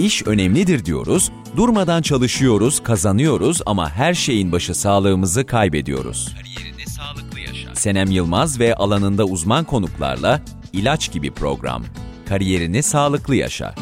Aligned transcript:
İş 0.00 0.26
önemlidir 0.26 0.84
diyoruz, 0.84 1.32
durmadan 1.56 2.02
çalışıyoruz, 2.02 2.82
kazanıyoruz 2.82 3.60
ama 3.66 3.90
her 3.90 4.14
şeyin 4.14 4.52
başı 4.52 4.74
sağlığımızı 4.74 5.46
kaybediyoruz. 5.46 6.34
Kariyerini 6.34 6.86
sağlıklı 6.86 7.40
yaşa. 7.40 7.74
Senem 7.74 8.10
Yılmaz 8.10 8.60
ve 8.60 8.74
alanında 8.74 9.24
uzman 9.24 9.64
konuklarla 9.64 10.40
ilaç 10.72 11.12
gibi 11.12 11.30
program. 11.30 11.84
Kariyerini 12.28 12.82
sağlıklı 12.82 13.36
yaşa. 13.36 13.74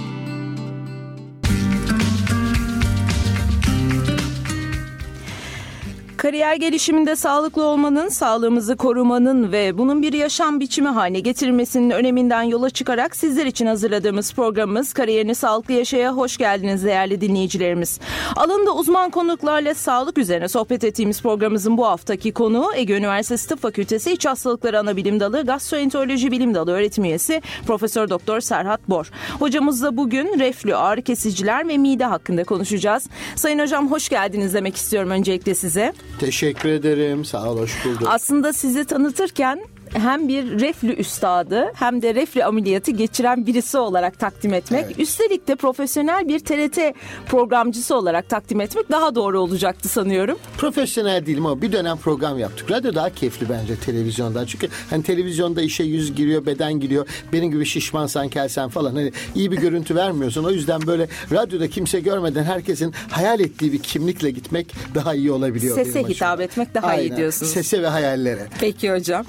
Kariyer 6.29 6.55
gelişiminde 6.55 7.17
sağlıklı 7.17 7.65
olmanın, 7.65 8.09
sağlığımızı 8.09 8.77
korumanın 8.77 9.53
ve 9.53 9.79
bunun 9.79 10.03
bir 10.03 10.13
yaşam 10.13 10.61
biçimi 10.61 10.89
haline 10.89 11.21
getirilmesinin 11.21 11.91
öneminden 11.91 12.43
yola 12.43 12.71
çıkarak 12.71 13.17
sizler 13.17 13.47
için 13.47 13.67
hazırladığımız 13.67 14.33
programımız 14.33 14.93
Kariyerini 14.93 15.35
Sağlıklı 15.35 15.75
Yaşaya 15.75 16.13
hoş 16.13 16.37
geldiniz 16.37 16.85
değerli 16.85 17.21
dinleyicilerimiz. 17.21 18.01
Alanında 18.37 18.75
uzman 18.75 19.11
konuklarla 19.11 19.75
sağlık 19.75 20.19
üzerine 20.19 20.49
sohbet 20.49 20.85
ettiğimiz 20.85 21.23
programımızın 21.23 21.77
bu 21.77 21.87
haftaki 21.87 22.33
konuğu 22.33 22.75
Ege 22.75 22.97
Üniversitesi 22.97 23.49
Tıp 23.49 23.63
Fakültesi 23.63 24.13
İç 24.13 24.27
Hastalıkları 24.27 24.79
Anabilim 24.79 25.21
Dalı 25.21 25.47
Gastroenteroloji 25.47 26.31
Bilim 26.31 26.55
Dalı 26.55 26.73
öğretim 26.73 27.05
üyesi 27.05 27.43
Profesör 27.67 28.11
Doktor 28.11 28.41
Serhat 28.41 28.89
Bor. 28.89 29.11
Hocamızla 29.39 29.97
bugün 29.97 30.39
reflü, 30.39 30.77
ağrı 30.77 31.03
kesiciler 31.03 31.69
ve 31.69 31.79
mide 31.79 32.05
hakkında 32.05 32.45
konuşacağız. 32.45 33.09
Sayın 33.37 33.59
hocam 33.59 33.91
hoş 33.91 34.09
geldiniz 34.09 34.55
demek 34.55 34.77
istiyorum 34.77 35.11
öncelikle 35.11 35.55
size. 35.55 35.93
Teşekkür 36.19 36.69
ederim. 36.69 37.25
Sağ 37.25 37.51
ol, 37.51 37.59
hoş 37.59 37.85
bulduk. 37.85 38.09
Aslında 38.11 38.53
sizi 38.53 38.85
tanıtırken 38.85 39.61
hem 39.93 40.29
bir 40.29 40.61
reflü 40.61 40.93
üstadı 40.93 41.73
hem 41.75 42.03
de 42.03 42.15
reflü 42.15 42.45
ameliyatı 42.45 42.91
geçiren 42.91 43.47
birisi 43.47 43.79
olarak 43.79 44.19
takdim 44.19 44.55
etmek. 44.55 44.85
Evet. 44.87 44.99
Üstelik 44.99 45.49
de 45.49 45.57
profesyonel 45.57 46.29
bir 46.29 46.39
TRT 46.41 46.79
programcısı 47.27 47.97
olarak 47.97 48.29
takdim 48.29 48.61
etmek 48.61 48.91
daha 48.91 49.15
doğru 49.15 49.41
olacaktı 49.41 49.89
sanıyorum. 49.89 50.39
Profesyonel 50.59 51.27
değilim 51.27 51.47
ama 51.47 51.63
bir 51.63 51.73
dönem 51.73 51.97
program 51.97 52.39
yaptık. 52.39 52.71
Radyo 52.71 52.95
daha 52.95 53.11
keyifli 53.11 53.49
bence 53.49 53.77
televizyondan. 53.77 54.47
Çünkü 54.47 54.69
hani 54.91 55.03
televizyonda 55.03 55.63
işe 55.63 55.85
yüz 55.85 56.15
giriyor, 56.15 56.47
beden 56.47 56.81
giriyor. 56.81 57.09
Benim 57.33 57.51
gibi 57.51 57.67
şişmansan, 57.67 58.29
kelsen 58.29 58.69
falan. 58.69 58.95
Hani 58.95 59.13
iyi 59.35 59.53
bir 59.53 59.57
görüntü 59.57 59.95
vermiyorsun. 59.95 60.45
O 60.45 60.51
yüzden 60.51 60.87
böyle 60.87 61.09
radyoda 61.33 61.69
kimse 61.69 62.01
görmeden 62.01 62.45
herkesin 62.45 62.95
hayal 63.11 63.41
ettiği 63.41 63.73
bir 63.73 63.79
kimlikle 63.79 64.31
gitmek 64.31 64.75
daha 64.95 65.15
iyi 65.15 65.33
olabiliyor. 65.33 65.77
Sese 65.77 66.05
hitap 66.05 66.41
etmek 66.41 66.75
daha 66.75 66.87
Aynen. 66.87 67.03
iyi 67.03 67.17
diyorsunuz. 67.17 67.53
Sese 67.53 67.83
ve 67.83 67.89
hayallere. 67.89 68.47
Peki 68.61 68.93
hocam. 68.93 69.27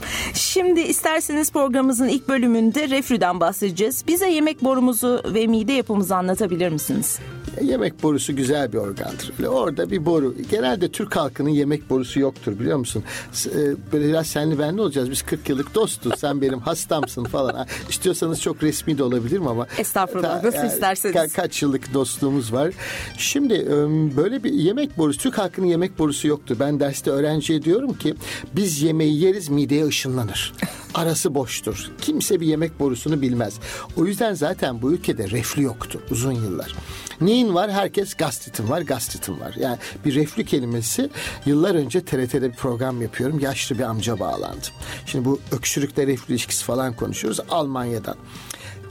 Şimdi 0.53 0.79
isterseniz 0.79 1.51
programımızın 1.51 2.07
ilk 2.07 2.27
bölümünde 2.27 2.89
reflüden 2.89 3.39
bahsedeceğiz. 3.39 4.03
Bize 4.07 4.29
yemek 4.29 4.63
borumuzu 4.63 5.21
ve 5.25 5.47
mide 5.47 5.73
yapımızı 5.73 6.15
anlatabilir 6.15 6.69
misiniz? 6.69 7.19
Yemek 7.61 8.03
borusu 8.03 8.35
güzel 8.35 8.73
bir 8.73 8.77
organdır. 8.77 9.33
Böyle 9.37 9.49
orada 9.49 9.91
bir 9.91 10.05
boru. 10.05 10.35
Genelde 10.51 10.91
Türk 10.91 11.15
halkının 11.15 11.49
yemek 11.49 11.89
borusu 11.89 12.19
yoktur 12.19 12.59
biliyor 12.59 12.77
musun? 12.77 13.03
E, 13.45 13.57
böyle 13.93 14.07
biraz 14.07 14.27
senli 14.27 14.59
benli 14.59 14.81
olacağız. 14.81 15.11
Biz 15.11 15.21
40 15.21 15.49
yıllık 15.49 15.75
dostuz. 15.75 16.13
Sen 16.19 16.41
benim 16.41 16.59
hastamsın 16.59 17.23
falan. 17.23 17.67
İstiyorsanız 17.89 18.41
çok 18.41 18.63
resmi 18.63 18.97
de 18.97 19.03
olabilir 19.03 19.39
mi 19.39 19.49
ama? 19.49 19.67
Estağfurullah. 19.77 20.43
Nasıl 20.43 20.57
yani, 20.57 20.67
isterseniz. 20.67 21.15
Ka- 21.15 21.33
kaç 21.35 21.61
yıllık 21.61 21.93
dostluğumuz 21.93 22.53
var. 22.53 22.73
Şimdi 23.17 23.67
böyle 24.17 24.43
bir 24.43 24.51
yemek 24.53 24.97
borusu, 24.97 25.19
Türk 25.19 25.37
halkının 25.37 25.67
yemek 25.67 25.99
borusu 25.99 26.27
yoktur. 26.27 26.55
Ben 26.59 26.79
derste 26.79 27.11
öğrenciye 27.11 27.61
diyorum 27.61 27.93
ki 27.93 28.15
biz 28.55 28.81
yemeği 28.81 29.21
yeriz 29.21 29.49
mideye 29.49 29.85
ışınlanır. 29.85 30.38
Arası 30.93 31.35
boştur. 31.35 31.91
Kimse 32.01 32.39
bir 32.39 32.45
yemek 32.45 32.79
borusunu 32.79 33.21
bilmez. 33.21 33.59
O 33.97 34.05
yüzden 34.05 34.33
zaten 34.33 34.81
bu 34.81 34.93
ülkede 34.93 35.29
reflü 35.29 35.61
yoktu 35.61 36.01
uzun 36.11 36.31
yıllar. 36.31 36.75
Neyin 37.21 37.53
var? 37.55 37.71
Herkes 37.71 38.13
gastritim 38.13 38.69
var, 38.69 38.81
gastritim 38.81 39.39
var. 39.39 39.55
Yani 39.59 39.77
bir 40.05 40.15
reflü 40.15 40.45
kelimesi 40.45 41.09
yıllar 41.45 41.75
önce 41.75 42.05
TRT'de 42.05 42.51
bir 42.51 42.55
program 42.55 43.01
yapıyorum. 43.01 43.39
Yaşlı 43.39 43.77
bir 43.77 43.83
amca 43.83 44.19
bağlandı. 44.19 44.67
Şimdi 45.05 45.25
bu 45.25 45.39
öksürükle 45.51 46.07
reflü 46.07 46.33
ilişkisi 46.33 46.65
falan 46.65 46.93
konuşuyoruz 46.95 47.39
Almanya'dan 47.49 48.15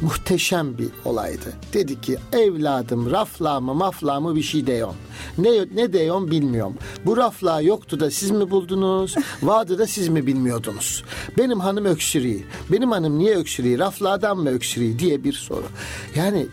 muhteşem 0.00 0.78
bir 0.78 0.88
olaydı. 1.04 1.52
Dedi 1.74 2.00
ki 2.00 2.18
evladım 2.32 3.10
rafla 3.10 3.60
mı 3.60 3.74
mafla 3.74 4.20
mı 4.20 4.36
bir 4.36 4.42
şey 4.42 4.66
deyon. 4.66 4.94
Ne, 5.38 5.50
ne 5.74 5.92
deyon 5.92 6.30
bilmiyorum. 6.30 6.74
Bu 7.06 7.16
rafla 7.16 7.60
yoktu 7.60 8.00
da 8.00 8.10
siz 8.10 8.30
mi 8.30 8.50
buldunuz? 8.50 9.14
Vardı 9.42 9.78
da 9.78 9.86
siz 9.86 10.08
mi 10.08 10.26
bilmiyordunuz? 10.26 11.04
Benim 11.38 11.60
hanım 11.60 11.84
öksürüğü. 11.84 12.40
Benim 12.72 12.90
hanım 12.90 13.18
niye 13.18 13.36
öksürüğü? 13.36 13.78
Rafladan 13.78 14.38
mı 14.38 14.50
öksürüğü 14.50 14.98
diye 14.98 15.24
bir 15.24 15.32
soru. 15.32 15.66
Yani 16.14 16.46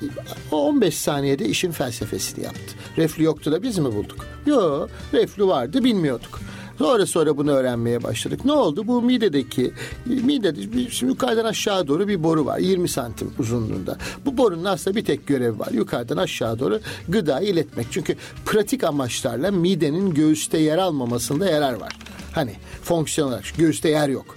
o 0.52 0.68
15 0.68 0.98
saniyede 0.98 1.46
işin 1.46 1.72
felsefesini 1.72 2.46
yaptı. 2.46 2.76
Reflü 2.98 3.24
yoktu 3.24 3.52
da 3.52 3.64
biz 3.64 3.78
mi 3.78 3.96
bulduk? 3.96 4.26
Yok 4.46 4.90
reflü 5.14 5.48
vardı 5.48 5.84
bilmiyorduk. 5.84 6.40
Sonra 6.78 7.06
sonra 7.06 7.38
bunu 7.38 7.52
öğrenmeye 7.52 8.04
başladık. 8.04 8.46
Ne 8.46 8.52
oldu? 8.52 8.88
Bu 8.88 9.02
midedeki 9.02 9.74
midede 10.06 10.90
şimdi 10.90 11.12
yukarıdan 11.12 11.46
aşağı 11.46 11.88
doğru 11.88 12.08
bir 12.08 12.24
boru 12.24 12.46
var. 12.46 12.58
20 12.58 12.90
santim 12.90 13.34
uzunluğunda. 13.40 13.98
Bu 14.26 14.38
borunun 14.38 14.66
aslında 14.66 14.96
bir 14.96 15.06
tek 15.06 15.28
görevi 15.28 15.60
var. 15.60 15.70
Yukarıdan 15.72 16.18
aşağı 16.18 16.60
doğru 16.60 16.80
gıdayı 17.10 17.48
iletmek. 17.48 17.88
Çünkü 17.92 18.16
pratik 18.46 18.84
amaçlarla 18.84 19.52
midenin 19.52 20.14
göğüste 20.14 20.58
yer 20.58 20.78
almamasında 20.78 21.46
yarar 21.50 21.74
var. 21.74 21.94
Hani 22.32 22.54
fonksiyon 22.84 23.28
olarak 23.28 23.46
göğüste 23.58 23.90
yer 23.90 24.10
yok 24.10 24.36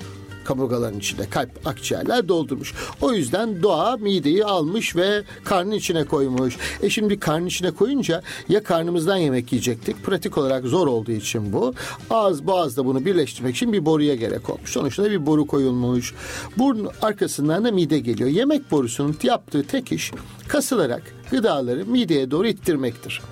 kaburgaların 0.48 0.98
içinde 0.98 1.30
kalp 1.30 1.66
akciğerler 1.66 2.28
doldurmuş. 2.28 2.74
O 3.00 3.12
yüzden 3.12 3.62
doğa 3.62 3.96
mideyi 3.96 4.44
almış 4.44 4.96
ve 4.96 5.22
karnın 5.44 5.72
içine 5.72 6.04
koymuş. 6.04 6.56
E 6.82 6.90
şimdi 6.90 7.20
karnın 7.20 7.46
içine 7.46 7.70
koyunca 7.70 8.22
ya 8.48 8.62
karnımızdan 8.62 9.16
yemek 9.16 9.52
yiyecektik. 9.52 10.04
Pratik 10.04 10.38
olarak 10.38 10.64
zor 10.64 10.86
olduğu 10.86 11.12
için 11.12 11.52
bu. 11.52 11.74
Ağız 12.10 12.46
boğazda 12.46 12.86
bunu 12.86 13.04
birleştirmek 13.04 13.56
için 13.56 13.72
bir 13.72 13.86
boruya 13.86 14.14
gerek 14.14 14.50
olmuş. 14.50 14.70
Sonuçta 14.70 15.10
bir 15.10 15.26
boru 15.26 15.46
koyulmuş. 15.46 16.14
Burun 16.58 16.88
arkasından 17.02 17.64
da 17.64 17.72
mide 17.72 17.98
geliyor. 17.98 18.30
Yemek 18.30 18.70
borusunun 18.70 19.16
yaptığı 19.22 19.62
tek 19.62 19.92
iş 19.92 20.12
kasılarak 20.48 21.02
gıdaları 21.30 21.86
mideye 21.86 22.30
doğru 22.30 22.46
ittirmektir. 22.46 23.22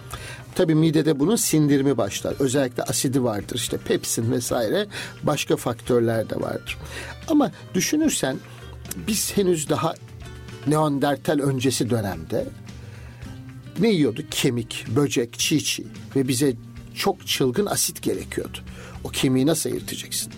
Tabii 0.57 0.75
midede 0.75 1.21
bunun 1.21 1.37
sindirimi 1.37 1.97
başlar. 1.97 2.35
Özellikle 2.39 2.83
asidi 2.83 3.23
vardır 3.23 3.57
işte 3.57 3.77
pepsin 3.77 4.33
vesaire 4.33 4.87
başka 5.23 5.57
faktörler 5.57 6.31
de 6.31 6.41
vardır. 6.41 6.79
Ama 7.29 7.53
düşünürsen 7.75 8.37
biz 9.07 9.37
henüz 9.37 9.69
daha 9.69 9.95
Neandertal 10.67 11.39
öncesi 11.39 11.91
dönemde 11.91 12.47
ne 13.79 13.91
yiyorduk? 13.91 14.33
Kemik, 14.33 14.87
böcek, 14.97 15.39
çiğ 15.39 15.65
çiğ 15.65 15.87
ve 16.17 16.29
bize 16.29 16.55
çok 16.95 17.27
çılgın 17.27 17.67
asit 17.67 18.03
gerekiyordu. 18.03 18.59
O 19.05 19.09
kemiği 19.09 19.47
nasıl 19.47 19.71
ayırtacaksın? 19.71 20.33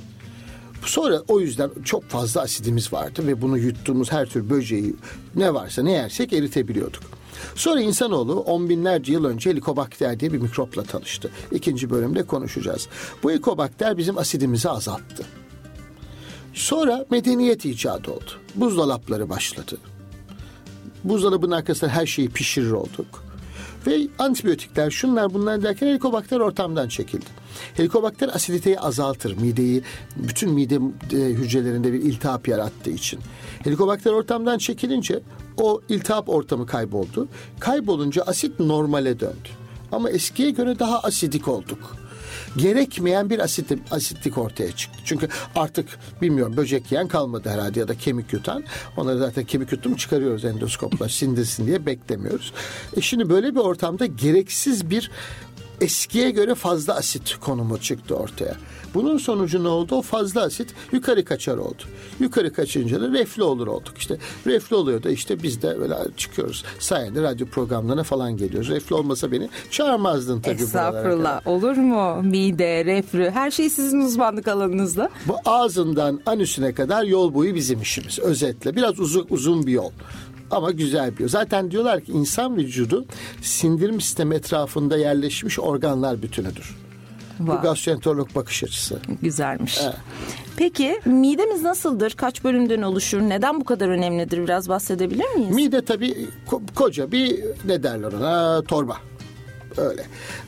Sonra 0.84 1.22
o 1.28 1.40
yüzden 1.40 1.70
çok 1.84 2.04
fazla 2.04 2.40
asidimiz 2.40 2.92
vardı 2.92 3.26
ve 3.26 3.42
bunu 3.42 3.58
yuttuğumuz 3.58 4.12
her 4.12 4.26
tür 4.26 4.50
böceği 4.50 4.94
ne 5.34 5.54
varsa 5.54 5.82
ne 5.82 5.92
yersek 5.92 6.32
eritebiliyorduk. 6.32 7.17
Sonra 7.54 7.80
insanoğlu 7.80 8.40
on 8.40 8.68
binlerce 8.68 9.12
yıl 9.12 9.24
önce 9.24 9.50
helikobakter 9.50 10.20
diye 10.20 10.32
bir 10.32 10.38
mikropla 10.38 10.82
tanıştı. 10.82 11.30
İkinci 11.52 11.90
bölümde 11.90 12.22
konuşacağız. 12.22 12.88
Bu 13.22 13.30
helikobakter 13.30 13.98
bizim 13.98 14.18
asidimizi 14.18 14.68
azalttı. 14.70 15.26
Sonra 16.54 17.06
medeniyet 17.10 17.64
icadı 17.64 18.10
oldu. 18.10 18.30
Buzdolapları 18.54 19.28
başladı. 19.28 19.76
Buzdolabının 21.04 21.52
arkasında 21.52 21.90
her 21.90 22.06
şeyi 22.06 22.28
pişirir 22.28 22.70
olduk. 22.70 23.28
Ve 23.86 24.08
antibiyotikler 24.18 24.90
şunlar 24.90 25.34
bunlar 25.34 25.62
derken 25.62 25.86
helikobakter 25.86 26.40
ortamdan 26.40 26.88
çekildi. 26.88 27.26
Helikobakter 27.74 28.28
asiditeyi 28.28 28.80
azaltır. 28.80 29.36
Mideyi 29.36 29.82
bütün 30.16 30.50
mide 30.52 30.74
e, 31.12 31.16
hücrelerinde 31.16 31.92
bir 31.92 32.02
iltihap 32.02 32.48
yarattığı 32.48 32.90
için. 32.90 33.20
Helikobakter 33.64 34.12
ortamdan 34.12 34.58
çekilince 34.58 35.20
o 35.60 35.80
iltihap 35.88 36.28
ortamı 36.28 36.66
kayboldu. 36.66 37.28
Kaybolunca 37.60 38.22
asit 38.22 38.60
normale 38.60 39.20
döndü. 39.20 39.48
Ama 39.92 40.10
eskiye 40.10 40.50
göre 40.50 40.78
daha 40.78 41.00
asidik 41.00 41.48
olduk 41.48 41.98
gerekmeyen 42.56 43.30
bir 43.30 43.38
asit, 43.38 43.72
asitlik 43.90 44.38
ortaya 44.38 44.72
çıktı. 44.72 44.98
Çünkü 45.04 45.28
artık 45.56 45.98
bilmiyorum 46.22 46.56
böcek 46.56 46.92
yiyen 46.92 47.08
kalmadı 47.08 47.48
herhalde 47.48 47.80
ya 47.80 47.88
da 47.88 47.94
kemik 47.94 48.32
yutan. 48.32 48.64
Onları 48.96 49.18
zaten 49.18 49.44
kemik 49.44 49.72
yutum 49.72 49.96
çıkarıyoruz 49.96 50.44
endoskopla 50.44 51.08
sindirsin 51.08 51.66
diye 51.66 51.86
beklemiyoruz. 51.86 52.52
E 52.96 53.00
şimdi 53.00 53.30
böyle 53.30 53.54
bir 53.54 53.60
ortamda 53.60 54.06
gereksiz 54.06 54.90
bir 54.90 55.10
eskiye 55.80 56.30
göre 56.30 56.54
fazla 56.54 56.94
asit 56.94 57.36
konumu 57.40 57.78
çıktı 57.78 58.16
ortaya. 58.16 58.56
Bunun 58.94 59.18
sonucu 59.18 59.64
ne 59.64 59.68
oldu? 59.68 59.94
O 59.94 60.02
fazla 60.02 60.42
asit 60.42 60.74
yukarı 60.92 61.24
kaçar 61.24 61.56
oldu. 61.56 61.82
Yukarı 62.20 62.52
kaçınca 62.52 63.00
da 63.00 63.12
reflü 63.12 63.42
olur 63.42 63.66
olduk. 63.66 63.98
İşte 63.98 64.18
reflü 64.46 64.76
oluyor 64.76 65.02
da 65.02 65.10
işte 65.10 65.42
biz 65.42 65.62
de 65.62 65.80
böyle 65.80 65.94
çıkıyoruz. 66.16 66.64
Sayende 66.78 67.22
radyo 67.22 67.46
programlarına 67.46 68.02
falan 68.02 68.36
geliyoruz. 68.36 68.68
Reflü 68.70 68.94
olmasa 68.94 69.32
beni 69.32 69.48
çağırmazdın 69.70 70.40
tabii. 70.40 70.62
Estağfurullah. 70.62 71.46
Olur 71.46 71.76
mu? 71.76 72.22
Mide, 72.22 72.84
reflü 72.84 73.30
her 73.30 73.50
şey 73.50 73.70
sizin 73.70 74.00
uzmanlık 74.00 74.48
alanınızda. 74.48 75.10
Bu 75.26 75.36
ağzından 75.44 76.20
anüsüne 76.26 76.74
kadar 76.74 77.04
yol 77.04 77.34
boyu 77.34 77.54
bizim 77.54 77.82
işimiz. 77.82 78.18
Özetle 78.18 78.76
biraz 78.76 79.00
uzun, 79.00 79.26
uzun 79.30 79.66
bir 79.66 79.72
yol 79.72 79.90
ama 80.50 80.70
güzel 80.70 81.18
bir. 81.18 81.28
Zaten 81.28 81.70
diyorlar 81.70 82.00
ki 82.00 82.12
insan 82.12 82.56
vücudu 82.56 83.04
sindirim 83.42 84.00
sistemi 84.00 84.34
etrafında 84.34 84.96
yerleşmiş 84.96 85.58
organlar 85.58 86.22
bütünüdür. 86.22 86.76
Wow. 87.38 87.58
Bu 87.58 87.62
gastroenterolog 87.62 88.34
bakış 88.34 88.64
açısı. 88.64 89.00
Güzelmiş. 89.22 89.78
Evet. 89.82 89.94
Peki 90.56 91.00
midemiz 91.04 91.62
nasıldır? 91.62 92.10
Kaç 92.10 92.44
bölümden 92.44 92.82
oluşur? 92.82 93.20
Neden 93.20 93.60
bu 93.60 93.64
kadar 93.64 93.88
önemlidir? 93.88 94.38
Biraz 94.38 94.68
bahsedebilir 94.68 95.34
miyiz? 95.36 95.54
Mide 95.54 95.84
tabii 95.84 96.26
ko- 96.48 96.74
koca 96.74 97.12
bir 97.12 97.44
ne 97.64 97.82
derler 97.82 98.12
ona 98.12 98.62
torba. 98.62 98.96
Öyle. 99.76 100.02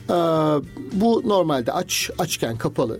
Ee, 0.09 0.13
bu 0.93 1.23
normalde 1.25 1.71
aç 1.71 2.09
açken 2.19 2.57
kapalı 2.57 2.99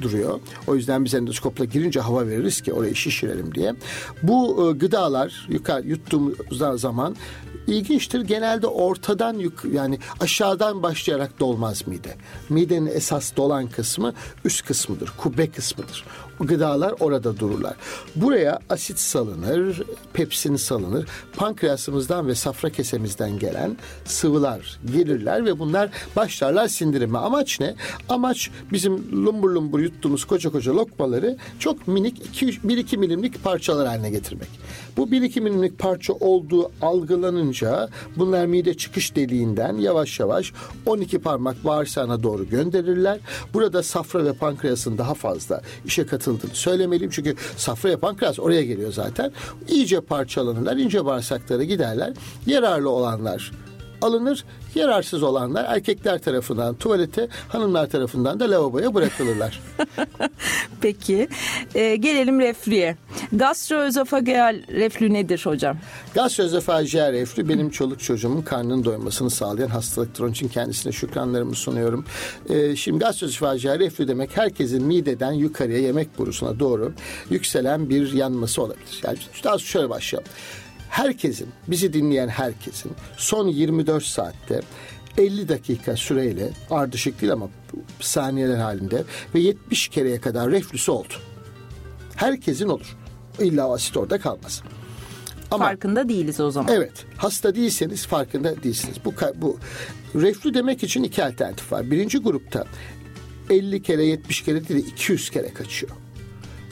duruyor. 0.00 0.40
O 0.66 0.74
yüzden 0.74 1.04
biz 1.04 1.14
endoskopla 1.14 1.64
girince 1.64 2.00
hava 2.00 2.26
veririz 2.26 2.60
ki 2.60 2.72
orayı 2.72 2.94
şişirelim 2.96 3.54
diye. 3.54 3.74
Bu 4.22 4.70
e, 4.70 4.78
gıdalar 4.78 5.46
yukarı 5.48 5.86
yuttuğumuz 5.88 6.80
zaman 6.80 7.16
ilginçtir. 7.66 8.20
Genelde 8.20 8.66
ortadan 8.66 9.34
yük 9.34 9.60
yani 9.72 9.98
aşağıdan 10.20 10.82
başlayarak 10.82 11.40
dolmaz 11.40 11.86
mide. 11.86 12.16
Midenin 12.48 12.86
esas 12.86 13.36
dolan 13.36 13.66
kısmı 13.66 14.14
üst 14.44 14.66
kısmıdır. 14.66 15.12
Kubbe 15.16 15.50
kısmıdır. 15.50 16.04
Gıdalar 16.40 16.94
orada 17.00 17.38
dururlar. 17.38 17.74
Buraya 18.16 18.58
asit 18.70 18.98
salınır, 18.98 19.82
pepsin 20.12 20.56
salınır. 20.56 21.06
Pankreasımızdan 21.36 22.28
ve 22.28 22.34
safra 22.34 22.70
kesemizden 22.70 23.38
gelen 23.38 23.76
sıvılar 24.04 24.80
gelirler 24.92 25.44
ve 25.44 25.58
bunlar 25.58 25.90
başlarlar 26.16 26.68
sindirime. 26.68 27.18
Amaç 27.18 27.60
ne? 27.60 27.74
Amaç 28.08 28.50
bizim 28.72 29.26
lumbur 29.26 29.50
lumbur 29.50 29.80
yuttuğumuz 29.80 30.24
koca 30.24 30.50
koca 30.50 30.76
lokmaları 30.76 31.36
çok 31.58 31.88
minik 31.88 32.42
1-2 32.42 32.96
milimlik 32.96 33.44
parçalar 33.44 33.86
haline 33.86 34.10
getirmek. 34.10 34.48
Bu 34.96 35.06
1-2 35.06 35.40
milimlik 35.40 35.78
parça 35.78 36.12
olduğu 36.12 36.70
algılanınca 36.82 37.88
bunlar 38.16 38.46
mide 38.46 38.74
çıkış 38.74 39.16
deliğinden 39.16 39.76
yavaş 39.76 40.20
yavaş 40.20 40.52
12 40.86 41.18
parmak 41.18 41.64
bağırsağına 41.64 42.22
doğru 42.22 42.48
gönderirler. 42.48 43.18
Burada 43.54 43.82
safra 43.82 44.24
ve 44.24 44.32
pankreasın 44.32 44.98
daha 44.98 45.14
fazla 45.14 45.62
işe 45.84 46.06
katıldığını 46.24 46.54
söylemeliyim. 46.54 47.10
Çünkü 47.10 47.34
safra 47.56 47.88
ve 47.88 47.96
pankreas 47.96 48.38
oraya 48.38 48.62
geliyor 48.62 48.92
zaten. 48.92 49.32
İyice 49.68 50.00
parçalanırlar, 50.00 50.76
ince 50.76 51.04
bağırsaklara 51.04 51.64
giderler. 51.64 52.12
Yararlı 52.46 52.90
olanlar 52.90 53.52
alınır. 54.04 54.44
Yararsız 54.74 55.22
olanlar 55.22 55.64
erkekler 55.68 56.18
tarafından 56.18 56.74
tuvalete, 56.74 57.28
hanımlar 57.48 57.86
tarafından 57.90 58.40
da 58.40 58.50
lavaboya 58.50 58.94
bırakılırlar. 58.94 59.62
Peki. 60.80 61.28
Ee, 61.74 61.96
gelelim 61.96 62.40
reflüye. 62.40 62.96
Gastroözofageal 63.32 64.56
reflü 64.68 65.12
nedir 65.12 65.40
hocam? 65.44 65.76
Gastroözofageal 66.14 67.12
reflü 67.12 67.48
benim 67.48 67.70
çoluk 67.70 68.00
çocuğumun 68.00 68.42
karnının 68.42 68.84
doymasını 68.84 69.30
sağlayan 69.30 69.68
hastalıktır. 69.68 70.22
Onun 70.24 70.32
için 70.32 70.48
kendisine 70.48 70.92
şükranlarımı 70.92 71.54
sunuyorum. 71.54 72.04
Ee, 72.48 72.76
şimdi 72.76 72.98
gastroözofageal 72.98 73.78
reflü 73.78 74.08
demek 74.08 74.36
herkesin 74.36 74.84
mideden 74.84 75.32
yukarıya 75.32 75.78
yemek 75.78 76.18
borusuna 76.18 76.60
doğru 76.60 76.92
yükselen 77.30 77.90
bir 77.90 78.12
yanması 78.12 78.62
olabilir. 78.62 79.00
Yani 79.04 79.18
daha 79.44 79.58
şöyle 79.58 79.90
başlayalım 79.90 80.30
herkesin, 80.94 81.48
bizi 81.68 81.92
dinleyen 81.92 82.28
herkesin 82.28 82.92
son 83.16 83.48
24 83.48 84.04
saatte 84.04 84.60
50 85.18 85.48
dakika 85.48 85.96
süreyle 85.96 86.50
ardışık 86.70 87.20
değil 87.20 87.32
ama 87.32 87.48
saniyeler 88.00 88.56
halinde 88.56 89.04
ve 89.34 89.40
70 89.40 89.88
kereye 89.88 90.20
kadar 90.20 90.50
reflüsü 90.50 90.90
oldu. 90.90 91.14
Herkesin 92.16 92.68
olur. 92.68 92.96
İlla 93.40 93.72
asit 93.72 93.96
orada 93.96 94.18
kalmaz. 94.20 94.62
Ama, 95.50 95.64
farkında 95.64 96.08
değiliz 96.08 96.40
o 96.40 96.50
zaman. 96.50 96.74
Evet. 96.74 97.06
Hasta 97.16 97.54
değilseniz 97.54 98.06
farkında 98.06 98.62
değilsiniz. 98.62 98.96
Bu, 99.04 99.14
bu 99.36 99.58
reflü 100.14 100.54
demek 100.54 100.82
için 100.82 101.02
iki 101.02 101.24
alternatif 101.24 101.72
var. 101.72 101.90
Birinci 101.90 102.18
grupta 102.18 102.64
50 103.50 103.82
kere 103.82 104.04
70 104.04 104.42
kere 104.42 104.68
değil 104.68 104.86
200 104.86 105.30
kere 105.30 105.52
kaçıyor. 105.54 105.92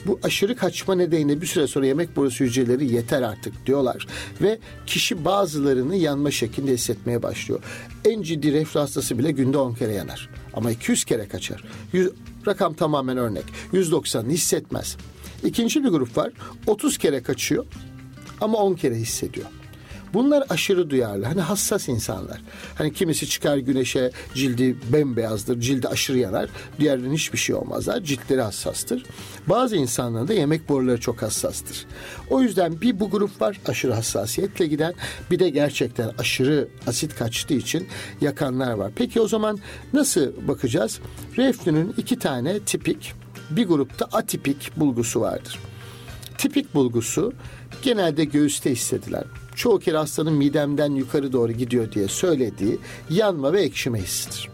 Bu 0.05 0.19
aşırı 0.23 0.55
kaçma 0.55 0.95
nedeniyle 0.95 1.41
bir 1.41 1.47
süre 1.47 1.67
sonra 1.67 1.85
yemek 1.85 2.15
borusu 2.15 2.45
hücreleri 2.45 2.93
yeter 2.93 3.21
artık 3.21 3.65
diyorlar. 3.65 4.07
Ve 4.41 4.59
kişi 4.85 5.25
bazılarını 5.25 5.95
yanma 5.95 6.31
şeklinde 6.31 6.73
hissetmeye 6.73 7.23
başlıyor. 7.23 7.63
En 8.05 8.21
ciddi 8.21 8.53
reflü 8.53 8.79
hastası 8.79 9.17
bile 9.17 9.31
günde 9.31 9.57
10 9.57 9.73
kere 9.73 9.93
yanar. 9.93 10.29
Ama 10.53 10.71
200 10.71 11.03
kere 11.03 11.27
kaçar. 11.27 11.63
100, 11.93 12.09
rakam 12.47 12.73
tamamen 12.73 13.17
örnek. 13.17 13.45
190'ı 13.73 14.29
hissetmez. 14.29 14.97
İkinci 15.43 15.83
bir 15.83 15.89
grup 15.89 16.17
var. 16.17 16.31
30 16.67 16.97
kere 16.97 17.23
kaçıyor 17.23 17.65
ama 18.41 18.57
10 18.57 18.73
kere 18.73 18.95
hissediyor. 18.95 19.47
Bunlar 20.13 20.43
aşırı 20.49 20.89
duyarlı. 20.89 21.25
Hani 21.25 21.41
hassas 21.41 21.89
insanlar. 21.89 22.41
Hani 22.75 22.93
kimisi 22.93 23.29
çıkar 23.29 23.57
güneşe 23.57 24.11
cildi 24.33 24.77
bembeyazdır. 24.93 25.59
Cildi 25.59 25.87
aşırı 25.87 26.17
yanar. 26.17 26.49
Diğerlerinin 26.79 27.15
hiçbir 27.15 27.37
şey 27.37 27.55
olmazlar. 27.55 28.01
Ciltleri 28.03 28.41
hassastır. 28.41 29.05
Bazı 29.47 29.75
insanların 29.75 30.27
da 30.27 30.33
yemek 30.33 30.69
boruları 30.69 30.99
çok 30.99 31.21
hassastır. 31.21 31.85
O 32.29 32.41
yüzden 32.41 32.81
bir 32.81 32.99
bu 32.99 33.09
grup 33.09 33.41
var 33.41 33.59
aşırı 33.67 33.93
hassasiyetle 33.93 34.67
giden. 34.67 34.93
Bir 35.31 35.39
de 35.39 35.49
gerçekten 35.49 36.11
aşırı 36.17 36.67
asit 36.87 37.15
kaçtığı 37.15 37.53
için 37.53 37.87
yakanlar 38.21 38.73
var. 38.73 38.91
Peki 38.95 39.21
o 39.21 39.27
zaman 39.27 39.59
nasıl 39.93 40.47
bakacağız? 40.47 40.99
Reflünün 41.37 41.93
iki 41.97 42.19
tane 42.19 42.59
tipik 42.59 43.13
bir 43.49 43.67
grupta 43.67 44.05
atipik 44.05 44.71
bulgusu 44.77 45.21
vardır. 45.21 45.59
Tipik 46.37 46.75
bulgusu 46.75 47.33
genelde 47.81 48.25
göğüste 48.25 48.71
hissedilen, 48.71 49.23
çoğu 49.55 49.79
kere 49.79 49.97
hastanın 49.97 50.33
midemden 50.33 50.91
yukarı 50.91 51.33
doğru 51.33 51.51
gidiyor 51.51 51.91
diye 51.91 52.07
söylediği 52.07 52.79
yanma 53.09 53.53
ve 53.53 53.61
ekşime 53.61 54.01
hissidir. 54.01 54.49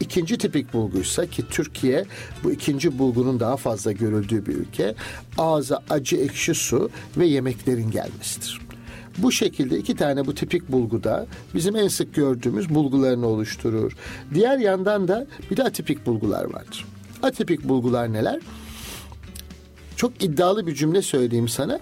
İkinci 0.00 0.38
tipik 0.38 0.72
bulguysa 0.72 1.26
ki 1.26 1.44
Türkiye 1.50 2.04
bu 2.44 2.52
ikinci 2.52 2.98
bulgunun 2.98 3.40
daha 3.40 3.56
fazla 3.56 3.92
görüldüğü 3.92 4.46
bir 4.46 4.54
ülke 4.54 4.94
ağza 5.38 5.82
acı 5.90 6.16
ekşi 6.16 6.54
su 6.54 6.90
ve 7.16 7.26
yemeklerin 7.26 7.90
gelmesidir. 7.90 8.60
Bu 9.18 9.32
şekilde 9.32 9.78
iki 9.78 9.96
tane 9.96 10.26
bu 10.26 10.34
tipik 10.34 10.72
bulguda 10.72 11.26
bizim 11.54 11.76
en 11.76 11.88
sık 11.88 12.14
gördüğümüz 12.14 12.74
bulgularını 12.74 13.26
oluşturur. 13.26 13.92
Diğer 14.34 14.58
yandan 14.58 15.08
da 15.08 15.26
bir 15.50 15.56
de 15.56 15.62
atipik 15.64 16.06
bulgular 16.06 16.44
vardır. 16.44 16.84
Atipik 17.22 17.64
bulgular 17.64 18.12
neler? 18.12 18.40
Çok 19.96 20.24
iddialı 20.24 20.66
bir 20.66 20.74
cümle 20.74 21.02
söyleyeyim 21.02 21.48
sana 21.48 21.80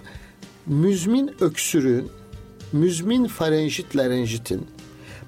müzmin 0.68 1.34
öksürüğün, 1.40 2.08
müzmin 2.72 3.26
farenjit 3.26 3.96
larenjitin 3.96 4.66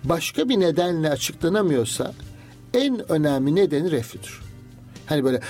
başka 0.04 0.48
bir 0.48 0.60
nedenle 0.60 1.10
açıklanamıyorsa 1.10 2.12
en 2.74 3.12
önemli 3.12 3.54
nedeni 3.54 3.90
reflüdür. 3.90 4.40
Hani 5.06 5.24
böyle 5.24 5.40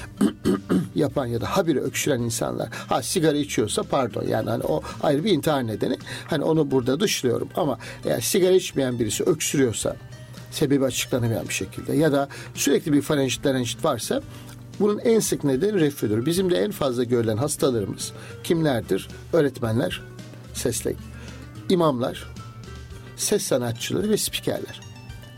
yapan 0.94 1.26
ya 1.26 1.40
da 1.40 1.46
habire 1.56 1.80
öksüren 1.80 2.20
insanlar. 2.20 2.68
Ha 2.72 3.02
sigara 3.02 3.36
içiyorsa 3.36 3.82
pardon 3.82 4.24
yani 4.28 4.50
hani 4.50 4.64
o 4.64 4.82
ayrı 5.02 5.24
bir 5.24 5.32
intihar 5.32 5.66
nedeni. 5.66 5.96
Hani 6.26 6.44
onu 6.44 6.70
burada 6.70 7.00
dışlıyorum 7.00 7.48
ama 7.54 7.78
eğer 8.04 8.20
sigara 8.20 8.52
içmeyen 8.52 8.98
birisi 8.98 9.24
öksürüyorsa 9.24 9.96
sebebi 10.50 10.84
açıklanamayan 10.84 11.48
bir 11.48 11.54
şekilde 11.54 11.96
ya 11.96 12.12
da 12.12 12.28
sürekli 12.54 12.92
bir 12.92 13.02
farenjit 13.02 13.46
larenjit 13.46 13.84
varsa 13.84 14.22
bunun 14.80 14.98
en 14.98 15.20
sık 15.20 15.44
nedeni 15.44 15.80
reflüdür. 15.80 16.26
Bizim 16.26 16.50
de 16.50 16.56
en 16.56 16.70
fazla 16.70 17.04
görülen 17.04 17.36
hastalarımız 17.36 18.12
kimlerdir? 18.44 19.08
Öğretmenler, 19.32 20.02
sesle, 20.54 20.94
imamlar, 21.68 22.26
ses 23.16 23.42
sanatçıları 23.42 24.10
ve 24.10 24.16
spikerler. 24.16 24.80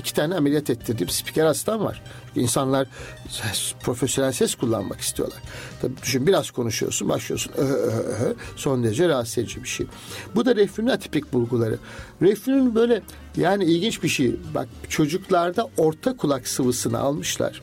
İki 0.00 0.14
tane 0.14 0.34
ameliyat 0.34 0.70
ettirdiğim 0.70 1.08
spiker 1.08 1.46
hastam 1.46 1.84
var. 1.84 2.02
İnsanlar 2.37 2.88
ses, 3.28 3.75
profesyonel 3.82 4.32
ses 4.32 4.54
kullanmak 4.54 5.00
istiyorlar. 5.00 5.38
Tabii 5.82 5.96
düşün 6.02 6.26
biraz 6.26 6.50
konuşuyorsun, 6.50 7.08
başlıyorsun 7.08 7.52
öhö 7.56 7.75
öhö 7.75 8.02
öhö, 8.02 8.34
son 8.56 8.84
derece 8.84 9.08
rahatsız 9.08 9.38
edici 9.38 9.62
bir 9.62 9.68
şey. 9.68 9.87
Bu 10.34 10.44
da 10.44 10.56
reflünün 10.56 10.88
atipik 10.88 11.32
bulguları. 11.32 11.78
Reflünün 12.22 12.75
böyle 12.75 13.02
yani 13.37 13.64
ilginç 13.64 14.02
bir 14.02 14.08
şey. 14.08 14.37
Bak 14.54 14.68
çocuklarda 14.88 15.70
orta 15.76 16.16
kulak 16.16 16.49
sıvısını 16.49 16.99
almışlar 16.99 17.62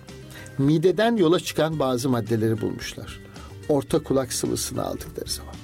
mideden 0.59 1.17
yola 1.17 1.39
çıkan 1.39 1.79
bazı 1.79 2.09
maddeleri 2.09 2.61
bulmuşlar. 2.61 3.19
Orta 3.69 3.99
kulak 3.99 4.33
sıvısını 4.33 4.83
aldıkları 4.83 5.29
zaman. 5.29 5.55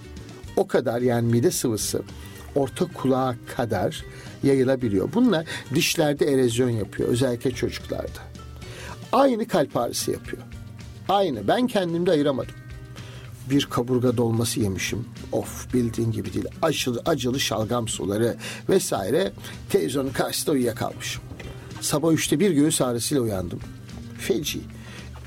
O 0.55 0.67
kadar 0.67 1.01
yani 1.01 1.31
mide 1.31 1.51
sıvısı 1.51 2.01
orta 2.55 2.85
kulağa 2.85 3.35
kadar 3.55 4.05
yayılabiliyor. 4.43 5.09
Bunlar 5.13 5.45
dişlerde 5.75 6.33
erozyon 6.33 6.69
yapıyor 6.69 7.09
özellikle 7.09 7.51
çocuklarda. 7.51 8.19
Aynı 9.11 9.47
kalp 9.47 9.77
ağrısı 9.77 10.11
yapıyor. 10.11 10.43
Aynı. 11.09 11.47
Ben 11.47 11.67
kendimde 11.67 12.11
ayıramadım. 12.11 12.55
Bir 13.49 13.65
kaburga 13.65 14.17
dolması 14.17 14.59
yemişim. 14.59 15.05
Of 15.31 15.73
bildiğin 15.73 16.11
gibi 16.11 16.33
değil. 16.33 16.45
Acılı, 16.61 17.01
acılı 17.05 17.39
şalgam 17.39 17.87
suları 17.87 18.35
vesaire. 18.69 19.31
Televizyonun 19.69 20.09
karşısında 20.09 20.51
uyuyakalmışım. 20.51 21.23
Sabah 21.81 22.11
üçte 22.13 22.39
bir 22.39 22.51
göğüs 22.51 22.81
ağrısıyla 22.81 23.23
uyandım. 23.23 23.59
Feci. 24.17 24.59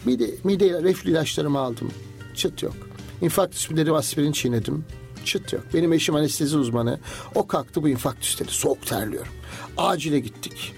Mide, 0.04 0.30
mide 0.44 0.82
reflü 0.82 1.10
ilaçlarımı 1.10 1.58
aldım. 1.58 1.90
Çıt 2.34 2.62
yok. 2.62 2.74
İnfarktüs 3.22 3.70
dedim 3.70 3.94
aspirin 3.94 4.32
çiğnedim. 4.32 4.84
çıt 5.24 5.52
yok. 5.52 5.62
Benim 5.74 5.92
eşim 5.92 6.14
anestezi 6.14 6.56
uzmanı. 6.56 7.00
O 7.34 7.46
kalktı 7.46 7.82
bu 7.82 7.88
infarktüs 7.88 8.40
dedi. 8.40 8.50
Soğuk 8.50 8.86
terliyorum. 8.86 9.32
Acile 9.76 10.20
gittik. 10.20 10.72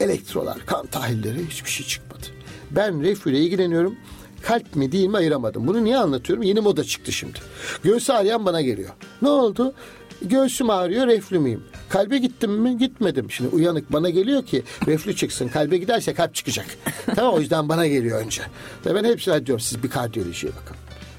Elektrolar, 0.00 0.58
kan 0.66 0.86
tahlilleri 0.86 1.46
hiçbir 1.50 1.70
şey 1.70 1.86
çıkmadı. 1.86 2.26
Ben 2.70 3.02
reflüyle 3.02 3.40
ilgileniyorum. 3.40 3.96
Kalp 4.42 4.76
mi 4.76 4.92
değil 4.92 5.08
mi 5.08 5.16
ayıramadım. 5.16 5.66
Bunu 5.66 5.84
niye 5.84 5.96
anlatıyorum? 5.96 6.42
Yeni 6.42 6.60
moda 6.60 6.84
çıktı 6.84 7.12
şimdi. 7.12 7.38
Göğsü 7.82 8.12
ağrıyan 8.12 8.46
bana 8.46 8.60
geliyor. 8.60 8.90
Ne 9.22 9.28
oldu? 9.28 9.74
Göğsüm 10.22 10.70
ağrıyor, 10.70 11.06
reflü 11.06 11.38
müyüm? 11.38 11.64
Kalbe 11.88 12.18
gittim 12.18 12.52
mi? 12.52 12.78
Gitmedim. 12.78 13.30
Şimdi 13.30 13.56
uyanık 13.56 13.92
bana 13.92 14.10
geliyor 14.10 14.46
ki 14.46 14.62
reflü 14.86 15.16
çıksın. 15.16 15.48
Kalbe 15.48 15.76
giderse 15.78 16.14
kalp 16.14 16.34
çıkacak. 16.34 16.66
tamam 17.14 17.34
o 17.34 17.40
yüzden 17.40 17.68
bana 17.68 17.86
geliyor 17.86 18.20
önce. 18.24 18.42
Ve 18.86 18.94
ben 18.94 19.04
hepsine 19.04 19.46
diyorum 19.46 19.60
siz 19.60 19.82
bir 19.82 19.90
kardiyolojiye 19.90 20.52
bakın. 20.62 20.75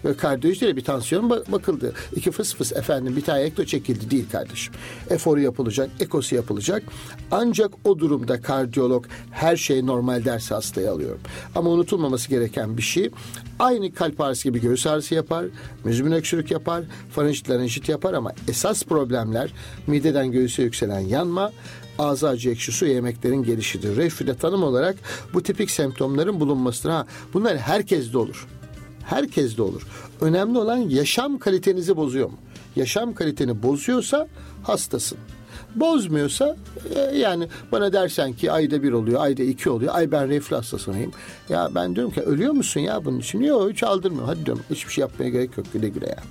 Ve 0.07 0.17
kardiyolojiyle 0.17 0.75
bir 0.75 0.83
tansiyon 0.83 1.29
bakıldı. 1.29 1.93
İki 2.15 2.31
fıs 2.31 2.55
fıs 2.55 2.71
efendim 2.71 3.15
bir 3.15 3.21
tane 3.21 3.41
ekto 3.41 3.65
çekildi 3.65 4.11
değil 4.11 4.25
kardeşim. 4.31 4.73
Eforu 5.09 5.39
yapılacak, 5.39 5.89
ekosu 5.99 6.35
yapılacak. 6.35 6.83
Ancak 7.31 7.71
o 7.83 7.99
durumda 7.99 8.41
kardiyolog 8.41 9.05
her 9.31 9.57
şey 9.57 9.85
normal 9.85 10.25
derse 10.25 10.55
hastayı 10.55 10.91
alıyorum. 10.91 11.21
Ama 11.55 11.69
unutulmaması 11.69 12.29
gereken 12.29 12.77
bir 12.77 12.81
şey 12.81 13.09
aynı 13.59 13.93
kalp 13.93 14.21
ağrısı 14.21 14.43
gibi 14.43 14.61
göğüs 14.61 14.87
ağrısı 14.87 15.15
yapar, 15.15 15.45
müzmin 15.83 16.11
öksürük 16.11 16.51
yapar, 16.51 16.83
farenjit 17.11 17.49
larenjit 17.49 17.89
yapar 17.89 18.13
ama 18.13 18.31
esas 18.47 18.83
problemler 18.83 19.53
mideden 19.87 20.31
göğüse 20.31 20.63
yükselen 20.63 20.99
yanma, 20.99 21.51
ağza 21.99 22.29
acı 22.29 22.49
ekşi 22.49 22.71
su 22.71 22.85
yemeklerin 22.85 23.43
gelişidir. 23.43 23.95
Reflüde 23.95 24.35
tanım 24.35 24.63
olarak 24.63 24.95
bu 25.33 25.43
tipik 25.43 25.71
semptomların 25.71 26.39
bulunmasıdır. 26.39 26.89
Ha, 26.89 27.05
bunlar 27.33 27.57
herkeste 27.57 28.17
olur. 28.17 28.47
Herkes 29.09 29.57
de 29.57 29.61
olur. 29.61 29.87
Önemli 30.21 30.57
olan 30.57 30.77
yaşam 30.77 31.39
kalitenizi 31.39 31.97
bozuyor 31.97 32.29
mu? 32.29 32.37
Yaşam 32.75 33.13
kaliteni 33.13 33.63
bozuyorsa 33.63 34.27
hastasın. 34.63 35.17
Bozmuyorsa 35.75 36.55
e, 36.95 37.17
yani 37.17 37.47
bana 37.71 37.93
dersen 37.93 38.33
ki 38.33 38.51
ayda 38.51 38.83
bir 38.83 38.91
oluyor, 38.91 39.21
ayda 39.21 39.43
iki 39.43 39.69
oluyor. 39.69 39.95
Ay 39.95 40.11
ben 40.11 40.29
reflü 40.29 40.55
hastasıyım. 40.55 41.11
Ya 41.49 41.69
ben 41.75 41.95
diyorum 41.95 42.13
ki 42.13 42.21
ölüyor 42.21 42.53
musun 42.53 42.79
ya 42.79 43.05
bunun 43.05 43.19
için? 43.19 43.41
Yok 43.41 43.71
hiç 43.71 43.83
aldırmıyor. 43.83 44.25
Hadi 44.25 44.45
diyorum 44.45 44.63
hiçbir 44.69 44.93
şey 44.93 45.01
yapmaya 45.01 45.29
gerek 45.29 45.57
yok 45.57 45.67
güle 45.73 45.89
güle 45.89 46.07
ya. 46.07 46.23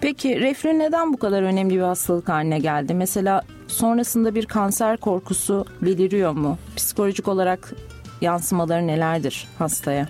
Peki 0.00 0.40
reflü 0.40 0.78
neden 0.78 1.12
bu 1.12 1.16
kadar 1.16 1.42
önemli 1.42 1.74
bir 1.74 1.80
hastalık 1.80 2.28
haline 2.28 2.58
geldi? 2.58 2.94
Mesela 2.94 3.42
sonrasında 3.68 4.34
bir 4.34 4.46
kanser 4.46 4.96
korkusu 4.96 5.64
beliriyor 5.82 6.32
mu? 6.32 6.58
Psikolojik 6.76 7.28
olarak 7.28 7.72
yansımaları 8.20 8.86
nelerdir 8.86 9.48
hastaya? 9.58 10.08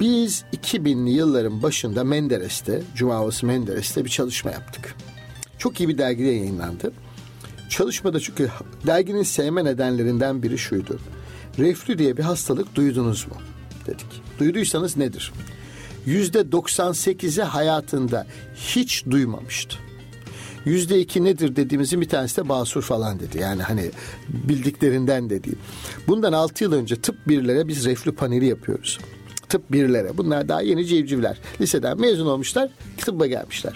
Biz 0.00 0.44
2000'li 0.62 1.10
yılların 1.10 1.62
başında 1.62 2.04
Menderes'te, 2.04 2.82
Cuma 2.94 3.14
Havası 3.14 3.46
Menderes'te 3.46 4.04
bir 4.04 4.10
çalışma 4.10 4.50
yaptık. 4.50 4.94
Çok 5.58 5.80
iyi 5.80 5.88
bir 5.88 5.98
dergide 5.98 6.28
yayınlandı. 6.28 6.92
Çalışmada 7.68 8.20
çünkü 8.20 8.50
derginin 8.86 9.22
sevme 9.22 9.64
nedenlerinden 9.64 10.42
biri 10.42 10.58
şuydu. 10.58 10.98
Reflü 11.58 11.98
diye 11.98 12.16
bir 12.16 12.22
hastalık 12.22 12.74
duydunuz 12.74 13.26
mu? 13.26 13.34
Dedik. 13.86 14.22
Duyduysanız 14.38 14.96
nedir? 14.96 15.32
Yüzde 16.06 16.40
98'i 16.40 17.42
hayatında 17.42 18.26
hiç 18.54 19.04
duymamıştı. 19.10 19.76
Yüzde 20.64 21.00
iki 21.00 21.24
nedir 21.24 21.56
dediğimizin 21.56 22.00
bir 22.00 22.08
tanesi 22.08 22.36
de 22.36 22.48
basur 22.48 22.82
falan 22.82 23.20
dedi. 23.20 23.38
Yani 23.38 23.62
hani 23.62 23.90
bildiklerinden 24.28 25.30
dediği. 25.30 25.54
Bundan 26.08 26.32
altı 26.32 26.64
yıl 26.64 26.72
önce 26.72 26.96
tıp 26.96 27.28
birlere 27.28 27.68
biz 27.68 27.84
reflü 27.84 28.14
paneli 28.14 28.46
yapıyoruz 28.46 28.98
tıp 29.48 29.72
birlere. 29.72 30.18
Bunlar 30.18 30.48
daha 30.48 30.62
yeni 30.62 30.86
civcivler. 30.86 31.38
Liseden 31.60 32.00
mezun 32.00 32.26
olmuşlar, 32.26 32.70
tıbba 32.96 33.26
gelmişler. 33.26 33.72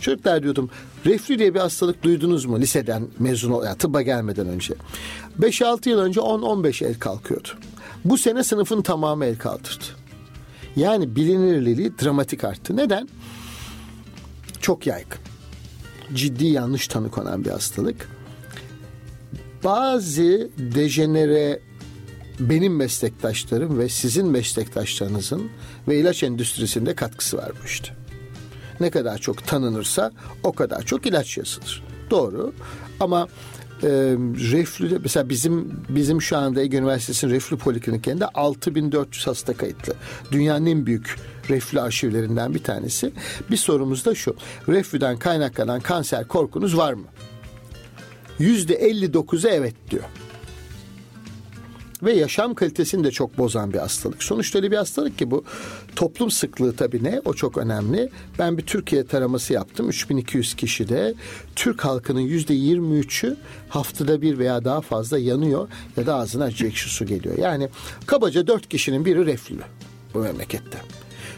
Çocuklar 0.00 0.42
diyordum 0.42 0.70
reflü 1.06 1.38
diye 1.38 1.54
bir 1.54 1.60
hastalık 1.60 2.02
duydunuz 2.02 2.44
mu 2.44 2.60
liseden 2.60 3.08
mezun 3.18 3.50
ol, 3.50 3.64
yani 3.64 3.78
tıbba 3.78 4.02
gelmeden 4.02 4.46
önce? 4.48 4.74
5-6 5.40 5.88
yıl 5.88 5.98
önce 5.98 6.20
10-15 6.20 6.84
el 6.86 6.98
kalkıyordu. 6.98 7.48
Bu 8.04 8.18
sene 8.18 8.44
sınıfın 8.44 8.82
tamamı 8.82 9.24
el 9.24 9.38
kaldırdı. 9.38 9.84
Yani 10.76 11.16
bilinirliliği 11.16 11.92
dramatik 12.02 12.44
arttı. 12.44 12.76
Neden? 12.76 13.08
Çok 14.60 14.86
yaygın. 14.86 15.18
Ciddi 16.14 16.46
yanlış 16.46 16.88
tanı 16.88 17.10
konan 17.10 17.44
bir 17.44 17.50
hastalık. 17.50 18.08
Bazı 19.64 20.50
dejenere 20.58 21.60
benim 22.40 22.76
meslektaşlarım 22.76 23.78
ve 23.78 23.88
sizin 23.88 24.26
meslektaşlarınızın 24.26 25.50
ve 25.88 25.98
ilaç 25.98 26.22
endüstrisinde 26.22 26.94
katkısı 26.94 27.36
var 27.36 27.52
bu 27.62 27.66
işte. 27.66 27.88
Ne 28.80 28.90
kadar 28.90 29.18
çok 29.18 29.46
tanınırsa 29.46 30.12
o 30.42 30.52
kadar 30.52 30.82
çok 30.82 31.06
ilaç 31.06 31.38
yazılır. 31.38 31.82
Doğru 32.10 32.52
ama 33.00 33.28
e, 33.82 33.88
reflü 34.52 34.98
mesela 34.98 35.28
bizim 35.28 35.82
bizim 35.88 36.22
şu 36.22 36.36
anda 36.36 36.60
Ege 36.60 36.76
Üniversitesi'nin 36.76 37.32
reflü 37.32 37.58
polikliniklerinde 37.58 38.26
6400 38.26 39.26
hasta 39.26 39.56
kayıtlı. 39.56 39.94
Dünyanın 40.32 40.66
en 40.66 40.86
büyük 40.86 41.16
reflü 41.50 41.80
arşivlerinden 41.80 42.54
bir 42.54 42.62
tanesi. 42.62 43.12
Bir 43.50 43.56
sorumuz 43.56 44.04
da 44.04 44.14
şu. 44.14 44.36
Reflüden 44.68 45.16
kaynaklanan 45.16 45.80
kanser 45.80 46.28
korkunuz 46.28 46.76
var 46.76 46.92
mı? 46.92 47.06
%59'u 48.40 49.48
evet 49.48 49.74
diyor 49.90 50.04
ve 52.02 52.12
yaşam 52.12 52.54
kalitesini 52.54 53.04
de 53.04 53.10
çok 53.10 53.38
bozan 53.38 53.72
bir 53.72 53.78
hastalık. 53.78 54.22
Sonuçta 54.22 54.58
öyle 54.58 54.70
bir 54.70 54.76
hastalık 54.76 55.18
ki 55.18 55.30
bu 55.30 55.44
toplum 55.96 56.30
sıklığı 56.30 56.76
tabii 56.76 57.04
ne? 57.04 57.20
O 57.24 57.34
çok 57.34 57.58
önemli. 57.58 58.10
Ben 58.38 58.58
bir 58.58 58.62
Türkiye 58.62 59.06
taraması 59.06 59.52
yaptım. 59.52 59.88
3200 59.88 60.54
kişide 60.54 61.14
Türk 61.56 61.84
halkının 61.84 62.20
%23'ü 62.20 63.36
haftada 63.68 64.22
bir 64.22 64.38
veya 64.38 64.64
daha 64.64 64.80
fazla 64.80 65.18
yanıyor 65.18 65.68
ya 65.96 66.06
da 66.06 66.14
ağzına 66.14 66.44
acı 66.44 66.70
su 66.74 67.06
geliyor. 67.06 67.38
Yani 67.38 67.68
kabaca 68.06 68.46
4 68.46 68.68
kişinin 68.68 69.04
biri 69.04 69.26
reflülü 69.26 69.62
bu 70.14 70.18
memlekette. 70.18 70.78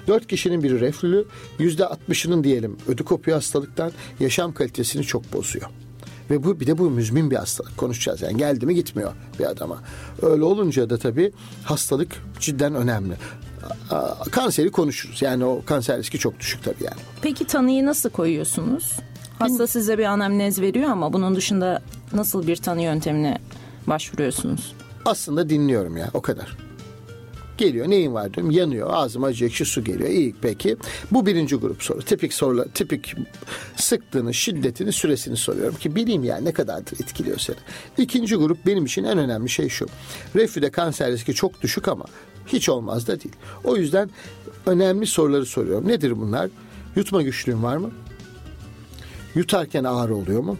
4 0.07 0.27
kişinin 0.27 0.63
biri 0.63 0.81
reflülü, 0.81 1.25
%60'ının 1.59 2.45
diyelim 2.45 2.77
ödü 2.89 3.05
kopuyor 3.05 3.37
hastalıktan 3.37 3.93
yaşam 4.21 4.55
kalitesini 4.55 5.03
çok 5.05 5.33
bozuyor. 5.33 5.82
Ve 6.33 6.43
bu 6.43 6.61
bir 6.61 6.67
de 6.67 6.79
bu 6.79 6.91
müzmin 6.91 7.31
bir 7.31 7.37
hastalık 7.37 7.77
konuşacağız. 7.77 8.23
Yani 8.23 8.37
geldi 8.37 8.67
mi 8.67 8.75
gitmiyor 8.75 9.13
bir 9.39 9.45
adama. 9.45 9.79
Öyle 10.23 10.43
olunca 10.43 10.91
da 10.91 10.99
tabii 10.99 11.33
hastalık 11.65 12.23
cidden 12.41 12.75
önemli. 12.75 13.15
Kanseri 14.31 14.71
konuşuruz. 14.71 15.23
Yani 15.23 15.45
o 15.45 15.63
kanser 15.67 15.99
riski 15.99 16.19
çok 16.19 16.41
düşük 16.41 16.65
tabii 16.65 16.85
yani. 16.85 17.01
Peki 17.23 17.47
tanıyı 17.47 17.87
nasıl 17.87 18.11
koyuyorsunuz? 18.11 18.93
Hasta 19.39 19.67
size 19.67 19.99
bir 19.99 20.05
anamnez 20.05 20.61
veriyor 20.61 20.91
ama 20.91 21.13
bunun 21.13 21.37
dışında 21.37 21.83
nasıl 22.15 22.47
bir 22.47 22.57
tanı 22.57 22.83
yöntemine 22.83 23.39
başvuruyorsunuz? 23.87 24.75
Aslında 25.05 25.49
dinliyorum 25.49 25.97
ya 25.97 26.11
o 26.15 26.21
kadar. 26.23 26.57
Geliyor 27.59 27.91
neyin 27.91 28.15
var 28.15 28.35
diyorum 28.35 28.51
yanıyor 28.51 28.89
ağzıma 28.93 29.27
acı 29.27 29.65
su 29.65 29.85
geliyor. 29.85 30.11
İyi 30.11 30.35
peki. 30.43 30.77
Bu 31.11 31.27
birinci 31.27 31.57
grup 31.57 31.83
soru. 31.83 32.03
Tipik 32.03 32.35
sorular 32.35 32.65
tipik 32.75 33.15
sıktığını 33.77 34.35
şiddetini 34.35 34.93
süresini 34.93 35.37
soruyorum 35.37 35.77
ki 35.77 35.97
bileyim 35.97 36.25
yani 36.25 36.45
ne 36.45 36.53
kadardır 36.53 36.93
etkiliyor 36.93 37.39
seni. 37.39 37.57
İkinci 37.99 38.37
grup 38.37 38.67
benim 38.67 38.85
için 38.85 39.05
en 39.05 39.19
önemli 39.19 39.49
şey 39.49 39.69
şu. 39.69 39.87
Reflüde 40.37 40.71
kanser 40.71 41.13
riski 41.13 41.35
çok 41.35 41.63
düşük 41.63 41.89
ama 41.89 42.05
hiç 42.47 42.69
olmaz 42.69 43.07
da 43.07 43.21
değil. 43.21 43.35
O 43.65 43.77
yüzden 43.77 44.11
önemli 44.67 45.07
soruları 45.07 45.47
soruyorum. 45.47 45.89
Nedir 45.89 46.21
bunlar? 46.21 46.51
Yutma 46.97 47.23
güçlüğün 47.23 47.63
var 47.63 47.77
mı? 47.77 47.91
Yutarken 49.35 49.85
ağrı 49.85 50.17
oluyor 50.17 50.41
mu? 50.41 50.59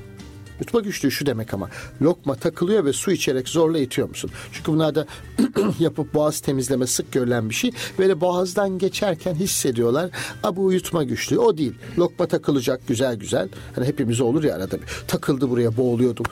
Yutma 0.63 0.81
güçlüğü 0.81 1.11
şu 1.11 1.27
demek 1.27 1.55
ama 1.55 1.69
lokma 2.03 2.35
takılıyor 2.35 2.85
ve 2.85 2.93
su 2.93 3.13
içerek 3.13 3.49
zorla 3.49 3.79
itiyor 3.79 4.09
musun? 4.09 4.31
Çünkü 4.53 4.73
bunlarda 4.73 5.07
yapıp 5.79 6.15
boğaz 6.15 6.41
temizleme 6.41 6.87
sık 6.87 7.13
görülen 7.13 7.51
bir 7.51 7.55
şey. 7.55 7.71
Böyle 7.99 8.21
boğazdan 8.21 8.79
geçerken 8.79 9.35
hissediyorlar. 9.35 10.11
A 10.43 10.57
bu 10.57 10.73
yutma 10.73 11.05
güçlüğü 11.05 11.39
o 11.39 11.59
değil. 11.59 11.75
Lokma 11.99 12.27
takılacak 12.27 12.89
güzel 12.89 13.17
güzel. 13.17 13.49
Hani 13.75 13.87
hepimiz 13.87 14.21
olur 14.21 14.45
ya 14.45 14.57
arada 14.57 14.77
bir. 14.77 14.87
Takıldı 15.09 15.51
buraya 15.51 15.77
boğuluyordum 15.77 16.27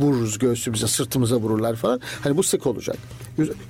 vururuz 0.00 0.38
göğsümüze, 0.38 0.86
sırtımıza 0.86 1.36
vururlar 1.36 1.76
falan. 1.76 2.00
Hani 2.20 2.36
bu 2.36 2.42
sık 2.42 2.66
olacak. 2.66 2.96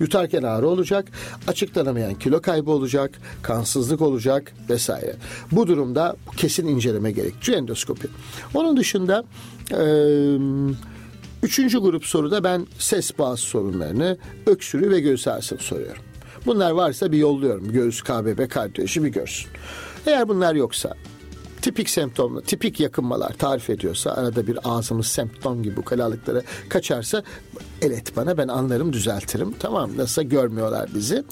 Yutarken 0.01 0.43
ağrı 0.43 0.69
olacak, 0.69 1.09
açıklanamayan 1.47 2.15
kilo 2.15 2.41
kaybı 2.41 2.71
olacak, 2.71 3.11
kansızlık 3.43 4.01
olacak 4.01 4.53
vesaire. 4.71 5.17
Bu 5.53 5.67
durumda 5.67 6.17
kesin 6.37 6.67
inceleme 6.67 7.11
gerekiyor 7.13 7.59
endoskopi. 7.59 8.09
Onun 8.55 8.77
dışında 8.77 9.25
üçüncü 11.43 11.79
grup 11.79 12.05
soruda 12.05 12.45
ben 12.45 12.67
ses 12.79 13.19
bağız 13.19 13.41
sorunlarını, 13.41 14.19
öksürüğü 14.47 14.91
ve 14.91 15.01
göğüs 15.01 15.29
ağrısını 15.29 15.59
soruyorum. 15.59 16.03
Bunlar 16.47 16.71
varsa 16.71 17.13
bir 17.13 17.19
yolluyorum. 17.19 17.73
Göğüs, 17.73 18.03
KBB, 18.03 18.49
kardiyoloji 18.49 19.05
bir 19.05 19.09
görsün. 19.09 19.51
Eğer 20.07 20.29
bunlar 20.29 20.55
yoksa 20.55 20.95
tipik 21.65 21.91
semptomlu, 21.91 22.43
tipik 22.43 22.81
yakınmalar 22.81 23.33
tarif 23.33 23.71
ediyorsa 23.71 24.11
arada 24.11 24.47
bir 24.47 24.59
ağzımız 24.65 25.07
semptom 25.07 25.63
gibi 25.63 25.81
ukalalıklara 25.81 26.43
kaçarsa 26.69 27.23
el 27.83 27.91
et 27.91 28.17
bana 28.17 28.37
ben 28.37 28.49
anlarım 28.49 28.93
düzeltirim. 28.93 29.55
Tamam 29.59 29.91
nasıl 29.97 30.23
görmüyorlar 30.23 30.91
bizi. 30.95 31.25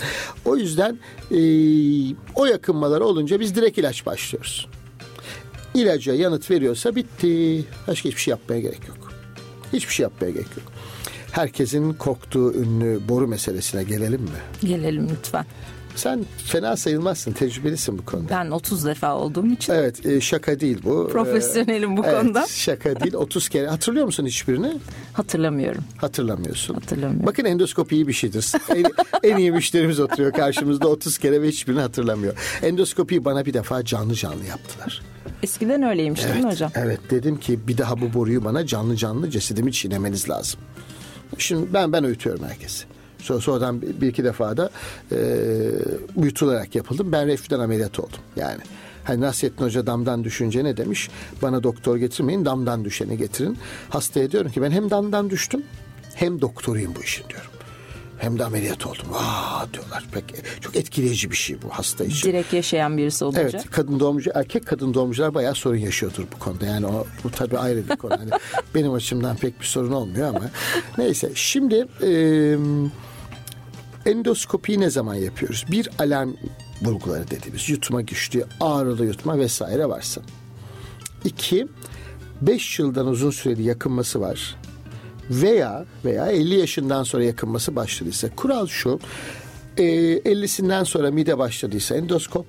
O 0.44 0.56
yüzden 0.56 0.98
e, 1.30 1.38
o 2.34 2.46
yakınmalar 2.46 3.00
olunca 3.00 3.40
biz 3.40 3.54
direkt 3.54 3.78
ilaç 3.78 4.06
başlıyoruz. 4.06 4.68
İlaca 5.74 6.14
yanıt 6.14 6.50
veriyorsa 6.50 6.96
bitti. 6.96 7.64
Başka 7.88 8.08
hiçbir 8.08 8.20
şey 8.20 8.32
yapmaya 8.32 8.60
gerek 8.60 8.88
yok. 8.88 9.12
Hiçbir 9.72 9.94
şey 9.94 10.02
yapmaya 10.04 10.30
gerek 10.30 10.56
yok. 10.56 10.72
Herkesin 11.32 11.92
korktuğu 11.92 12.54
ünlü 12.54 13.00
boru 13.08 13.28
meselesine 13.28 13.82
gelelim 13.82 14.22
mi? 14.22 14.30
Gelelim 14.64 15.08
lütfen. 15.10 15.46
Sen 15.96 16.24
fena 16.46 16.76
sayılmazsın, 16.76 17.32
tecrübelisin 17.32 17.98
bu 17.98 18.04
konuda. 18.04 18.30
Ben 18.30 18.50
30 18.50 18.84
defa 18.84 19.16
olduğum 19.16 19.46
için. 19.46 19.72
Evet, 19.72 20.06
e, 20.06 20.20
şaka 20.20 20.60
değil 20.60 20.78
bu. 20.84 21.08
Profesyonelim 21.12 21.96
bu 21.96 22.04
evet, 22.04 22.20
konuda. 22.20 22.46
Şaka 22.48 23.00
değil. 23.00 23.14
30 23.14 23.48
kere. 23.48 23.66
Hatırlıyor 23.66 24.06
musun 24.06 24.26
hiçbirini? 24.26 24.72
Hatırlamıyorum. 25.12 25.84
Hatırlamıyorsun. 25.96 26.74
Hatırlamıyorum. 26.74 27.26
Bakın 27.26 27.44
endoskopi 27.44 27.94
iyi 27.94 28.08
bir 28.08 28.12
şeydir. 28.12 28.52
en, 28.76 28.84
en 29.22 29.36
iyi 29.36 29.52
müşterimiz 29.52 30.00
oturuyor 30.00 30.32
karşımızda 30.32 30.88
30 30.88 31.18
kere 31.18 31.42
ve 31.42 31.48
hiçbirini 31.48 31.80
hatırlamıyor. 31.80 32.34
Endoskopiyi 32.62 33.24
bana 33.24 33.46
bir 33.46 33.54
defa 33.54 33.84
canlı 33.84 34.14
canlı 34.14 34.44
yaptılar. 34.44 35.02
Eskiden 35.42 35.82
öyleymiş 35.82 36.20
evet, 36.24 36.34
değil 36.34 36.44
mi 36.44 36.50
hocam? 36.50 36.70
Evet 36.74 37.00
dedim 37.10 37.40
ki 37.40 37.68
bir 37.68 37.78
daha 37.78 38.00
bu 38.00 38.14
boruyu 38.14 38.44
bana 38.44 38.66
canlı 38.66 38.96
canlı 38.96 39.30
cesedimi 39.30 39.72
çiğnemeniz 39.72 40.28
lazım. 40.28 40.60
Şimdi 41.38 41.74
ben 41.74 41.92
ben 41.92 42.04
öğütüyorum 42.04 42.44
herkesi. 42.44 42.84
Sonra, 43.18 43.40
sonradan 43.40 43.82
bir, 43.82 44.06
iki 44.06 44.24
defa 44.24 44.56
da 44.56 44.70
e, 45.12 45.18
büyütülerek 46.16 46.74
yapıldım. 46.74 47.12
Ben 47.12 47.26
reflüden 47.26 47.60
ameliyat 47.60 48.00
oldum. 48.00 48.20
Yani 48.36 48.60
Hani 49.04 49.20
Nasrettin 49.20 49.64
Hoca 49.64 49.86
damdan 49.86 50.24
düşünce 50.24 50.64
ne 50.64 50.76
demiş? 50.76 51.10
Bana 51.42 51.62
doktor 51.62 51.96
getirmeyin 51.96 52.44
damdan 52.44 52.84
düşeni 52.84 53.16
getirin. 53.16 53.58
Hastaya 53.88 54.30
diyorum 54.30 54.52
ki 54.52 54.62
ben 54.62 54.70
hem 54.70 54.90
damdan 54.90 55.30
düştüm 55.30 55.62
hem 56.14 56.40
doktoruyum 56.40 56.94
bu 56.98 57.02
işin 57.02 57.28
diyorum. 57.28 57.50
Hem 58.22 58.38
de 58.38 58.44
ameliyat 58.44 58.86
oldum. 58.86 59.06
Aa 59.14 59.66
diyorlar. 59.72 60.04
Pek 60.12 60.24
çok 60.60 60.76
etkileyici 60.76 61.30
bir 61.30 61.36
şey 61.36 61.62
bu 61.62 61.68
hasta 61.70 62.04
için. 62.04 62.28
Direkt 62.28 62.52
yaşayan 62.52 62.96
birisi 62.98 63.24
olunca. 63.24 63.40
Evet, 63.40 63.70
kadın 63.70 64.00
doğumcu, 64.00 64.30
erkek 64.34 64.66
kadın 64.66 64.94
doğumcular 64.94 65.34
bayağı 65.34 65.54
sorun 65.54 65.76
yaşıyordur 65.76 66.24
bu 66.34 66.38
konuda. 66.38 66.66
Yani 66.66 66.86
o 66.86 67.06
bu 67.24 67.30
tabii 67.30 67.58
ayrı 67.58 67.88
bir 67.88 67.96
konu. 67.96 68.12
Hani 68.18 68.30
benim 68.74 68.92
açımdan 68.92 69.36
pek 69.36 69.60
bir 69.60 69.66
sorun 69.66 69.92
olmuyor 69.92 70.28
ama 70.28 70.50
neyse. 70.98 71.32
Şimdi 71.34 71.86
e, 72.02 72.10
endoskopiyi 74.10 74.80
ne 74.80 74.90
zaman 74.90 75.14
yapıyoruz? 75.14 75.64
Bir 75.70 75.88
alarm 75.98 76.32
bulguları 76.80 77.30
dediğimiz 77.30 77.68
yutma 77.68 78.00
güçlüğü, 78.00 78.44
ağrılı 78.60 79.06
yutma 79.06 79.38
vesaire 79.38 79.88
varsa. 79.88 80.20
İki, 81.24 81.68
beş 82.40 82.78
yıldan 82.78 83.06
uzun 83.06 83.30
süreli 83.30 83.62
yakınması 83.62 84.20
var 84.20 84.61
veya 85.30 85.84
veya 86.04 86.26
50 86.26 86.54
yaşından 86.54 87.02
sonra 87.02 87.24
yakınması 87.24 87.76
başladıysa 87.76 88.28
kural 88.36 88.66
şu 88.66 89.00
e, 89.76 89.82
50'sinden 90.18 90.84
sonra 90.84 91.10
mide 91.10 91.38
başladıysa 91.38 91.94
endoskop 91.94 92.46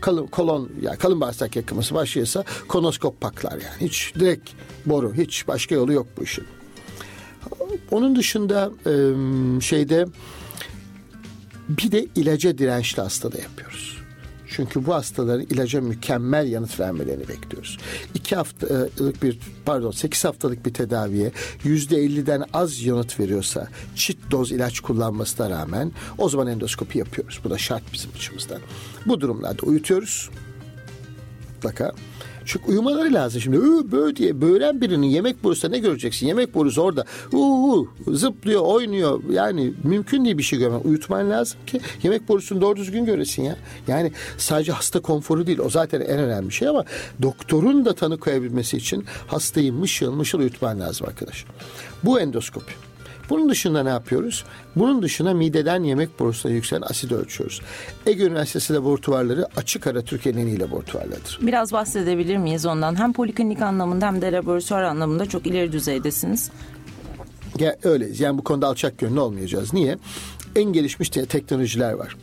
kalın, 0.00 0.26
kolon 0.26 0.70
yani 0.82 0.98
kalın 0.98 1.20
bağırsak 1.20 1.56
yakınması 1.56 1.94
başlıyorsa 1.94 2.44
konoskop 2.68 3.20
paklar 3.20 3.52
yani 3.52 3.80
hiç 3.80 4.12
direkt 4.14 4.50
boru 4.86 5.14
hiç 5.14 5.48
başka 5.48 5.74
yolu 5.74 5.92
yok 5.92 6.06
bu 6.18 6.24
işin. 6.24 6.44
Onun 7.90 8.16
dışında 8.16 8.70
şeyde 9.60 10.06
bir 11.68 11.92
de 11.92 12.06
ilaca 12.16 12.58
dirençli 12.58 13.02
hastada 13.02 13.38
yapıyoruz. 13.38 13.97
Çünkü 14.50 14.86
bu 14.86 14.94
hastaların 14.94 15.46
ilaca 15.46 15.80
mükemmel 15.80 16.48
yanıt 16.48 16.80
vermelerini 16.80 17.28
bekliyoruz. 17.28 17.78
İki 18.14 18.36
haftalık 18.36 19.22
bir 19.22 19.38
pardon 19.64 19.90
sekiz 19.90 20.24
haftalık 20.24 20.66
bir 20.66 20.74
tedaviye 20.74 21.32
yüzde 21.64 21.96
elliden 21.96 22.44
az 22.52 22.82
yanıt 22.82 23.20
veriyorsa 23.20 23.68
çift 23.94 24.30
doz 24.30 24.52
ilaç 24.52 24.80
kullanmasına 24.80 25.50
rağmen 25.50 25.92
o 26.18 26.28
zaman 26.28 26.46
endoskopi 26.46 26.98
yapıyoruz. 26.98 27.40
Bu 27.44 27.50
da 27.50 27.58
şart 27.58 27.82
bizim 27.92 28.10
açımızdan. 28.16 28.60
Bu 29.06 29.20
durumlarda 29.20 29.62
uyutuyoruz. 29.62 30.30
Mutlaka. 31.54 31.92
Çünkü 32.48 32.66
uyumaları 32.66 33.12
lazım 33.12 33.40
şimdi. 33.40 33.56
Ü, 33.56 33.92
böyle 33.92 34.16
diye 34.16 34.40
böğren 34.40 34.80
birinin 34.80 35.06
yemek 35.06 35.44
borusunda 35.44 35.76
ne 35.76 35.78
göreceksin? 35.78 36.26
Yemek 36.26 36.54
borusu 36.54 36.82
orada. 36.82 37.04
Uhu, 37.32 37.88
zıplıyor, 38.06 38.60
oynuyor. 38.60 39.22
Yani 39.30 39.72
mümkün 39.84 40.24
değil 40.24 40.38
bir 40.38 40.42
şey 40.42 40.58
görmen. 40.58 40.80
Uyutman 40.84 41.30
lazım 41.30 41.58
ki 41.66 41.80
yemek 42.02 42.28
borusunu 42.28 42.60
doğru 42.60 42.76
düzgün 42.76 43.04
göresin 43.04 43.42
ya. 43.42 43.56
Yani 43.88 44.12
sadece 44.38 44.72
hasta 44.72 45.00
konforu 45.00 45.46
değil. 45.46 45.58
O 45.58 45.70
zaten 45.70 46.00
en 46.00 46.18
önemli 46.18 46.52
şey 46.52 46.68
ama 46.68 46.84
doktorun 47.22 47.84
da 47.84 47.94
tanı 47.94 48.18
koyabilmesi 48.18 48.76
için 48.76 49.04
hastayı 49.26 49.72
mışıl 49.72 50.12
mışıl 50.12 50.38
uyutman 50.38 50.80
lazım 50.80 51.06
arkadaş. 51.08 51.44
Bu 52.04 52.20
endoskopi. 52.20 52.87
Bunun 53.30 53.48
dışında 53.48 53.82
ne 53.82 53.88
yapıyoruz? 53.88 54.44
Bunun 54.76 55.02
dışında 55.02 55.34
mideden 55.34 55.82
yemek 55.82 56.18
borusuna 56.20 56.52
yükselen 56.52 56.82
asit 56.82 57.12
ölçüyoruz. 57.12 57.60
Ege 58.06 58.24
Üniversitesi 58.24 58.74
laboratuvarları 58.74 59.46
açık 59.56 59.86
ara 59.86 60.02
Türkiye'nin 60.02 60.40
en 60.42 60.46
iyi 60.46 60.60
laboratuvarlarıdır. 60.60 61.38
Biraz 61.42 61.72
bahsedebilir 61.72 62.36
miyiz 62.36 62.66
ondan? 62.66 62.98
Hem 62.98 63.12
poliklinik 63.12 63.62
anlamında 63.62 64.06
hem 64.06 64.22
de 64.22 64.32
laboratuvar 64.32 64.82
anlamında 64.82 65.26
çok 65.26 65.46
ileri 65.46 65.72
düzeydesiniz. 65.72 66.50
Ya, 67.58 67.76
öyleyiz. 67.82 68.20
Yani 68.20 68.38
bu 68.38 68.44
konuda 68.44 68.66
alçak 68.66 68.98
gönüllü 68.98 69.20
olmayacağız. 69.20 69.72
Niye? 69.74 69.98
En 70.56 70.72
gelişmiş 70.72 71.08
te- 71.08 71.26
teknolojiler 71.26 71.92
var. 71.92 72.16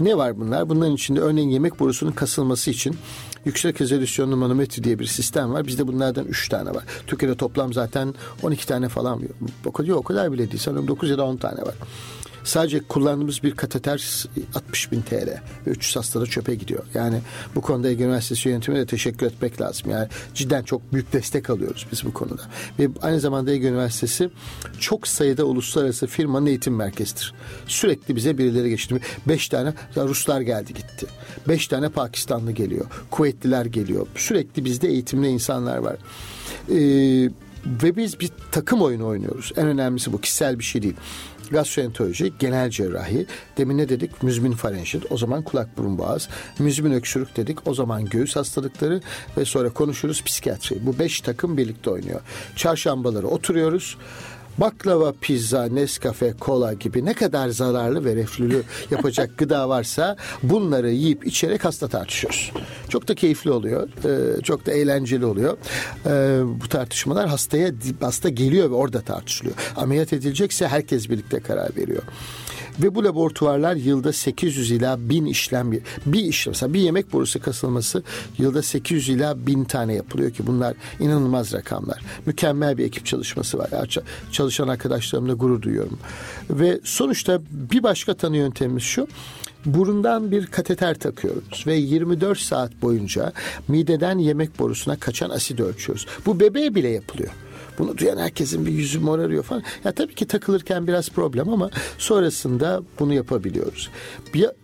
Ne 0.00 0.16
var 0.16 0.40
bunlar? 0.40 0.68
Bunların 0.68 0.94
içinde 0.94 1.20
örneğin 1.20 1.48
yemek 1.48 1.80
borusunun 1.80 2.12
kasılması 2.12 2.70
için 2.70 2.96
yüksek 3.44 3.80
rezolüsyonlu 3.80 4.36
manometri 4.36 4.84
diye 4.84 4.98
bir 4.98 5.06
sistem 5.06 5.52
var. 5.52 5.66
Bizde 5.66 5.86
bunlardan 5.86 6.24
3 6.26 6.48
tane 6.48 6.70
var. 6.70 6.84
Türkiye'de 7.06 7.36
toplam 7.36 7.72
zaten 7.72 8.14
12 8.42 8.66
tane 8.66 8.88
falan. 8.88 9.22
O 9.66 9.72
kadar, 9.72 9.90
o 9.92 10.02
kadar 10.02 10.32
bile 10.32 10.50
değil. 10.50 10.62
Sanırım 10.62 10.88
9 10.88 11.10
ya 11.10 11.18
da 11.18 11.24
10 11.24 11.36
tane 11.36 11.62
var. 11.62 11.74
Sadece 12.44 12.80
kullandığımız 12.80 13.42
bir 13.42 13.50
kateter 13.50 14.26
60 14.54 14.92
bin 14.92 15.02
TL 15.02 15.40
ve 15.66 15.70
300 15.70 15.96
hastada 15.96 16.26
çöpe 16.26 16.54
gidiyor. 16.54 16.84
Yani 16.94 17.20
bu 17.54 17.60
konuda 17.60 17.88
Ege 17.88 18.04
Üniversitesi 18.04 18.48
yönetimine 18.48 18.80
de 18.80 18.86
teşekkür 18.86 19.26
etmek 19.26 19.60
lazım. 19.60 19.90
Yani 19.90 20.08
cidden 20.34 20.62
çok 20.62 20.92
büyük 20.92 21.12
destek 21.12 21.50
alıyoruz 21.50 21.86
biz 21.92 22.04
bu 22.04 22.12
konuda. 22.12 22.42
Ve 22.78 22.88
aynı 23.02 23.20
zamanda 23.20 23.50
Ege 23.50 23.68
Üniversitesi 23.68 24.30
çok 24.78 25.08
sayıda 25.08 25.44
uluslararası 25.44 26.06
firmanın 26.06 26.46
eğitim 26.46 26.76
merkezidir. 26.76 27.34
Sürekli 27.66 28.16
bize 28.16 28.38
birileri 28.38 28.70
geçti. 28.70 29.00
Beş 29.28 29.48
tane 29.48 29.74
Ruslar 29.96 30.40
geldi 30.40 30.74
gitti. 30.74 31.06
Beş 31.48 31.68
tane 31.68 31.88
Pakistanlı 31.88 32.52
geliyor. 32.52 32.86
Kuvvetliler 33.10 33.64
geliyor. 33.64 34.06
Sürekli 34.16 34.64
bizde 34.64 34.88
eğitimli 34.88 35.28
insanlar 35.28 35.78
var. 35.78 35.96
Ee, 36.70 37.30
ve 37.66 37.96
biz 37.96 38.20
bir 38.20 38.30
takım 38.52 38.82
oyunu 38.82 39.06
oynuyoruz. 39.06 39.52
En 39.56 39.66
önemlisi 39.66 40.12
bu. 40.12 40.20
Kişisel 40.20 40.58
bir 40.58 40.64
şey 40.64 40.82
değil 40.82 40.96
gastroenteroloji, 41.50 42.32
genel 42.38 42.70
cerrahi, 42.70 43.26
demin 43.56 43.78
ne 43.78 43.88
dedik? 43.88 44.22
Müzmin 44.22 44.52
farenjit, 44.52 45.12
o 45.12 45.16
zaman 45.16 45.42
kulak 45.42 45.78
burun 45.78 45.98
boğaz, 45.98 46.28
müzmin 46.58 46.92
öksürük 46.92 47.36
dedik, 47.36 47.68
o 47.68 47.74
zaman 47.74 48.04
göğüs 48.04 48.36
hastalıkları 48.36 49.00
ve 49.36 49.44
sonra 49.44 49.70
konuşuruz 49.70 50.24
psikiyatri. 50.24 50.86
Bu 50.86 50.98
beş 50.98 51.20
takım 51.20 51.56
birlikte 51.56 51.90
oynuyor. 51.90 52.20
Çarşambaları 52.56 53.28
oturuyoruz 53.28 53.96
baklava, 54.58 55.12
pizza, 55.20 55.64
Nescafe, 55.64 56.34
kola 56.40 56.72
gibi 56.72 57.04
ne 57.04 57.14
kadar 57.14 57.48
zararlı 57.48 58.04
ve 58.04 58.16
reflülü 58.16 58.62
yapacak 58.90 59.30
gıda 59.38 59.68
varsa 59.68 60.16
bunları 60.42 60.90
yiyip 60.90 61.26
içerek 61.26 61.64
hasta 61.64 61.88
tartışıyoruz. 61.88 62.52
Çok 62.88 63.08
da 63.08 63.14
keyifli 63.14 63.50
oluyor. 63.50 63.88
Ee, 64.04 64.42
çok 64.42 64.66
da 64.66 64.72
eğlenceli 64.72 65.24
oluyor. 65.24 65.56
Ee, 66.06 66.40
bu 66.60 66.68
tartışmalar 66.68 67.28
hastaya 67.28 67.72
hasta 68.00 68.28
geliyor 68.28 68.70
ve 68.70 68.74
orada 68.74 69.00
tartışılıyor. 69.00 69.56
Ameliyat 69.76 70.12
edilecekse 70.12 70.68
herkes 70.68 71.10
birlikte 71.10 71.40
karar 71.40 71.76
veriyor. 71.76 72.02
Ve 72.82 72.94
bu 72.94 73.04
laboratuvarlar 73.04 73.76
yılda 73.76 74.12
800 74.12 74.70
ila 74.70 75.08
1000 75.08 75.26
işlem 75.26 75.72
bir 76.06 76.24
işlem 76.24 76.50
mesela 76.50 76.74
bir 76.74 76.80
yemek 76.80 77.12
borusu 77.12 77.40
kasılması 77.40 78.02
yılda 78.38 78.62
800 78.62 79.08
ila 79.08 79.46
1000 79.46 79.64
tane 79.64 79.94
yapılıyor 79.94 80.30
ki 80.30 80.46
bunlar 80.46 80.74
inanılmaz 81.00 81.52
rakamlar. 81.52 82.02
Mükemmel 82.26 82.78
bir 82.78 82.84
ekip 82.84 83.06
çalışması 83.06 83.58
var. 83.58 83.68
Çalışan 84.40 84.68
arkadaşlarımla 84.68 85.32
gurur 85.32 85.62
duyuyorum. 85.62 85.98
Ve 86.50 86.80
sonuçta 86.84 87.40
bir 87.50 87.82
başka 87.82 88.14
tanı 88.14 88.36
yöntemimiz 88.36 88.82
şu 88.82 89.08
burundan 89.66 90.30
bir 90.30 90.46
kateter 90.46 90.98
takıyoruz 90.98 91.64
ve 91.66 91.74
24 91.74 92.38
saat 92.38 92.82
boyunca 92.82 93.32
mideden 93.68 94.18
yemek 94.18 94.58
borusuna 94.58 94.96
kaçan 94.96 95.30
asit 95.30 95.60
ölçüyoruz. 95.60 96.06
Bu 96.26 96.40
bebeğe 96.40 96.74
bile 96.74 96.88
yapılıyor. 96.88 97.30
Bunu 97.78 97.98
duyan 97.98 98.18
herkesin 98.18 98.66
bir 98.66 98.72
yüzü 98.72 98.98
morarıyor 98.98 99.42
falan. 99.42 99.62
Ya 99.84 99.92
tabii 99.92 100.14
ki 100.14 100.26
takılırken 100.26 100.86
biraz 100.86 101.10
problem 101.10 101.48
ama 101.48 101.70
sonrasında 101.98 102.82
bunu 103.00 103.14
yapabiliyoruz. 103.14 103.90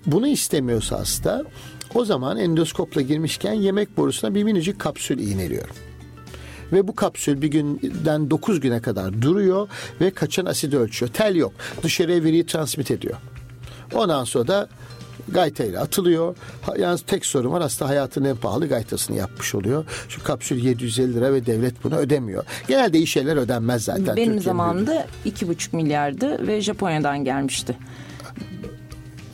Bunu 0.06 0.28
istemiyorsa 0.28 0.98
hasta 0.98 1.44
o 1.94 2.04
zaman 2.04 2.38
endoskopla 2.38 3.00
girmişken 3.00 3.52
yemek 3.52 3.96
borusuna 3.96 4.34
bir 4.34 4.44
minicik 4.44 4.78
kapsül 4.78 5.18
iğneliyorum. 5.18 5.76
Ve 6.72 6.88
bu 6.88 6.94
kapsül 6.94 7.42
bir 7.42 7.48
günden 7.48 8.30
9 8.30 8.60
güne 8.60 8.80
kadar 8.80 9.22
duruyor 9.22 9.68
ve 10.00 10.10
kaçan 10.10 10.46
asit 10.46 10.74
ölçüyor. 10.74 11.12
Tel 11.12 11.36
yok. 11.36 11.52
Dışarıya 11.82 12.24
veriyi 12.24 12.46
transmit 12.46 12.90
ediyor. 12.90 13.16
Ondan 13.94 14.24
sonra 14.24 14.48
da 14.48 14.68
gaytayla 15.28 15.82
atılıyor. 15.82 16.36
Yalnız 16.78 17.02
tek 17.02 17.26
sorun 17.26 17.52
var 17.52 17.62
hasta 17.62 17.88
hayatının 17.88 18.28
en 18.28 18.36
pahalı 18.36 18.68
gaytasını 18.68 19.16
yapmış 19.16 19.54
oluyor. 19.54 19.84
Şu 20.08 20.22
kapsül 20.22 20.64
750 20.64 21.14
lira 21.14 21.32
ve 21.32 21.46
devlet 21.46 21.84
bunu 21.84 21.96
ödemiyor. 21.96 22.44
Genelde 22.68 22.98
iyi 22.98 23.06
şeyler 23.06 23.36
ödenmez 23.36 23.84
zaten. 23.84 24.16
Benim 24.16 24.40
zamanımda 24.40 25.06
iki 25.24 25.48
buçuk 25.48 25.72
milyardı 25.72 26.46
ve 26.46 26.60
Japonya'dan 26.60 27.24
gelmişti. 27.24 27.76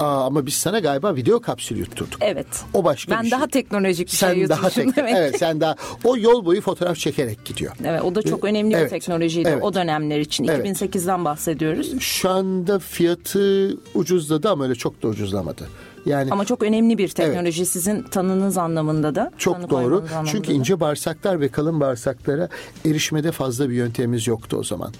Aa, 0.02 0.24
ama 0.26 0.46
biz 0.46 0.54
sana 0.54 0.78
galiba 0.78 1.16
video 1.16 1.40
kapsül 1.40 1.76
yutturduk. 1.76 2.18
Evet. 2.20 2.46
O 2.74 2.84
başka 2.84 3.12
ben 3.12 3.22
bir 3.24 3.30
daha 3.30 3.40
şey. 3.40 3.48
teknolojik 3.48 4.06
bir 4.06 4.12
sen 4.12 4.34
şey 4.34 4.48
daha 4.48 4.68
tek- 4.70 4.96
demek 4.96 5.14
Evet 5.16 5.38
sen 5.38 5.60
daha 5.60 5.76
o 6.04 6.16
yol 6.16 6.44
boyu 6.44 6.60
fotoğraf 6.60 6.96
çekerek 6.96 7.44
gidiyor. 7.44 7.72
Evet, 7.84 8.02
o 8.02 8.14
da 8.14 8.22
çok 8.22 8.44
Ee, 8.44 8.48
önemli 8.48 8.74
evet, 8.74 8.84
bir 8.84 8.90
teknolojiydi 9.00 9.48
evet. 9.48 9.62
o 9.62 9.74
dönemler 9.74 10.20
için. 10.20 10.44
Evet. 10.48 10.66
2008'den 10.82 11.24
bahsediyoruz. 11.24 12.00
Şu 12.00 12.30
anda 12.30 12.78
fiyatı 12.78 13.76
ucuzladı 13.94 14.50
ama 14.50 14.64
öyle 14.64 14.74
çok 14.74 15.02
da 15.02 15.08
ucuzlamadı. 15.08 15.68
Yani 16.06 16.32
Ama 16.32 16.44
çok 16.44 16.62
önemli 16.62 16.98
bir 16.98 17.08
teknoloji 17.08 17.66
sizin 17.66 18.02
tanınız 18.02 18.58
anlamında 18.58 19.14
da. 19.14 19.30
Çok 19.38 19.70
doğru. 19.70 20.04
Çünkü 20.26 20.48
da. 20.48 20.52
ince 20.52 20.80
bağırsaklar 20.80 21.40
ve 21.40 21.48
kalın 21.48 21.80
bağırsaklara 21.80 22.48
erişmede 22.86 23.32
fazla 23.32 23.68
bir 23.68 23.74
yöntemimiz 23.74 24.26
yoktu 24.26 24.56
o 24.60 24.64
zaman. 24.64 24.92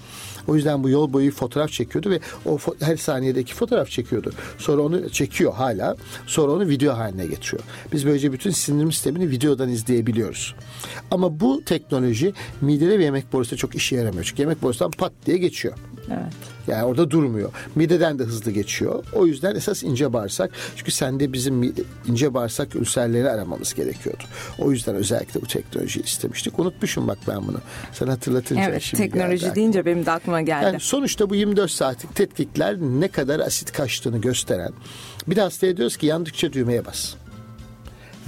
O 0.47 0.55
yüzden 0.55 0.83
bu 0.83 0.89
yol 0.89 1.13
boyu 1.13 1.31
fotoğraf 1.31 1.71
çekiyordu 1.71 2.09
ve 2.09 2.19
o 2.45 2.55
fo- 2.55 2.85
her 2.85 2.97
saniyedeki 2.97 3.53
fotoğraf 3.53 3.89
çekiyordu. 3.89 4.31
Sonra 4.57 4.81
onu 4.81 5.09
çekiyor 5.09 5.53
hala. 5.53 5.95
Sonra 6.27 6.51
onu 6.51 6.69
video 6.69 6.93
haline 6.93 7.25
getiriyor. 7.25 7.63
Biz 7.93 8.05
böylece 8.05 8.33
bütün 8.33 8.51
sindirim 8.51 8.91
sistemini 8.91 9.29
videodan 9.29 9.69
izleyebiliyoruz. 9.69 10.55
Ama 11.11 11.39
bu 11.39 11.61
teknoloji 11.65 12.33
midede 12.61 12.99
ve 12.99 13.03
yemek 13.03 13.33
borusunda 13.33 13.57
çok 13.57 13.75
işe 13.75 13.95
yaramıyor. 13.95 14.23
Çünkü 14.23 14.41
yemek 14.41 14.61
borusundan 14.61 14.91
pat 14.91 15.11
diye 15.25 15.37
geçiyor. 15.37 15.73
Evet. 16.07 16.33
Yani 16.67 16.83
orada 16.83 17.11
durmuyor. 17.11 17.51
Mideden 17.75 18.19
de 18.19 18.23
hızlı 18.23 18.51
geçiyor. 18.51 19.03
O 19.13 19.25
yüzden 19.25 19.55
esas 19.55 19.83
ince 19.83 20.13
bağırsak. 20.13 20.51
Çünkü 20.75 20.91
sende 20.91 21.33
bizim 21.33 21.73
ince 22.07 22.33
bağırsak 22.33 22.75
ülserleri 22.75 23.29
aramamız 23.29 23.73
gerekiyordu. 23.73 24.23
O 24.59 24.71
yüzden 24.71 24.95
özellikle 24.95 25.41
bu 25.41 25.45
teknolojiyi 25.45 26.05
istemiştik. 26.05 26.59
Unutmuşum 26.59 27.07
bak 27.07 27.17
ben 27.27 27.47
bunu. 27.47 27.57
Sen 27.93 28.07
hatırlatınca 28.07 28.61
Evet 28.63 28.81
şimdi 28.81 29.03
teknoloji 29.03 29.45
geldi 29.45 29.55
deyince 29.55 29.85
benim 29.85 30.05
de 30.05 30.11
aklıma 30.11 30.41
geldi. 30.41 30.65
yani 30.65 30.79
sonuçta 30.79 31.29
bu 31.29 31.35
24 31.35 31.71
saatlik 31.71 32.15
tetkikler 32.15 32.77
ne 32.81 33.07
kadar 33.07 33.39
asit 33.39 33.71
kaçtığını 33.71 34.17
gösteren. 34.21 34.71
Bir 35.27 35.35
de 35.35 35.41
hastaya 35.41 35.77
diyoruz 35.77 35.97
ki 35.97 36.05
yandıkça 36.05 36.53
düğmeye 36.53 36.85
bas. 36.85 37.13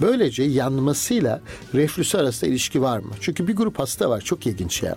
Böylece 0.01 0.43
yanmasıyla 0.43 1.41
reflüsü 1.73 2.17
arasında 2.17 2.49
ilişki 2.49 2.81
var 2.81 2.99
mı? 2.99 3.11
Çünkü 3.21 3.47
bir 3.47 3.55
grup 3.55 3.79
hasta 3.79 4.09
var 4.09 4.21
çok 4.21 4.47
ilginç 4.47 4.83
ya. 4.83 4.95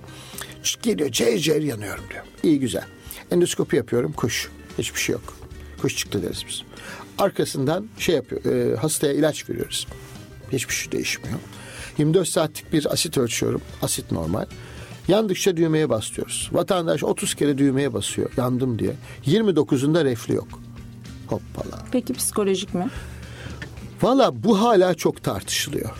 Geliyor 0.82 1.12
cayır 1.12 1.38
cayır 1.38 1.62
yanıyorum 1.62 2.04
diyor. 2.10 2.24
İyi 2.42 2.60
güzel. 2.60 2.84
Endoskopi 3.30 3.76
yapıyorum 3.76 4.12
kuş. 4.12 4.50
Hiçbir 4.78 5.00
şey 5.00 5.12
yok. 5.12 5.36
Kuş 5.82 5.96
çıktı 5.96 6.22
deriz 6.22 6.44
biz. 6.48 6.62
Arkasından 7.18 7.86
şey 7.98 8.14
yapıyor 8.14 8.44
e, 8.44 8.76
hastaya 8.76 9.12
ilaç 9.12 9.50
veriyoruz. 9.50 9.86
Hiçbir 10.52 10.74
şey 10.74 10.92
değişmiyor. 10.92 11.38
24 11.98 12.28
saatlik 12.28 12.72
bir 12.72 12.92
asit 12.92 13.18
ölçüyorum. 13.18 13.60
Asit 13.82 14.12
normal. 14.12 14.46
Yandıkça 15.08 15.56
düğmeye 15.56 15.88
bas 15.88 16.16
diyoruz. 16.16 16.50
Vatandaş 16.52 17.04
30 17.04 17.34
kere 17.34 17.58
düğmeye 17.58 17.92
basıyor 17.92 18.30
yandım 18.36 18.78
diye. 18.78 18.92
29'unda 19.26 20.04
reflü 20.04 20.34
yok. 20.34 20.48
Hoppala. 21.26 21.84
Peki 21.92 22.12
psikolojik 22.12 22.74
mi? 22.74 22.90
Valla 24.02 24.42
bu 24.44 24.60
hala 24.60 24.94
çok 24.94 25.22
tartışılıyor. 25.22 25.90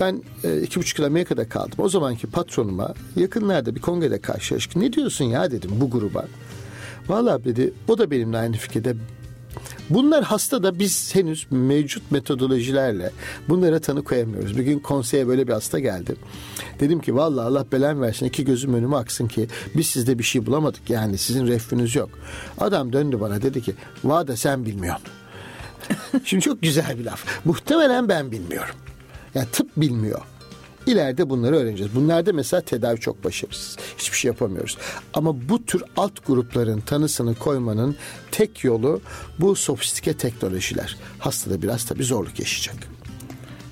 Ben 0.00 0.22
e, 0.44 0.62
iki 0.62 0.80
buçuk 0.80 0.98
yıl 0.98 1.06
Amerika'da 1.06 1.48
kaldım. 1.48 1.78
O 1.78 1.88
zamanki 1.88 2.26
patronuma 2.26 2.94
yakınlarda 3.16 3.74
bir 3.74 3.80
kongrede 3.80 4.20
karşılaştık. 4.20 4.76
Ne 4.76 4.92
diyorsun 4.92 5.24
ya 5.24 5.50
dedim 5.50 5.70
bu 5.74 5.90
gruba. 5.90 6.24
Valla 7.08 7.44
dedi 7.44 7.72
o 7.88 7.98
da 7.98 8.10
benimle 8.10 8.38
aynı 8.38 8.56
fikirde. 8.56 8.94
Bunlar 9.90 10.24
hasta 10.24 10.62
da 10.62 10.78
biz 10.78 11.14
henüz 11.14 11.46
mevcut 11.50 12.10
metodolojilerle 12.10 13.10
bunlara 13.48 13.80
tanı 13.80 14.04
koyamıyoruz. 14.04 14.58
Bir 14.58 14.62
gün 14.62 14.78
konseye 14.78 15.28
böyle 15.28 15.48
bir 15.48 15.52
hasta 15.52 15.78
geldi. 15.78 16.16
Dedim 16.80 17.00
ki 17.00 17.14
vallahi 17.14 17.46
Allah 17.46 17.66
belen 17.72 18.02
versin 18.02 18.26
iki 18.26 18.44
gözüm 18.44 18.74
önüme 18.74 18.96
aksın 18.96 19.28
ki 19.28 19.48
biz 19.76 19.86
sizde 19.86 20.18
bir 20.18 20.24
şey 20.24 20.46
bulamadık. 20.46 20.90
Yani 20.90 21.18
sizin 21.18 21.46
reflünüz 21.46 21.94
yok. 21.94 22.10
Adam 22.58 22.92
döndü 22.92 23.20
bana 23.20 23.42
dedi 23.42 23.62
ki 23.62 23.74
vada 24.04 24.36
sen 24.36 24.66
bilmiyorsun. 24.66 25.06
Şimdi 26.24 26.42
çok 26.42 26.62
güzel 26.62 26.98
bir 26.98 27.04
laf. 27.04 27.44
Muhtemelen 27.44 28.08
ben 28.08 28.30
bilmiyorum. 28.30 28.74
Yani 29.34 29.46
tıp 29.52 29.70
bilmiyor. 29.76 30.20
İleride 30.86 31.30
bunları 31.30 31.56
öğreneceğiz. 31.56 31.94
Bunlarda 31.94 32.32
mesela 32.32 32.60
tedavi 32.60 33.00
çok 33.00 33.24
başarısız. 33.24 33.76
Hiçbir 33.98 34.16
şey 34.16 34.28
yapamıyoruz. 34.28 34.78
Ama 35.14 35.48
bu 35.48 35.64
tür 35.64 35.82
alt 35.96 36.26
grupların 36.26 36.80
tanısını 36.80 37.34
koymanın 37.34 37.96
tek 38.30 38.64
yolu 38.64 39.00
bu 39.38 39.54
sofistike 39.54 40.16
teknolojiler. 40.16 40.96
Hastada 41.18 41.62
biraz 41.62 41.84
tabii 41.84 42.04
zorluk 42.04 42.38
yaşayacak. 42.40 42.76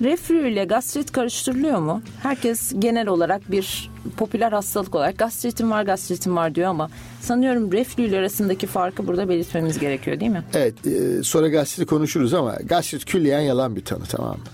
Reflü 0.03 0.53
ile 0.53 0.64
gastrit 0.64 1.12
karıştırılıyor 1.12 1.79
mu? 1.79 2.03
Herkes 2.22 2.72
genel 2.79 3.09
olarak 3.09 3.51
bir 3.51 3.90
popüler 4.16 4.53
hastalık 4.53 4.94
olarak 4.94 5.18
gastritim 5.18 5.70
var 5.70 5.83
gastritim 5.83 6.37
var 6.37 6.55
diyor 6.55 6.68
ama 6.68 6.90
sanıyorum 7.20 7.72
reflü 7.72 8.03
ile 8.03 8.18
arasındaki 8.18 8.66
farkı 8.66 9.07
burada 9.07 9.29
belirtmemiz 9.29 9.79
gerekiyor 9.79 10.20
değil 10.20 10.31
mi? 10.31 10.44
Evet 10.55 10.87
e, 10.87 11.22
sonra 11.22 11.48
gastriti 11.48 11.87
konuşuruz 11.87 12.35
ama 12.35 12.55
gastrit 12.64 13.05
külliyen 13.05 13.40
yalan 13.40 13.77
bir 13.77 13.85
tanı 13.85 14.05
tamam 14.05 14.31
mı? 14.31 14.44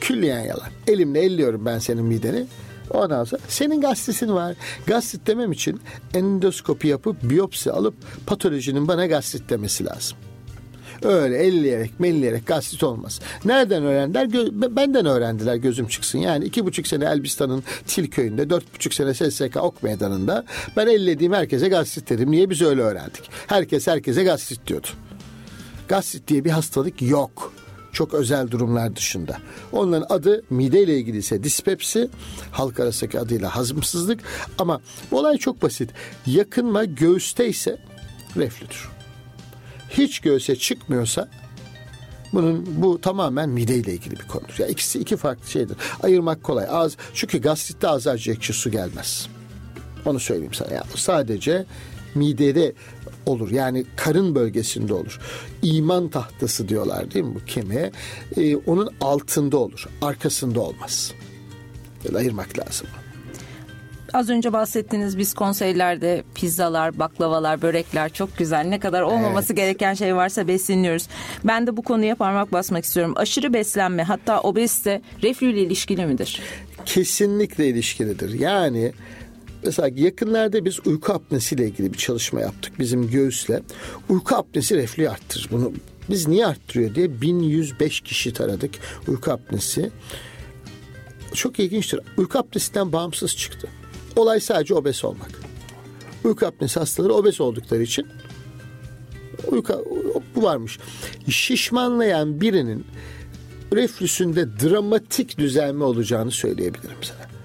Külliyen 0.00 0.40
yalan. 0.40 0.68
Elimle 0.86 1.20
elliyorum 1.20 1.66
ben 1.66 1.78
senin 1.78 2.04
mideni. 2.04 2.46
Ondan 2.90 3.24
sonra 3.24 3.42
senin 3.48 3.80
gastritin 3.80 4.34
var. 4.34 4.56
Gastrit 4.86 5.26
demem 5.26 5.52
için 5.52 5.80
endoskopi 6.14 6.88
yapıp 6.88 7.22
biyopsi 7.22 7.72
alıp 7.72 7.94
patolojinin 8.26 8.88
bana 8.88 9.06
gastrit 9.06 9.50
demesi 9.50 9.84
lazım. 9.84 10.18
Öyle 11.02 11.38
elleyerek 11.38 12.00
melleyerek 12.00 12.46
gastrit 12.46 12.82
olmaz. 12.82 13.20
Nereden 13.44 13.82
öğrendiler? 13.82 14.24
Gö- 14.24 14.76
benden 14.76 15.06
öğrendiler 15.06 15.56
gözüm 15.56 15.88
çıksın. 15.88 16.18
Yani 16.18 16.44
iki 16.44 16.66
buçuk 16.66 16.86
sene 16.86 17.04
Elbistan'ın 17.04 17.62
Tilköy'ünde, 17.86 18.50
dört 18.50 18.74
buçuk 18.74 18.94
sene 18.94 19.14
SSK 19.14 19.56
Ok 19.56 19.82
Meydanı'nda 19.82 20.44
ben 20.76 20.86
ellediğim 20.86 21.32
herkese 21.32 21.68
gastrit 21.68 22.10
dedim. 22.10 22.30
Niye 22.30 22.50
biz 22.50 22.62
öyle 22.62 22.82
öğrendik? 22.82 23.30
Herkes 23.46 23.86
herkese 23.86 24.24
gastrit 24.24 24.66
diyordu. 24.66 24.86
Gastrit 25.88 26.28
diye 26.28 26.44
bir 26.44 26.50
hastalık 26.50 27.02
yok. 27.02 27.52
Çok 27.92 28.14
özel 28.14 28.50
durumlar 28.50 28.96
dışında. 28.96 29.36
Onların 29.72 30.06
adı 30.08 30.42
mideyle 30.50 30.98
ilgili 30.98 31.16
ise 31.16 31.44
dispepsi, 31.44 32.08
halk 32.50 32.80
arasındaki 32.80 33.20
adıyla 33.20 33.56
hazımsızlık. 33.56 34.20
Ama 34.58 34.80
olay 35.12 35.36
çok 35.36 35.62
basit. 35.62 35.90
Yakınma 36.26 36.84
göğüste 36.84 37.48
ise 37.48 37.78
reflüdür. 38.36 38.88
Hiç 39.90 40.20
göğüse 40.20 40.56
çıkmıyorsa 40.56 41.28
bunun 42.32 42.82
bu 42.82 43.00
tamamen 43.00 43.48
mideyle 43.48 43.92
ilgili 43.92 44.16
bir 44.16 44.28
konudur. 44.28 44.54
Ya 44.58 44.66
ikisi 44.66 44.98
iki 44.98 45.16
farklı 45.16 45.50
şeydir. 45.50 45.76
Ayırmak 46.02 46.42
kolay. 46.42 46.66
Az 46.70 46.96
çünkü 47.14 47.38
gastritte 47.38 47.88
ağız 47.88 48.06
acı 48.06 48.32
ekşi 48.32 48.52
su 48.52 48.70
gelmez. 48.70 49.28
Onu 50.04 50.20
söyleyeyim 50.20 50.54
sana. 50.54 50.74
Ya, 50.74 50.84
sadece 50.94 51.66
midede 52.14 52.72
olur. 53.28 53.50
Yani 53.50 53.84
karın 53.96 54.34
bölgesinde 54.34 54.94
olur. 54.94 55.20
İman 55.62 56.08
tahtası 56.08 56.68
diyorlar 56.68 57.14
değil 57.14 57.24
mi 57.24 57.34
bu 57.34 57.44
kemiğe? 57.44 57.92
Ee, 58.36 58.56
onun 58.56 58.90
altında 59.00 59.56
olur. 59.56 59.88
Arkasında 60.02 60.60
olmaz. 60.60 61.12
Böyle 62.04 62.18
ayırmak 62.18 62.58
lazım. 62.58 62.86
Az 64.12 64.30
önce 64.30 64.52
bahsettiğiniz 64.52 65.18
biz 65.18 65.34
konseylerde 65.34 66.22
pizzalar, 66.34 66.98
baklavalar, 66.98 67.62
börekler 67.62 68.12
çok 68.12 68.38
güzel. 68.38 68.66
Ne 68.66 68.80
kadar 68.80 69.02
olmaması 69.02 69.52
gereken 69.52 69.94
şey 69.94 70.16
varsa 70.16 70.48
besleniyoruz. 70.48 71.08
Ben 71.44 71.66
de 71.66 71.76
bu 71.76 71.82
konuya 71.82 72.14
parmak 72.14 72.52
basmak 72.52 72.84
istiyorum. 72.84 73.12
Aşırı 73.16 73.52
beslenme 73.52 74.02
hatta 74.02 74.40
obezite 74.40 75.02
reflü 75.22 75.52
ile 75.52 75.60
ilişkili 75.60 76.06
midir? 76.06 76.40
kesinlikle 76.88 77.68
ilişkilidir. 77.68 78.40
Yani 78.40 78.92
mesela 79.64 79.90
yakınlarda 79.96 80.64
biz 80.64 80.86
uyku 80.86 81.12
apnesiyle 81.12 81.66
ilgili 81.66 81.92
bir 81.92 81.98
çalışma 81.98 82.40
yaptık 82.40 82.78
bizim 82.78 83.10
göğüsle. 83.10 83.62
Uyku 84.08 84.36
apnesi 84.36 84.76
reflüyü 84.76 85.10
arttırır. 85.10 85.48
Bunu 85.50 85.72
biz 86.10 86.28
niye 86.28 86.46
arttırıyor 86.46 86.94
diye 86.94 87.20
1105 87.20 88.00
kişi 88.00 88.32
taradık 88.32 88.70
uyku 89.08 89.32
apnesi. 89.32 89.90
Çok 91.34 91.58
ilginçtir. 91.58 92.00
Uyku 92.16 92.38
apnesinden 92.38 92.92
bağımsız 92.92 93.36
çıktı. 93.36 93.68
Olay 94.16 94.40
sadece 94.40 94.74
obez 94.74 95.04
olmak. 95.04 95.30
Uyku 96.24 96.46
apnesi 96.46 96.80
hastaları 96.80 97.14
obez 97.14 97.40
oldukları 97.40 97.82
için 97.82 98.06
uyku 99.46 99.84
bu 100.34 100.42
varmış. 100.42 100.78
Şişmanlayan 101.28 102.40
birinin 102.40 102.86
reflüsünde 103.72 104.46
dramatik 104.60 105.38
düzelme 105.38 105.84
olacağını 105.84 106.30
söyleyebilirim 106.30 107.02
sana. 107.02 107.37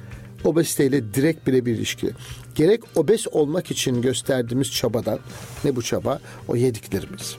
Obeziteyle 0.43 1.13
direkt 1.13 1.47
birebir 1.47 1.75
ilişkili. 1.75 2.11
Gerek 2.55 2.81
obez 2.95 3.27
olmak 3.31 3.71
için 3.71 4.01
gösterdiğimiz 4.01 4.71
çabadan, 4.71 5.19
ne 5.63 5.75
bu 5.75 5.81
çaba? 5.81 6.19
O 6.47 6.55
yediklerimiz. 6.55 7.35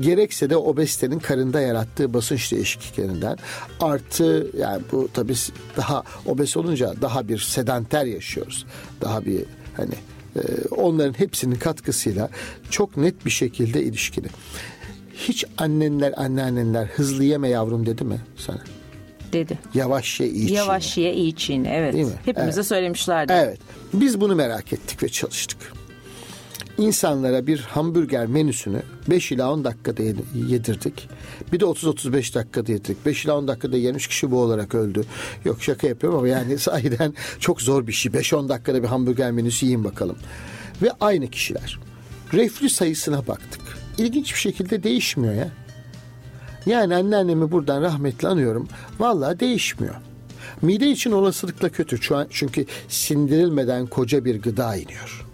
Gerekse 0.00 0.50
de 0.50 0.56
obezitenin 0.56 1.18
karında 1.18 1.60
yarattığı 1.60 2.14
basınç 2.14 2.52
değişikliklerinden 2.52 3.36
artı 3.80 4.50
yani 4.58 4.82
bu 4.92 5.08
tabii 5.14 5.34
daha 5.76 6.02
obez 6.26 6.56
olunca 6.56 6.94
daha 7.02 7.28
bir 7.28 7.38
sedanter 7.38 8.04
yaşıyoruz. 8.04 8.66
Daha 9.00 9.24
bir 9.24 9.44
hani 9.76 9.94
e, 10.36 10.40
onların 10.70 11.18
hepsinin 11.18 11.54
katkısıyla 11.54 12.30
çok 12.70 12.96
net 12.96 13.24
bir 13.26 13.30
şekilde 13.30 13.82
ilişkili. 13.82 14.26
Hiç 15.14 15.44
annenler 15.58 16.14
anneanneler 16.16 16.86
hızlı 16.86 17.24
yeme 17.24 17.48
yavrum 17.48 17.86
dedi 17.86 18.04
mi 18.04 18.20
sana? 18.36 18.60
Dedi. 19.34 19.58
Yavaş 19.74 20.20
ye 20.20 20.28
iyi 20.28 20.52
Yavaş 20.52 20.96
ye 20.96 21.14
iyi 21.14 21.36
çiğne 21.36 21.68
evet. 21.76 21.94
Değil 21.94 22.04
mi? 22.04 22.12
Hepimize 22.24 22.60
Evet. 22.60 22.66
söylemişlerdi. 22.66 23.32
Evet. 23.32 23.58
Biz 23.92 24.20
bunu 24.20 24.34
merak 24.34 24.72
ettik 24.72 25.02
ve 25.02 25.08
çalıştık. 25.08 25.58
insanlara 26.78 27.46
bir 27.46 27.58
hamburger 27.60 28.26
menüsünü 28.26 28.82
5 29.10 29.32
ila 29.32 29.52
10 29.52 29.64
dakikada 29.64 30.02
yedirdik. 30.48 31.08
Bir 31.52 31.60
de 31.60 31.64
30-35 31.64 32.34
dakikada 32.34 32.72
yedirdik. 32.72 33.06
5 33.06 33.24
ila 33.24 33.38
10 33.38 33.48
dakikada 33.48 33.76
3 33.76 34.06
kişi 34.08 34.30
bu 34.30 34.40
olarak 34.40 34.74
öldü. 34.74 35.04
Yok 35.44 35.62
şaka 35.62 35.86
yapıyorum 35.86 36.18
ama 36.18 36.28
yani 36.28 36.58
sahiden 36.68 37.14
çok 37.40 37.62
zor 37.62 37.86
bir 37.86 37.92
şey. 37.92 38.12
5-10 38.12 38.48
dakikada 38.48 38.82
bir 38.82 38.88
hamburger 38.88 39.30
menüsü 39.32 39.66
yiyin 39.66 39.84
bakalım. 39.84 40.16
Ve 40.82 40.90
aynı 41.00 41.30
kişiler. 41.30 41.78
Reflü 42.32 42.68
sayısına 42.70 43.26
baktık. 43.26 43.62
İlginç 43.98 44.34
bir 44.34 44.38
şekilde 44.38 44.82
değişmiyor 44.82 45.34
ya. 45.34 45.48
Yani 46.66 46.94
anneannemi 46.94 47.50
buradan 47.50 47.82
rahmetli 47.82 48.28
anıyorum. 48.28 48.68
Vallahi 48.98 49.40
değişmiyor. 49.40 49.94
Mide 50.62 50.90
için 50.90 51.12
olasılıkla 51.12 51.68
kötü 51.68 52.00
çünkü 52.30 52.66
sindirilmeden 52.88 53.86
koca 53.86 54.24
bir 54.24 54.42
gıda 54.42 54.76
iniyor. 54.76 55.24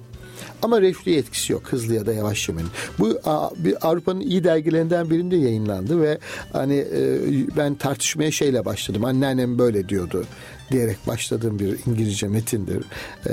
Ama 0.63 0.81
reflü 0.81 1.15
etkisi 1.15 1.53
yok 1.53 1.63
hızlı 1.65 1.95
ya 1.95 2.07
da 2.07 2.13
yavaş 2.13 2.49
yemenin. 2.49 2.69
Bu 2.99 3.21
bir 3.57 3.89
Avrupa'nın 3.89 4.21
iyi 4.21 4.45
dergilerinden 4.45 5.11
birinde 5.11 5.37
yayınlandı 5.37 6.01
ve 6.01 6.19
hani 6.53 6.77
e, 6.77 7.19
ben 7.57 7.75
tartışmaya 7.75 8.31
şeyle 8.31 8.65
başladım. 8.65 9.05
Anneannem 9.05 9.59
böyle 9.59 9.89
diyordu 9.89 10.25
diyerek 10.71 11.07
başladığım 11.07 11.59
bir 11.59 11.77
İngilizce 11.87 12.29
metindir. 12.29 12.85
Ee, 13.29 13.33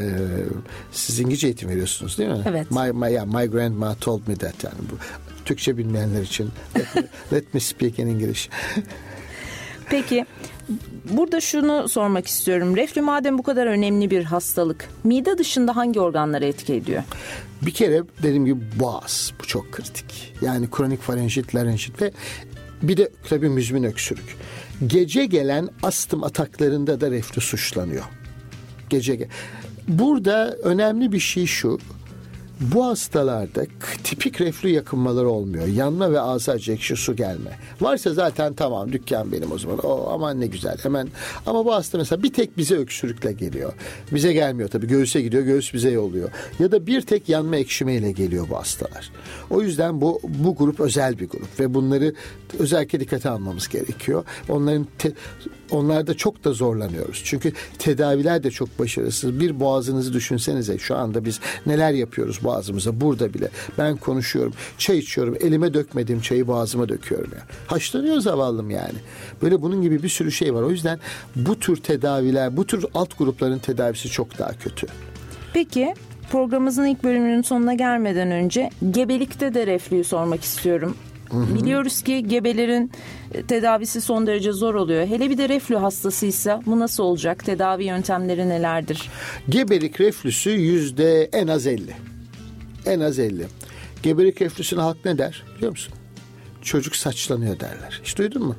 siz 0.92 1.20
İngilizce 1.20 1.48
eğitim 1.48 1.70
veriyorsunuz 1.70 2.18
değil 2.18 2.30
mi? 2.30 2.44
Evet. 2.46 2.72
My, 2.72 2.92
my, 2.94 3.14
yeah, 3.14 3.26
my 3.26 3.46
grandma 3.46 3.96
told 3.96 4.28
me 4.28 4.36
that 4.36 4.64
yani 4.64 4.76
bu 4.92 4.96
Türkçe 5.48 5.78
bilmeyenler 5.78 6.22
için 6.22 6.50
let 6.78 6.96
me, 6.96 7.04
let 7.34 7.54
me 7.54 7.60
speak 7.60 8.00
in 8.00 8.08
English. 8.08 8.50
Peki 9.90 10.26
burada 11.10 11.42
şunu 11.42 11.90
sormak 11.90 12.28
istiyorum. 12.28 12.76
Reflü 12.76 13.02
madem 13.02 13.38
bu 13.38 13.44
kadar 13.44 13.68
önemli 13.68 14.10
bir 14.12 14.24
hastalık, 14.24 14.90
mide 15.04 15.38
dışında 15.38 15.76
hangi 15.76 16.00
organlara 16.00 16.46
etki 16.46 16.74
ediyor? 16.74 17.04
Bir 17.62 17.72
kere 17.72 18.04
dediğim 18.24 18.46
gibi 18.46 18.60
boğaz. 18.80 19.34
Bu 19.40 19.48
çok 19.48 19.72
kritik. 19.72 20.34
Yani 20.42 20.70
kronik 20.72 21.02
farenjit, 21.02 21.56
larenjit 21.56 22.02
ve 22.02 22.12
bir 22.82 22.98
de 22.98 23.10
tabii 23.30 23.50
müzmin 23.50 23.84
öksürük. 23.84 24.38
Gece 24.88 25.26
gelen 25.26 25.70
astım 25.84 26.24
ataklarında 26.24 27.02
da 27.02 27.12
reflü 27.12 27.42
suçlanıyor. 27.42 28.04
Gece 28.90 29.28
Burada 29.88 30.58
önemli 30.64 31.12
bir 31.12 31.20
şey 31.20 31.46
şu 31.46 31.80
bu 32.62 32.86
hastalarda 32.86 33.66
tipik 34.04 34.42
reflü 34.42 34.70
yakınmaları 34.70 35.30
olmuyor. 35.30 35.68
Yanma 35.68 36.12
ve 36.12 36.22
acı 36.22 36.72
ekşi 36.72 36.96
su 36.96 37.16
gelme. 37.16 37.60
Varsa 37.82 38.14
zaten 38.14 38.54
tamam 38.54 38.92
dükkan 38.92 39.32
benim 39.32 39.52
o 39.52 39.58
zaman. 39.58 39.78
O 39.78 40.10
aman 40.10 40.42
ne 40.42 40.48
güzel 40.48 40.78
hemen. 40.84 41.08
Ama 41.46 41.66
bu 41.66 41.74
hasta 41.74 41.98
mesela 41.98 42.24
bir 42.24 42.34
tek 42.34 42.58
bize 42.58 42.76
öksürükle 42.76 43.32
geliyor. 43.32 43.74
Bize 44.12 44.34
gelmiyor 44.34 44.70
tabii. 44.70 44.88
Göğüse 44.88 45.22
gidiyor. 45.22 45.44
Göğüs 45.44 45.74
bize 45.74 45.90
yolluyor. 45.90 46.30
Ya 46.60 46.72
da 46.72 46.88
bir 46.88 47.02
tek 47.02 47.30
yanma 47.30 47.56
ekşimeyle 47.56 48.12
geliyor 48.12 48.50
bu 48.50 48.58
hastalar. 48.58 49.12
O 49.50 49.62
yüzden 49.62 50.02
bu 50.02 50.22
bu 50.24 50.56
grup 50.56 50.80
özel 50.80 51.20
bir 51.20 51.30
grup 51.30 51.60
ve 51.60 51.74
bunları 51.74 52.14
özellikle 52.60 53.00
dikkate 53.00 53.30
almamız 53.30 53.68
gerekiyor. 53.68 54.24
Onların 54.50 54.88
te, 54.98 55.12
onlarda 55.72 56.14
çok 56.18 56.44
da 56.44 56.54
zorlanıyoruz. 56.54 57.22
Çünkü 57.26 57.52
tedaviler 57.80 58.44
de 58.44 58.52
çok 58.52 58.80
başarısız. 58.80 59.40
Bir 59.40 59.60
boğazınızı 59.60 60.14
düşünsenize 60.14 60.78
şu 60.78 60.96
anda 60.96 61.26
biz 61.26 61.40
neler 61.66 61.92
yapıyoruz 61.92 62.40
boğazımıza 62.44 63.02
burada 63.02 63.34
bile. 63.34 63.50
Ben 63.78 63.98
konuşuyorum, 63.98 64.54
çay 64.78 64.98
içiyorum, 64.98 65.38
elime 65.42 65.74
dökmediğim 65.74 66.22
çayı 66.22 66.48
boğazıma 66.48 66.90
döküyorum 66.90 67.32
ya. 67.36 67.44
Haşlanıyor 67.68 68.20
zavallım 68.20 68.70
yani. 68.70 68.98
Böyle 69.42 69.62
bunun 69.62 69.82
gibi 69.82 70.04
bir 70.04 70.10
sürü 70.10 70.32
şey 70.32 70.54
var. 70.54 70.62
O 70.62 70.72
yüzden 70.72 71.00
bu 71.36 71.60
tür 71.60 71.78
tedaviler, 71.78 72.58
bu 72.58 72.66
tür 72.66 72.86
alt 72.94 73.18
grupların 73.18 73.60
tedavisi 73.60 74.10
çok 74.10 74.40
daha 74.40 74.54
kötü. 74.54 74.88
Peki 75.54 75.94
programımızın 76.32 76.86
ilk 76.86 77.04
bölümünün 77.04 77.42
sonuna 77.42 77.74
gelmeden 77.74 78.32
önce 78.32 78.70
gebelikte 78.92 79.54
de 79.54 79.68
reflüyü 79.68 80.04
sormak 80.04 80.44
istiyorum. 80.44 80.96
Hı 81.30 81.38
hı. 81.38 81.56
Biliyoruz 81.56 82.02
ki 82.02 82.28
gebelerin 82.28 82.92
e, 83.34 83.44
tedavisi 83.44 84.02
son 84.02 84.28
derece 84.28 84.52
zor 84.52 84.76
oluyor. 84.76 85.08
Hele 85.08 85.30
bir 85.30 85.38
de 85.38 85.50
reflü 85.50 85.76
hastasıysa 85.76 86.62
bu 86.66 86.80
nasıl 86.80 87.04
olacak? 87.04 87.46
Tedavi 87.46 87.84
yöntemleri 87.86 88.50
nelerdir? 88.50 89.10
Gebelik 89.50 90.02
reflüsü 90.02 90.50
yüzde 90.50 91.24
en 91.24 91.48
az 91.48 91.68
50. 91.68 91.96
En 92.86 93.00
az 93.00 93.20
50. 93.20 93.46
Gebelik 94.04 94.42
reflüsüne 94.42 94.82
halk 94.82 95.06
ne 95.06 95.18
der 95.18 95.44
biliyor 95.56 95.72
musun? 95.72 95.94
Çocuk 96.62 96.96
saçlanıyor 96.96 97.60
derler. 97.60 98.02
Hiç 98.04 98.18
duydun 98.18 98.44
mu? 98.44 98.56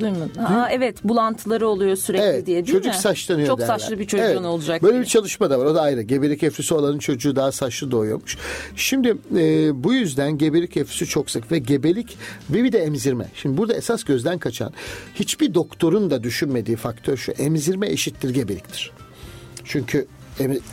Duymadım. 0.00 0.42
Ha, 0.42 0.68
evet 0.72 1.04
bulantıları 1.04 1.68
oluyor 1.68 1.96
sürekli 1.96 2.24
evet, 2.24 2.46
diye 2.46 2.56
değil 2.56 2.66
çocuk 2.66 2.84
mi? 2.84 2.90
Çocuk 2.90 3.02
saçlanıyor 3.02 3.48
Çok 3.48 3.58
derler. 3.58 3.78
saçlı 3.78 3.98
bir 3.98 4.06
çocuğun 4.06 4.24
evet, 4.24 4.40
olacak. 4.40 4.82
Böyle 4.82 4.92
diye. 4.92 5.02
bir 5.02 5.08
çalışma 5.08 5.50
da 5.50 5.58
var 5.58 5.66
o 5.66 5.74
da 5.74 5.82
ayrı. 5.82 6.02
Gebelik 6.02 6.42
eflüsü 6.42 6.74
olanın 6.74 6.98
çocuğu 6.98 7.36
daha 7.36 7.52
saçlı 7.52 7.90
doğuyormuş. 7.90 8.38
Şimdi 8.76 9.16
e, 9.36 9.70
bu 9.84 9.94
yüzden 9.94 10.38
gebelik 10.38 10.76
eflüsü 10.76 11.06
çok 11.06 11.30
sık 11.30 11.52
ve 11.52 11.58
gebelik 11.58 12.18
ve 12.50 12.64
bir 12.64 12.72
de 12.72 12.78
emzirme. 12.78 13.26
Şimdi 13.34 13.56
burada 13.56 13.74
esas 13.74 14.04
gözden 14.04 14.38
kaçan 14.38 14.72
hiçbir 15.14 15.54
doktorun 15.54 16.10
da 16.10 16.22
düşünmediği 16.22 16.76
faktör 16.76 17.16
şu. 17.16 17.32
Emzirme 17.32 17.88
eşittir 17.88 18.30
gebeliktir. 18.30 18.92
Çünkü 19.64 20.06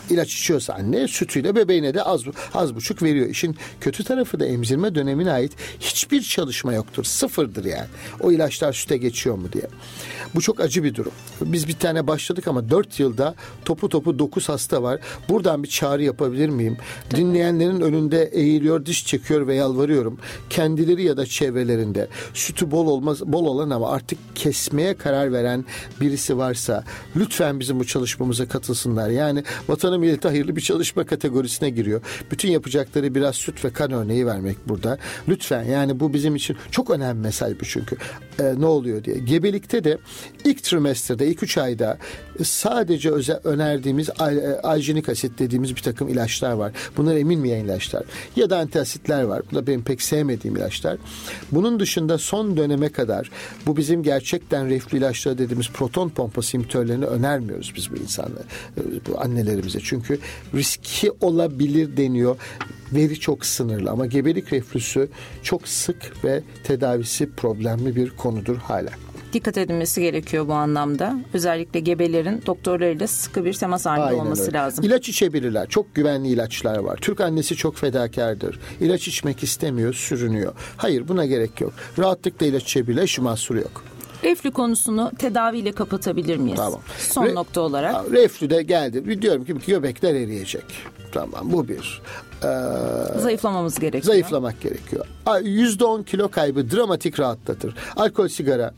ilaç 0.09 0.33
içiyorsa 0.33 0.73
anne 0.73 1.07
sütüyle 1.07 1.55
bebeğine 1.55 1.93
de 1.93 2.03
az 2.03 2.21
az 2.53 2.75
buçuk 2.75 3.03
veriyor. 3.03 3.29
İşin 3.29 3.55
kötü 3.81 4.03
tarafı 4.03 4.39
da 4.39 4.45
emzirme 4.45 4.95
dönemine 4.95 5.31
ait 5.31 5.51
hiçbir 5.79 6.21
çalışma 6.21 6.73
yoktur. 6.73 7.03
Sıfırdır 7.03 7.65
yani. 7.65 7.87
O 8.19 8.31
ilaçlar 8.31 8.73
süte 8.73 8.97
geçiyor 8.97 9.35
mu 9.35 9.47
diye. 9.53 9.67
Bu 10.35 10.41
çok 10.41 10.59
acı 10.59 10.83
bir 10.83 10.95
durum. 10.95 11.11
Biz 11.41 11.67
bir 11.67 11.73
tane 11.73 12.07
başladık 12.07 12.47
ama 12.47 12.69
dört 12.69 12.99
yılda 12.99 13.35
topu 13.65 13.89
topu 13.89 14.19
dokuz 14.19 14.49
hasta 14.49 14.83
var. 14.83 14.99
Buradan 15.29 15.63
bir 15.63 15.67
çağrı 15.67 16.03
yapabilir 16.03 16.49
miyim? 16.49 16.77
Dinleyenlerin 17.15 17.81
önünde 17.81 18.23
eğiliyor, 18.23 18.85
diş 18.85 19.05
çekiyor 19.05 19.47
ve 19.47 19.55
yalvarıyorum. 19.55 20.19
Kendileri 20.49 21.03
ya 21.03 21.17
da 21.17 21.25
çevrelerinde 21.25 22.07
sütü 22.33 22.71
bol 22.71 22.87
olmaz 22.87 23.21
bol 23.25 23.45
olan 23.45 23.69
ama 23.69 23.91
artık 23.91 24.19
kesmeye 24.35 24.93
karar 24.93 25.33
veren 25.33 25.65
birisi 26.01 26.37
varsa 26.37 26.83
lütfen 27.15 27.59
bizim 27.59 27.79
bu 27.79 27.85
çalışmamıza 27.87 28.47
katılsınlar. 28.47 29.09
Yani 29.09 29.43
vatanı 29.67 29.99
millete 29.99 30.27
hayırlı 30.27 30.55
bir 30.55 30.61
çalışma 30.61 31.03
kategorisine 31.03 31.69
giriyor. 31.69 32.01
Bütün 32.31 32.49
yapacakları 32.49 33.15
biraz 33.15 33.35
süt 33.35 33.65
ve 33.65 33.69
kan 33.69 33.91
örneği 33.91 34.25
vermek 34.25 34.69
burada. 34.69 34.97
Lütfen 35.27 35.63
yani 35.63 35.99
bu 35.99 36.13
bizim 36.13 36.35
için 36.35 36.57
çok 36.71 36.89
önemli 36.89 37.21
mesaj 37.21 37.59
bu 37.59 37.65
çünkü. 37.65 37.97
Ee, 38.39 38.53
ne 38.57 38.65
oluyor 38.65 39.03
diye. 39.03 39.17
Gebelikte 39.17 39.83
de 39.83 39.97
ilk 40.43 40.63
trimesterde, 40.63 41.27
ilk 41.27 41.43
üç 41.43 41.57
ayda 41.57 41.97
sadece 42.43 43.11
özel 43.11 43.39
önerdiğimiz 43.43 44.09
aljinik 44.63 45.09
asit 45.09 45.39
dediğimiz 45.39 45.75
bir 45.75 45.81
takım 45.81 46.07
ilaçlar 46.07 46.51
var. 46.51 46.71
Bunlar 46.97 47.15
eminmeyen 47.15 47.65
ilaçlar. 47.65 48.03
Ya 48.35 48.49
da 48.49 48.57
antiasitler 48.57 49.23
var. 49.23 49.41
Bu 49.51 49.55
da 49.55 49.67
benim 49.67 49.83
pek 49.83 50.01
sevmediğim 50.01 50.57
ilaçlar. 50.57 50.97
Bunun 51.51 51.79
dışında 51.79 52.17
son 52.17 52.57
döneme 52.57 52.89
kadar 52.89 53.31
bu 53.65 53.77
bizim 53.77 54.03
gerçekten 54.03 54.69
reflü 54.69 54.97
ilaçları 54.97 55.37
dediğimiz 55.37 55.69
proton 55.69 56.09
pompası 56.09 56.57
imitörlerini 56.57 57.05
önermiyoruz 57.05 57.73
biz 57.75 57.91
bu 57.91 57.95
insanlara. 57.97 58.43
Bu 59.07 59.21
annelerimize. 59.45 59.79
Çünkü 59.83 60.19
riski 60.55 61.11
olabilir 61.21 61.97
deniyor. 61.97 62.37
Veri 62.93 63.19
çok 63.19 63.45
sınırlı 63.45 63.91
ama 63.91 64.05
gebelik 64.05 64.53
reflüsü 64.53 65.09
çok 65.43 65.67
sık 65.67 66.25
ve 66.25 66.41
tedavisi 66.63 67.31
problemli 67.31 67.95
bir 67.95 68.09
konudur 68.09 68.57
hala 68.57 68.89
dikkat 69.33 69.57
edilmesi 69.57 70.01
gerekiyor 70.01 70.47
bu 70.47 70.53
anlamda. 70.53 71.19
Özellikle 71.33 71.79
gebelerin 71.79 72.41
doktorlarıyla 72.45 73.07
sıkı 73.07 73.45
bir 73.45 73.53
temas 73.53 73.85
halinde 73.85 74.05
Aynen 74.05 74.19
olması 74.19 74.43
öyle. 74.43 74.57
lazım. 74.57 74.85
İlaç 74.85 75.09
içebilirler. 75.09 75.67
Çok 75.69 75.95
güvenli 75.95 76.27
ilaçlar 76.27 76.77
var. 76.77 76.97
Türk 77.01 77.21
annesi 77.21 77.55
çok 77.55 77.77
fedakardır. 77.77 78.59
İlaç 78.81 79.07
içmek 79.07 79.43
istemiyor, 79.43 79.93
sürünüyor. 79.93 80.53
Hayır 80.77 81.07
buna 81.07 81.25
gerek 81.25 81.61
yok. 81.61 81.73
Rahatlıkla 81.99 82.45
ilaç 82.45 82.63
içebilir, 82.63 83.03
hiç 83.03 83.19
mahsuru 83.19 83.57
yok. 83.57 83.83
Reflü 84.23 84.51
konusunu 84.51 85.11
tedaviyle 85.19 85.71
kapatabilir 85.71 86.37
miyiz? 86.37 86.57
Tamam. 86.57 86.81
Son 86.99 87.25
Re- 87.25 87.35
nokta 87.35 87.61
olarak. 87.61 88.11
Reflü 88.11 88.49
de 88.49 88.63
geldi. 88.63 89.21
Diyorum 89.21 89.45
ki 89.45 89.53
göbekler 89.67 90.13
eriyecek. 90.15 90.63
Tamam 91.11 91.51
bu 91.51 91.67
bir. 91.67 92.01
Ee, 92.43 93.19
Zayıflamamız 93.19 93.79
gerekiyor. 93.79 94.03
Zayıflamak 94.03 94.61
gerekiyor. 94.61 95.05
%10 95.25 96.03
kilo 96.05 96.27
kaybı 96.27 96.71
dramatik 96.71 97.19
rahatlatır. 97.19 97.75
Alkol, 97.95 98.27
sigara. 98.27 98.73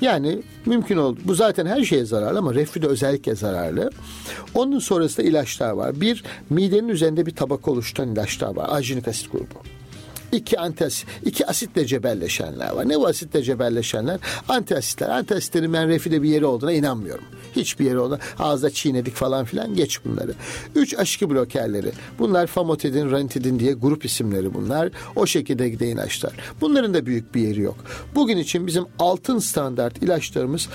Yani 0.00 0.42
mümkün 0.66 0.96
oldu. 0.96 1.20
Bu 1.24 1.34
zaten 1.34 1.66
her 1.66 1.84
şeye 1.84 2.04
zararlı 2.04 2.38
ama 2.38 2.54
reflü 2.54 2.82
de 2.82 2.86
özellikle 2.86 3.34
zararlı. 3.34 3.90
Onun 4.54 4.78
sonrasında 4.78 5.26
ilaçlar 5.26 5.70
var. 5.70 6.00
Bir, 6.00 6.24
midenin 6.50 6.88
üzerinde 6.88 7.26
bir 7.26 7.34
tabaka 7.34 7.70
oluşturan 7.70 8.08
ilaçlar 8.08 8.56
var. 8.56 8.68
Arjinik 8.68 9.08
asit 9.08 9.32
grubu 9.32 9.46
iki 10.36 10.58
antiasit, 10.60 11.06
iki 11.24 11.46
asitle 11.46 11.86
cebelleşenler 11.86 12.70
var. 12.70 12.88
Ne 12.88 12.96
bu 12.96 13.06
asitle 13.06 13.42
cebelleşenler? 13.42 14.20
Antiasitler. 14.48 15.08
Antiasitlerin 15.08 15.72
ben 15.72 15.88
refide 15.88 16.22
bir 16.22 16.28
yeri 16.28 16.46
olduğuna 16.46 16.72
inanmıyorum. 16.72 17.24
Hiçbir 17.56 17.84
yeri 17.84 17.98
olduğuna. 17.98 18.18
Ağızda 18.38 18.70
çiğnedik 18.70 19.14
falan 19.14 19.44
filan 19.44 19.74
geç 19.74 20.04
bunları. 20.04 20.34
Üç 20.74 20.98
aşkı 20.98 21.30
blokerleri. 21.30 21.92
Bunlar 22.18 22.46
famotidin, 22.46 23.10
ranitidin 23.10 23.58
diye 23.58 23.72
grup 23.72 24.04
isimleri 24.04 24.54
bunlar. 24.54 24.90
O 25.16 25.26
şekilde 25.26 25.68
giden 25.68 25.86
ilaçlar. 25.86 26.32
Bunların 26.60 26.94
da 26.94 27.06
büyük 27.06 27.34
bir 27.34 27.40
yeri 27.40 27.60
yok. 27.60 27.76
Bugün 28.14 28.36
için 28.36 28.66
bizim 28.66 28.84
altın 28.98 29.38
standart 29.38 30.02
ilaçlarımız 30.02 30.68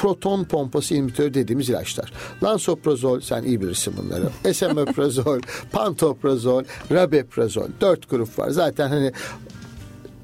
proton 0.00 0.44
pompası 0.44 0.94
inhibitörü 0.94 1.34
dediğimiz 1.34 1.68
ilaçlar. 1.68 2.12
Lansoprazol 2.42 3.20
sen 3.20 3.42
iyi 3.42 3.60
bilirsin 3.60 3.94
bunları. 3.96 4.24
Esomeprazol, 4.44 5.40
pantoprazol, 5.72 6.64
rabeprazol. 6.92 7.68
Dört 7.80 8.10
grup 8.10 8.38
var. 8.38 8.50
Zaten 8.50 8.88
hani 8.88 9.12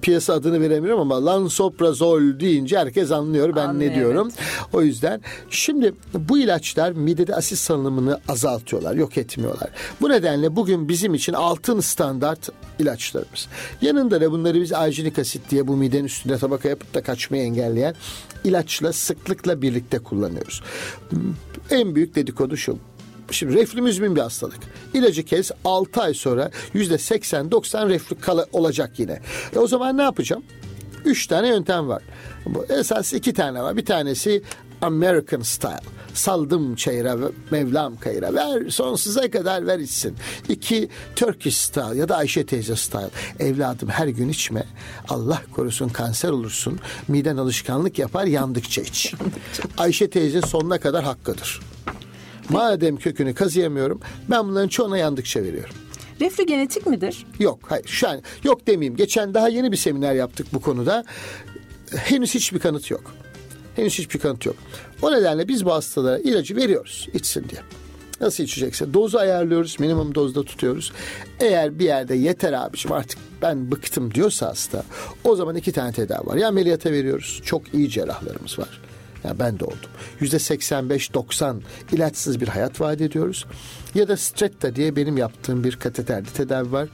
piyasa 0.07 0.35
adını 0.35 0.61
veremiyorum 0.61 1.01
ama 1.01 1.27
lansoprazol 1.27 2.41
deyince 2.41 2.79
herkes 2.79 3.13
anlıyor 3.13 3.57
ben 3.57 3.67
Anlıyor, 3.67 3.91
ne 3.91 3.95
diyorum. 3.95 4.29
evet. 4.31 4.69
O 4.73 4.83
yüzden 4.83 5.21
şimdi 5.51 5.95
bu 6.15 6.39
ilaçlar 6.39 6.93
midede 6.93 7.35
asit 7.35 7.59
salınımını 7.59 8.21
azaltıyorlar, 8.29 8.95
yok 8.95 9.19
etmiyorlar. 9.19 9.71
Bu 10.01 10.09
nedenle 10.09 10.57
bugün 10.57 10.89
bizim 10.89 11.15
için 11.15 11.33
altın 11.33 11.81
standart 11.81 12.49
ilaçlarımız. 12.79 13.49
Yanında 13.83 14.21
da 14.21 14.33
bunları 14.33 14.61
biz 14.61 14.73
arjinik 14.73 15.19
asit 15.19 15.51
diye 15.51 15.69
bu 15.69 15.77
midenin 15.77 16.05
üstünde 16.05 16.39
tabaka 16.39 16.69
yapıp 16.69 16.95
da 16.95 17.03
kaçmayı 17.03 17.43
engelleyen 17.43 17.95
ilaçla 18.45 18.93
sıklıkla 18.93 19.63
birlikte 19.63 19.99
kullanıyoruz. 19.99 20.63
En 21.71 21.95
büyük 21.95 22.15
dedikodu 22.15 22.57
şu. 22.57 22.79
Şimdi 23.31 23.55
reflü 23.55 23.81
müzmin 23.81 24.17
bir 24.17 24.21
hastalık. 24.21 24.59
İlacı 24.95 25.23
kes 25.23 25.51
6 25.65 26.01
ay 26.03 26.15
sonra 26.15 26.51
%80-90 26.75 27.89
reflü 27.89 28.17
kala 28.17 28.47
olacak 28.53 28.99
yine. 28.99 29.21
E 29.57 29.59
o 29.59 29.67
zaman 29.67 29.97
ne 29.97 30.03
yapacağım? 30.03 30.43
3 31.05 31.27
tane 31.27 31.49
yöntem 31.49 31.89
var. 31.89 32.03
Esas 32.69 33.13
iki 33.13 33.33
tane 33.33 33.63
var. 33.63 33.77
Bir 33.77 33.85
tanesi 33.85 34.43
American 34.83 35.41
style. 35.41 35.81
Saldım 36.15 36.75
çayıra, 36.75 37.17
Mevlam 37.51 37.97
kayıra. 37.97 38.35
Ver 38.35 38.71
sonsuza 38.71 39.31
kadar 39.31 39.67
ver 39.67 39.79
içsin. 39.79 40.17
İki 40.49 40.89
Turkish 41.17 41.57
style 41.57 41.99
ya 41.99 42.09
da 42.09 42.17
Ayşe 42.17 42.47
teyze 42.47 42.77
style. 42.77 43.11
Evladım 43.39 43.89
her 43.89 44.09
gün 44.09 44.29
içme. 44.29 44.65
Allah 45.09 45.43
korusun 45.55 45.89
kanser 45.89 46.29
olursun. 46.29 46.79
Miden 47.09 47.37
alışkanlık 47.37 47.99
yapar 47.99 48.25
yandıkça 48.25 48.83
iç. 48.83 49.15
Ayşe 49.79 50.11
teyze 50.11 50.41
sonuna 50.41 50.79
kadar 50.79 51.05
hakkıdır. 51.05 51.61
Madem 52.49 52.97
kökünü 52.97 53.35
kazıyamıyorum 53.35 54.01
ben 54.31 54.49
bunların 54.49 54.69
çoğuna 54.69 54.99
yandıkça 54.99 55.43
veriyorum. 55.43 55.75
Reflü 56.21 56.47
genetik 56.47 56.87
midir? 56.87 57.27
Yok 57.39 57.59
hayır 57.63 57.87
şu 57.87 58.09
an 58.09 58.23
yok 58.45 58.67
demeyeyim. 58.67 58.97
Geçen 58.97 59.35
daha 59.35 59.49
yeni 59.49 59.73
bir 59.73 59.77
seminer 59.77 60.15
yaptık 60.15 60.47
bu 60.53 60.61
konuda. 60.61 61.05
Henüz 61.97 62.35
hiçbir 62.35 62.59
kanıt 62.59 62.91
yok. 62.91 63.15
Henüz 63.77 63.99
hiçbir 63.99 64.19
kanıt 64.19 64.47
yok. 64.47 64.57
O 65.03 65.13
nedenle 65.13 65.49
biz 65.49 65.65
bu 65.65 65.73
hastalara 65.73 66.19
ilacı 66.19 66.57
veriyoruz 66.57 67.09
içsin 67.15 67.49
diye. 67.49 67.61
Nasıl 68.21 68.45
içecekse 68.45 68.95
dozu 68.95 69.19
ayarlıyoruz 69.19 69.81
minimum 69.81 70.15
dozda 70.15 70.43
tutuyoruz. 70.43 70.93
Eğer 71.41 71.79
bir 71.79 71.85
yerde 71.85 72.15
yeter 72.15 72.53
abiciğim 72.53 72.93
artık 72.93 73.19
ben 73.43 73.71
bıktım 73.71 74.15
diyorsa 74.15 74.47
hasta 74.47 74.85
o 75.25 75.37
zaman 75.37 75.57
iki 75.57 75.73
tane 75.73 75.93
tedavi 75.93 76.27
var. 76.27 76.37
Ya 76.37 76.49
ameliyata 76.49 76.93
veriyoruz 76.93 77.41
çok 77.45 77.75
iyi 77.75 77.91
cerrahlarımız 77.91 78.59
var. 78.59 78.81
Ya 79.27 79.39
ben 79.39 79.59
de 79.59 79.65
oldum. 79.65 79.91
Yüzde 80.21 80.37
85-90 80.37 81.57
ilaçsız 81.93 82.41
bir 82.41 82.49
hayat 82.49 82.81
vaat 82.81 83.01
ediyoruz. 83.01 83.47
Ya 83.95 84.09
da 84.09 84.17
Stretta 84.17 84.77
diye 84.77 84.97
benim 84.97 85.17
yaptığım 85.17 85.65
bir 85.65 85.77
kateterli 85.77 86.27
tedavi 86.27 86.73
var. 86.73 86.89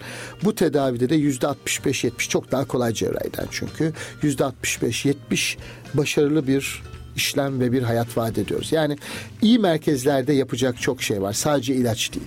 Bu 0.45 0.55
tedavide 0.55 1.09
de 1.09 1.15
yüzde 1.15 1.47
65-70 1.47 2.29
çok 2.29 2.53
daha 2.53 2.65
kolay 2.65 2.93
cerrahiden 2.93 3.47
çünkü. 3.51 3.93
Yüzde 4.23 4.43
65-70 4.43 5.57
başarılı 5.95 6.47
bir 6.47 6.83
işlem 7.17 7.61
ve 7.61 7.73
bir 7.73 7.83
hayat 7.83 8.17
vaat 8.17 8.39
ediyoruz. 8.39 8.73
Yani 8.73 8.97
iyi 9.43 9.59
merkezlerde 9.59 10.33
yapacak 10.33 10.81
çok 10.81 11.03
şey 11.03 11.23
var. 11.23 11.33
Sadece 11.33 11.75
ilaç 11.75 12.13
değil. 12.13 12.27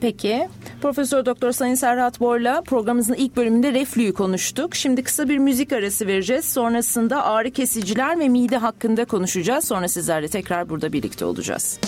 Peki. 0.00 0.48
Profesör 0.82 1.26
Doktor 1.26 1.52
Sayın 1.52 1.74
Serhat 1.74 2.20
Bor'la 2.20 2.62
programımızın 2.62 3.14
ilk 3.14 3.36
bölümünde 3.36 3.72
reflüyü 3.72 4.12
konuştuk. 4.12 4.74
Şimdi 4.74 5.02
kısa 5.02 5.28
bir 5.28 5.38
müzik 5.38 5.72
arası 5.72 6.06
vereceğiz. 6.06 6.44
Sonrasında 6.44 7.24
ağrı 7.24 7.50
kesiciler 7.50 8.18
ve 8.18 8.28
mide 8.28 8.56
hakkında 8.56 9.04
konuşacağız. 9.04 9.64
Sonra 9.64 9.88
sizlerle 9.88 10.28
tekrar 10.28 10.68
burada 10.68 10.92
birlikte 10.92 11.24
olacağız. 11.24 11.78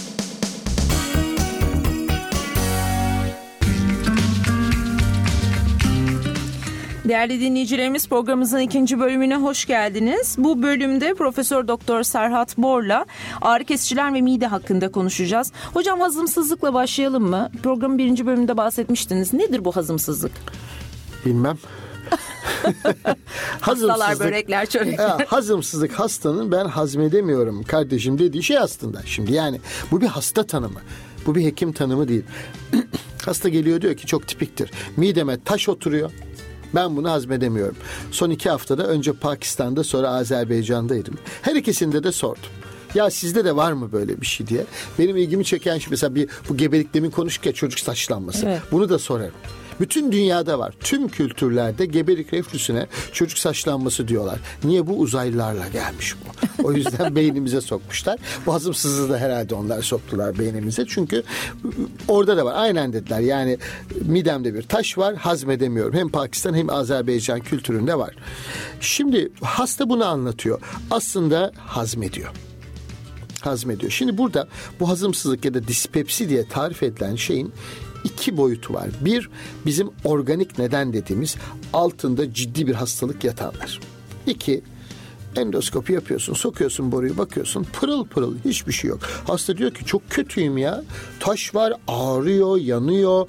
Değerli 7.11 7.41
dinleyicilerimiz 7.41 8.09
programımızın 8.09 8.59
ikinci 8.59 9.01
bölümüne 9.01 9.37
hoş 9.37 9.65
geldiniz. 9.65 10.35
Bu 10.39 10.63
bölümde 10.63 11.15
Profesör 11.15 11.69
Doktor 11.69 12.03
Serhat 12.03 12.59
Bor'la 12.59 13.07
ağrı 13.41 13.65
kesiciler 13.65 14.15
ve 14.15 14.21
mide 14.21 14.47
hakkında 14.47 14.93
konuşacağız. 14.93 15.53
Hocam 15.75 16.01
hazımsızlıkla 16.01 16.75
başlayalım 16.75 17.23
mı? 17.23 17.51
Programın 17.63 17.99
birinci 17.99 18.27
bölümünde 18.27 18.57
bahsetmiştiniz. 18.57 19.33
Nedir 19.33 19.65
bu 19.65 19.77
hazımsızlık? 19.77 20.33
Bilmem. 21.27 21.59
Hastalar, 23.61 24.19
börekler, 24.19 24.67
çörekler. 24.67 25.09
Ya, 25.09 25.19
hazımsızlık 25.27 25.93
hastanın 25.93 26.53
ben 26.53 26.65
hazmedemiyorum 26.65 27.63
kardeşim 27.63 28.19
dediği 28.19 28.43
şey 28.43 28.59
aslında. 28.59 29.03
Şimdi 29.07 29.33
yani 29.33 29.61
bu 29.91 30.01
bir 30.01 30.07
hasta 30.07 30.47
tanımı. 30.47 30.81
Bu 31.27 31.35
bir 31.35 31.45
hekim 31.45 31.73
tanımı 31.73 32.09
değil. 32.09 32.25
Hasta 33.25 33.49
geliyor 33.49 33.81
diyor 33.81 33.97
ki 33.97 34.07
çok 34.07 34.29
tipiktir. 34.29 34.71
Mideme 34.97 35.45
taş 35.45 35.69
oturuyor. 35.69 36.11
Ben 36.75 36.97
bunu 36.97 37.11
hazmedemiyorum. 37.11 37.77
Son 38.11 38.31
iki 38.31 38.51
haftada 38.51 38.87
önce 38.87 39.13
Pakistan'da 39.13 39.85
sonra 39.85 40.09
Azerbaycan'daydım. 40.09 41.15
Her 41.43 41.55
ikisinde 41.57 42.03
de 42.05 42.13
sordum. 42.13 42.43
Ya 42.95 43.11
sizde 43.11 43.45
de 43.45 43.57
var 43.57 43.73
mı 43.73 43.93
böyle 43.93 44.21
bir 44.21 44.27
şey 44.27 44.47
diye. 44.47 44.65
Benim 44.99 45.17
ilgimi 45.17 45.45
çeken 45.45 45.79
şey 45.79 45.91
mesela 45.91 46.15
bir 46.15 46.29
bu 46.49 46.57
gebelik 46.57 46.95
demin 46.95 47.11
konuştuk 47.11 47.47
ya 47.47 47.53
çocuk 47.53 47.81
saçlanması. 47.81 48.47
Evet. 48.47 48.61
Bunu 48.73 48.89
da 48.89 48.99
sorarım. 48.99 49.35
Bütün 49.81 50.13
dünyada 50.13 50.59
var. 50.59 50.75
Tüm 50.81 51.09
kültürlerde 51.09 51.87
gebelik 51.87 52.33
reflüsüne 52.33 52.87
çocuk 53.13 53.39
saçlanması 53.39 54.09
diyorlar. 54.09 54.39
Niye 54.65 54.87
bu 54.87 54.99
uzaylılarla 54.99 55.69
gelmiş 55.69 56.15
bu? 56.15 56.67
O 56.67 56.73
yüzden 56.73 57.17
beynimize 57.17 57.61
sokmuşlar. 57.61 58.19
Bu 58.47 58.55
hazımsızlığı 58.55 59.11
da 59.11 59.19
herhalde 59.19 59.55
onlar 59.55 59.83
soktular 59.83 60.39
beynimize. 60.39 60.85
Çünkü 60.89 61.23
orada 62.09 62.37
da 62.37 62.45
var. 62.45 62.55
Aynen 62.57 62.93
dediler. 62.93 63.21
Yani 63.21 63.59
midemde 64.01 64.55
bir 64.55 64.63
taş 64.63 64.99
var. 64.99 65.15
Hazmedemiyorum. 65.15 65.95
Hem 65.95 66.09
Pakistan 66.09 66.55
hem 66.55 66.71
Azerbaycan 66.71 67.41
kültüründe 67.41 67.99
var. 67.99 68.15
Şimdi 68.81 69.33
hasta 69.43 69.89
bunu 69.89 70.05
anlatıyor. 70.05 70.61
Aslında 70.91 71.53
hazmediyor 71.57 72.31
hazmediyor. 73.41 73.93
Şimdi 73.93 74.19
burada 74.19 74.49
bu 74.81 74.89
hazımsızlık 74.89 75.45
ya 75.45 75.55
da 75.55 75.69
dispepsi 75.69 76.29
diye 76.29 76.49
tarif 76.49 76.83
edilen 76.83 77.17
şeyin 77.17 77.53
iki 78.05 78.37
boyutu 78.37 78.75
var. 78.75 78.89
Bir 79.01 79.31
bizim 79.67 79.91
organik 80.05 80.59
neden 80.59 80.93
dediğimiz 80.93 81.37
altında 81.73 82.35
ciddi 82.35 82.67
bir 82.67 82.75
hastalık 82.75 83.25
yatanlar. 83.25 83.81
İki 84.27 84.63
endoskopi 85.37 85.93
yapıyorsun, 85.93 86.35
sokuyorsun 86.35 86.93
boruyu, 86.93 87.19
bakıyorsun 87.19 87.67
pırıl 87.73 88.05
pırıl 88.05 88.35
hiçbir 88.45 88.73
şey 88.73 88.91
yok. 88.91 89.01
Hasta 89.27 89.57
diyor 89.57 89.75
ki 89.75 89.85
çok 89.85 90.11
kötüyüm 90.11 90.59
ya. 90.59 90.85
Taş 91.21 91.55
var, 91.55 91.73
ağrıyor, 91.89 92.57
yanıyor. 92.57 93.29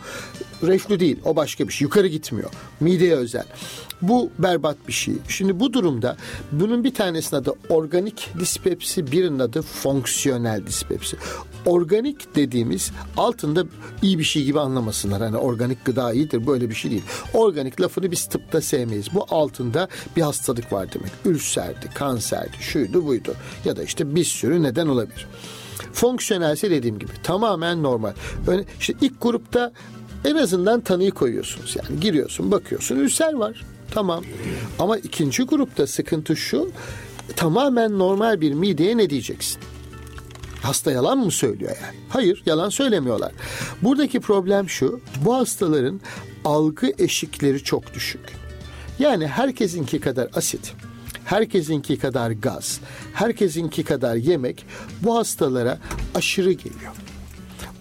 Reflü 0.63 0.99
değil, 0.99 1.17
o 1.25 1.35
başka 1.35 1.67
bir 1.67 1.73
şey. 1.73 1.85
Yukarı 1.85 2.07
gitmiyor. 2.07 2.49
Mideye 2.79 3.15
özel. 3.15 3.45
Bu 4.01 4.29
berbat 4.39 4.77
bir 4.87 4.93
şey. 4.93 5.13
Şimdi 5.27 5.59
bu 5.59 5.73
durumda 5.73 6.17
bunun 6.51 6.83
bir 6.83 6.93
tanesinin 6.93 7.41
adı 7.41 7.53
organik 7.69 8.29
dispepsi, 8.39 9.11
birinin 9.11 9.39
adı 9.39 9.61
fonksiyonel 9.61 10.67
dispepsi. 10.67 11.17
Organik 11.65 12.35
dediğimiz 12.35 12.91
altında 13.17 13.63
iyi 14.01 14.19
bir 14.19 14.23
şey 14.23 14.43
gibi 14.43 14.59
anlamasınlar. 14.59 15.21
Hani 15.21 15.37
organik 15.37 15.85
gıda 15.85 16.13
iyidir 16.13 16.47
böyle 16.47 16.69
bir 16.69 16.75
şey 16.75 16.91
değil. 16.91 17.03
Organik 17.33 17.81
lafını 17.81 18.11
biz 18.11 18.25
tıpta 18.25 18.61
sevmeyiz. 18.61 19.13
Bu 19.13 19.25
altında 19.29 19.87
bir 20.15 20.21
hastalık 20.21 20.73
var 20.73 20.93
demek. 20.93 21.11
Ülserdi, 21.25 21.89
kanserdi, 21.93 22.57
şuydu 22.59 23.05
buydu. 23.05 23.35
Ya 23.65 23.75
da 23.75 23.83
işte 23.83 24.15
bir 24.15 24.23
sürü 24.23 24.63
neden 24.63 24.87
olabilir. 24.87 25.27
Fonksiyonelse 25.93 26.71
dediğim 26.71 26.99
gibi 26.99 27.11
tamamen 27.23 27.83
normal. 27.83 28.13
Öyle, 28.47 28.65
işte 28.79 28.93
ilk 29.01 29.21
grupta 29.21 29.71
en 30.25 30.35
azından 30.35 30.81
tanıyı 30.81 31.11
koyuyorsunuz. 31.11 31.75
Yani 31.75 31.99
giriyorsun 31.99 32.51
bakıyorsun 32.51 32.95
ülser 32.95 33.33
var. 33.33 33.65
Tamam. 33.91 34.23
Ama 34.79 34.97
ikinci 34.97 35.43
grupta 35.43 35.87
sıkıntı 35.87 36.35
şu. 36.35 36.71
Tamamen 37.35 37.99
normal 37.99 38.41
bir 38.41 38.53
mideye 38.53 38.97
ne 38.97 39.09
diyeceksin? 39.09 39.61
Hasta 40.61 40.91
yalan 40.91 41.17
mı 41.17 41.31
söylüyor 41.31 41.75
yani? 41.81 41.95
Hayır, 42.09 42.43
yalan 42.45 42.69
söylemiyorlar. 42.69 43.31
Buradaki 43.81 44.19
problem 44.19 44.69
şu. 44.69 45.01
Bu 45.25 45.35
hastaların 45.35 46.01
algı 46.45 46.91
eşikleri 46.99 47.63
çok 47.63 47.93
düşük. 47.93 48.21
Yani 48.99 49.27
herkesinki 49.27 49.99
kadar 49.99 50.29
asit, 50.33 50.73
herkesinki 51.25 51.99
kadar 51.99 52.31
gaz, 52.31 52.79
herkesinki 53.13 53.83
kadar 53.83 54.15
yemek 54.15 54.65
bu 55.01 55.17
hastalara 55.17 55.79
aşırı 56.15 56.51
geliyor. 56.51 56.93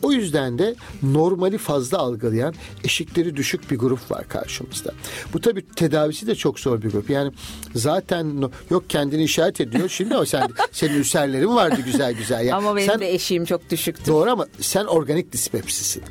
O 0.03 0.12
yüzden 0.12 0.59
de 0.59 0.74
normali 1.03 1.59
fazla 1.59 1.98
algılayan 1.98 2.55
eşikleri 2.84 3.36
düşük 3.36 3.70
bir 3.70 3.78
grup 3.78 4.11
var 4.11 4.28
karşımızda. 4.28 4.92
Bu 5.32 5.40
tabii 5.40 5.66
tedavisi 5.76 6.26
de 6.26 6.34
çok 6.34 6.61
zor 6.61 6.82
bir 6.82 6.90
grup. 6.90 7.11
Yani 7.11 7.32
zaten 7.74 8.51
yok 8.70 8.90
kendini 8.90 9.22
işaret 9.22 9.61
ediyor. 9.61 9.88
Şimdi 9.88 10.16
o 10.16 10.24
sen 10.24 10.48
senin 10.72 10.94
ülserlerin 10.94 11.55
vardı 11.55 11.80
güzel 11.84 12.12
güzel. 12.12 12.46
Yani 12.46 12.55
Ama 12.55 12.76
benim 12.76 12.90
sen, 12.90 13.01
de 13.01 13.14
eşiğim 13.14 13.44
çok 13.44 13.70
düşüktü. 13.70 14.07
Doğru 14.07 14.30
ama 14.30 14.46
sen 14.61 14.84
organik 14.84 15.32
dispepsisin. 15.32 16.03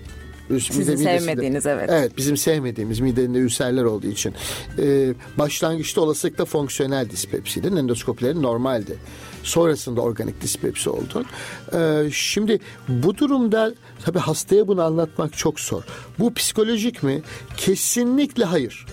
Sizin 0.59 0.95
sevmediğiniz 0.95 1.65
evet. 1.65 1.89
Evet 1.93 2.17
bizim 2.17 2.37
sevmediğimiz 2.37 2.99
midenin 2.99 3.33
ülserler 3.33 3.83
olduğu 3.83 4.07
için. 4.07 4.33
Ee, 4.79 5.13
başlangıçta 5.37 6.01
olasılıkla 6.01 6.45
fonksiyonel 6.45 7.09
dispepsiydi. 7.09 7.67
Endoskopilerin 7.67 8.43
normaldi. 8.43 8.97
Sonrasında 9.43 10.01
organik 10.01 10.41
dispepsi 10.41 10.89
oldu. 10.89 11.25
Ee, 11.73 12.09
şimdi 12.11 12.59
bu 12.87 13.17
durumda 13.17 13.73
tabii 14.05 14.19
hastaya 14.19 14.67
bunu 14.67 14.83
anlatmak 14.83 15.37
çok 15.37 15.59
zor. 15.59 15.83
Bu 16.19 16.33
psikolojik 16.33 17.03
mi? 17.03 17.21
Kesinlikle 17.57 18.43
hayır. 18.43 18.85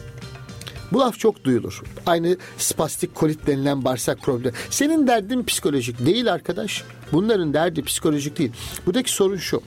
Bu 0.92 1.00
laf 1.00 1.18
çok 1.18 1.44
duyulur. 1.44 1.82
Aynı 2.06 2.36
spastik 2.58 3.14
kolit 3.14 3.46
denilen 3.46 3.84
bağırsak 3.84 4.22
problemi. 4.22 4.54
Senin 4.70 5.06
derdin 5.06 5.44
psikolojik 5.44 6.06
değil 6.06 6.32
arkadaş. 6.32 6.84
Bunların 7.12 7.54
derdi 7.54 7.82
psikolojik 7.82 8.38
değil. 8.38 8.52
Buradaki 8.86 9.12
sorun 9.12 9.36
şu. 9.36 9.62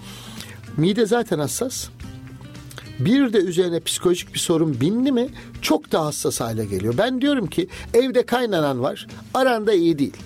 Mide 0.78 1.06
zaten 1.06 1.40
hassas. 1.40 1.88
Bir 3.00 3.34
de 3.34 3.38
üzerine 3.38 3.80
psikolojik 3.80 4.34
bir 4.34 4.40
sorun 4.40 4.82
bindi 4.82 5.12
mi 5.12 5.30
çok 5.62 5.92
daha 5.92 6.06
hassas 6.06 6.42
hale 6.42 6.66
geliyor. 6.66 6.94
Ben 6.98 7.22
diyorum 7.22 7.48
ki 7.48 7.68
evde 7.94 8.26
kaynanan 8.26 8.82
var 8.82 9.08
aranda 9.34 9.74
iyi 9.74 10.00
değil. 10.00 10.18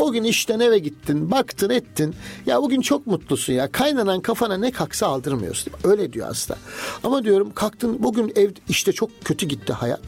O 0.00 0.12
gün 0.12 0.24
işten 0.24 0.60
eve 0.60 0.78
gittin, 0.78 1.30
baktın 1.30 1.70
ettin. 1.70 2.14
Ya 2.46 2.62
bugün 2.62 2.80
çok 2.80 3.06
mutlusun 3.06 3.52
ya. 3.52 3.72
Kaynanan 3.72 4.20
kafana 4.20 4.56
ne 4.56 4.70
kalksa 4.70 5.06
aldırmıyorsun. 5.06 5.72
Öyle 5.84 6.12
diyor 6.12 6.26
hasta. 6.26 6.56
Ama 7.04 7.24
diyorum 7.24 7.52
kalktın 7.54 7.96
bugün 8.02 8.32
ev 8.36 8.50
işte 8.68 8.92
çok 8.92 9.10
kötü 9.24 9.46
gitti 9.46 9.72
hayat. 9.72 10.00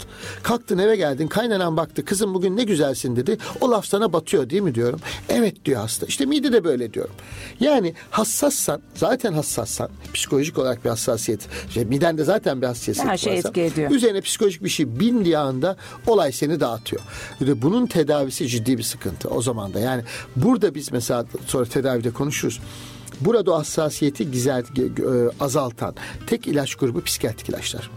Kalktın 0.42 0.78
eve 0.78 0.96
geldin 0.96 1.28
kaynanan 1.28 1.76
baktı 1.76 2.04
kızım 2.04 2.34
bugün 2.34 2.56
ne 2.56 2.64
güzelsin 2.64 3.16
dedi. 3.16 3.38
O 3.60 3.70
laf 3.70 3.86
sana 3.86 4.12
batıyor 4.12 4.50
değil 4.50 4.62
mi 4.62 4.74
diyorum. 4.74 5.00
Evet 5.28 5.64
diyor 5.64 5.80
hasta. 5.80 6.06
İşte 6.06 6.26
mide 6.26 6.52
de 6.52 6.64
böyle 6.64 6.94
diyorum. 6.94 7.14
Yani 7.60 7.94
hassassan 8.10 8.82
zaten 8.94 9.32
hassassan 9.32 9.88
psikolojik 10.14 10.58
olarak 10.58 10.84
bir 10.84 10.90
hassasiyet. 10.90 11.40
Şey, 11.70 11.84
miden 11.84 12.18
de 12.18 12.24
zaten 12.24 12.62
bir 12.62 12.66
hassasiyet 12.66 13.08
Her 13.08 13.16
şey 13.16 13.38
etki 13.38 13.60
ediyor. 13.60 13.90
Üzerine 13.90 14.20
psikolojik 14.20 14.64
bir 14.64 14.68
şey 14.68 15.00
bindiği 15.00 15.38
anda 15.38 15.76
olay 16.06 16.32
seni 16.32 16.60
dağıtıyor. 16.60 17.02
Ve 17.40 17.62
bunun 17.62 17.86
tedavisi 17.86 18.48
ciddi 18.48 18.78
bir 18.78 18.82
sıkıntı 18.82 19.28
o 19.28 19.42
zaman 19.42 19.74
da. 19.74 19.81
Yani 19.82 20.02
burada 20.36 20.74
biz 20.74 20.92
mesela 20.92 21.26
sonra 21.46 21.64
tedavide 21.64 22.10
konuşuruz. 22.10 22.60
Burada 23.20 23.52
o 23.52 23.58
hassasiyeti 23.58 24.30
güzel 24.30 24.60
e, 24.60 25.30
azaltan 25.40 25.94
tek 26.26 26.46
ilaç 26.46 26.74
grubu 26.74 27.02
psikiyatrik 27.02 27.48
ilaçlar. 27.48 27.90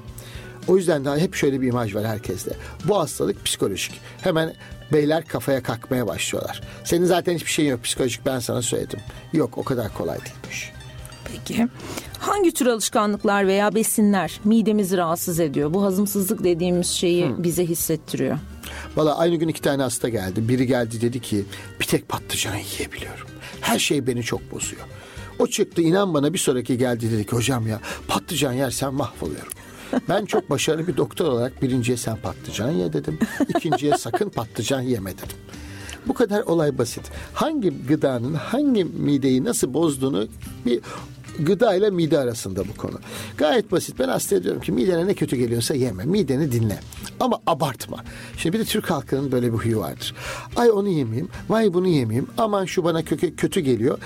O 0.68 0.78
yüzden 0.78 1.06
daha 1.06 1.18
hep 1.18 1.36
şöyle 1.36 1.62
bir 1.62 1.68
imaj 1.68 1.96
var 1.96 2.06
herkeste. 2.06 2.52
Bu 2.88 3.00
hastalık 3.00 3.46
psikolojik. 3.46 4.02
Hemen 4.22 4.54
beyler 4.94 5.26
kafaya 5.26 5.64
kalkmaya 5.64 6.08
başlıyorlar. 6.08 6.62
Senin 6.84 7.06
zaten 7.06 7.36
hiçbir 7.36 7.52
şeyin 7.52 7.70
yok 7.70 7.84
psikolojik 7.84 8.26
ben 8.26 8.40
sana 8.40 8.62
söyledim. 8.62 9.00
Yok 9.34 9.58
o 9.58 9.64
kadar 9.64 9.94
kolay 9.94 10.18
değilmiş. 10.18 10.72
Peki 11.34 11.68
hangi 12.20 12.54
tür 12.54 12.66
alışkanlıklar 12.66 13.48
veya 13.48 13.76
besinler 13.76 14.40
midemizi 14.44 14.98
rahatsız 14.98 15.40
ediyor? 15.40 15.74
Bu 15.74 15.84
hazımsızlık 15.84 16.44
dediğimiz 16.44 16.88
şeyi 16.88 17.28
hmm. 17.28 17.44
bize 17.44 17.66
hissettiriyor. 17.66 18.38
Valla 18.96 19.18
aynı 19.18 19.36
gün 19.36 19.48
iki 19.48 19.62
tane 19.62 19.84
hasta 19.84 20.10
geldi. 20.10 20.50
Biri 20.50 20.68
geldi 20.68 21.02
dedi 21.02 21.20
ki 21.20 21.46
bir 21.80 21.86
tek 21.86 22.10
patlıcan 22.10 22.56
yiyebiliyorum. 22.56 23.28
Her 23.62 23.80
şey 23.80 24.08
beni 24.08 24.24
çok 24.24 24.52
bozuyor. 24.52 24.82
O 25.40 25.48
çıktı 25.48 25.82
inan 25.82 26.14
bana 26.14 26.34
bir 26.34 26.38
sonraki 26.38 26.78
geldi 26.78 27.12
dedi 27.12 27.26
ki 27.26 27.36
hocam 27.36 27.68
ya 27.68 27.80
patlıcan 28.08 28.54
yersen 28.54 28.94
mahvoluyorum. 28.94 29.52
Ben 30.10 30.26
çok 30.26 30.50
başarılı 30.50 30.88
bir 30.88 30.98
doktor 30.98 31.26
olarak 31.26 31.62
birinciye 31.62 31.98
sen 31.98 32.18
patlıcan 32.18 32.72
ye 32.72 32.94
dedim. 32.94 33.20
İkinciye 33.50 33.98
sakın 33.98 34.30
patlıcan 34.30 34.82
yeme 34.82 35.12
dedim. 35.12 35.38
Bu 36.08 36.14
kadar 36.14 36.42
olay 36.42 36.78
basit. 36.78 37.12
Hangi 37.34 37.86
gıdanın 37.88 38.34
hangi 38.34 38.84
mideyi 38.84 39.44
nasıl 39.44 39.74
bozduğunu 39.74 40.28
bir 40.66 40.82
gıda 41.40 41.76
ile 41.76 41.90
mide 41.90 42.20
arasında 42.20 42.68
bu 42.68 42.78
konu. 42.78 43.00
Gayet 43.38 43.72
basit. 43.72 44.00
Ben 44.00 44.08
hasta 44.08 44.44
diyorum 44.44 44.62
ki 44.62 44.72
midene 44.72 45.08
ne 45.08 45.14
kötü 45.14 45.36
geliyorsa 45.36 45.76
yeme. 45.76 46.04
Mideni 46.04 46.52
dinle. 46.52 46.80
Ama 47.20 47.40
abartma. 47.48 48.04
Şimdi 48.38 48.58
bir 48.58 48.64
de 48.64 48.66
Türk 48.66 48.92
halkının 48.92 49.32
böyle 49.32 49.54
bir 49.54 49.58
huyu 49.58 49.80
vardır. 49.80 50.16
Ay 50.56 50.72
onu 50.72 50.90
yemeyeyim. 50.90 51.30
Vay 51.50 51.74
bunu 51.74 51.88
yemeyeyim. 51.88 52.28
Aman 52.38 52.66
şu 52.66 52.84
bana 52.84 53.04
kötü, 53.04 53.36
kötü 53.36 53.60
geliyor. 53.60 54.00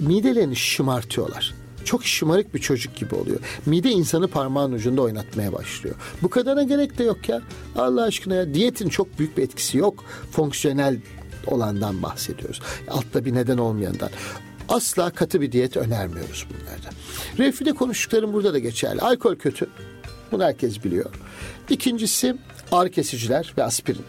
Midelerini 0.00 0.56
şımartıyorlar 0.56 1.54
çok 1.86 2.04
şımarık 2.04 2.54
bir 2.54 2.58
çocuk 2.58 2.96
gibi 2.96 3.14
oluyor. 3.14 3.40
Mide 3.66 3.90
insanı 3.90 4.28
parmağın 4.28 4.72
ucunda 4.72 5.02
oynatmaya 5.02 5.52
başlıyor. 5.52 5.94
Bu 6.22 6.30
kadara 6.30 6.62
gerek 6.62 6.98
de 6.98 7.04
yok 7.04 7.28
ya. 7.28 7.42
Allah 7.76 8.02
aşkına 8.02 8.34
ya 8.34 8.54
diyetin 8.54 8.88
çok 8.88 9.18
büyük 9.18 9.36
bir 9.36 9.42
etkisi 9.42 9.78
yok. 9.78 10.04
Fonksiyonel 10.30 11.00
olandan 11.46 12.02
bahsediyoruz. 12.02 12.60
Altta 12.88 13.24
bir 13.24 13.34
neden 13.34 13.58
olmayandan. 13.58 14.10
Asla 14.68 15.10
katı 15.10 15.40
bir 15.40 15.52
diyet 15.52 15.76
önermiyoruz 15.76 16.46
bunlarda. 16.50 16.96
Reflüde 17.38 17.72
konuştuklarım 17.72 18.32
burada 18.32 18.52
da 18.52 18.58
geçerli. 18.58 19.00
Alkol 19.00 19.36
kötü. 19.36 19.66
Bunu 20.32 20.44
herkes 20.44 20.84
biliyor. 20.84 21.10
İkincisi 21.70 22.36
ağrı 22.72 22.90
kesiciler 22.90 23.54
ve 23.58 23.64
aspirin. 23.64 24.04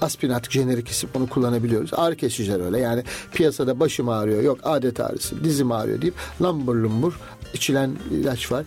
Aspirin 0.00 0.32
artık 0.32 0.52
jenerik 0.52 0.88
isim 0.88 1.10
onu 1.14 1.28
kullanabiliyoruz. 1.28 1.90
Ağrı 1.94 2.16
kesiciler 2.16 2.60
öyle 2.60 2.78
yani 2.78 3.04
piyasada 3.32 3.80
başım 3.80 4.08
ağrıyor 4.08 4.42
yok 4.42 4.58
adet 4.62 5.00
ağrısı 5.00 5.44
dizim 5.44 5.72
ağrıyor 5.72 6.02
deyip 6.02 6.14
lambur 6.42 6.74
lumbur 6.76 7.20
içilen 7.54 7.90
ilaç 8.10 8.52
var. 8.52 8.64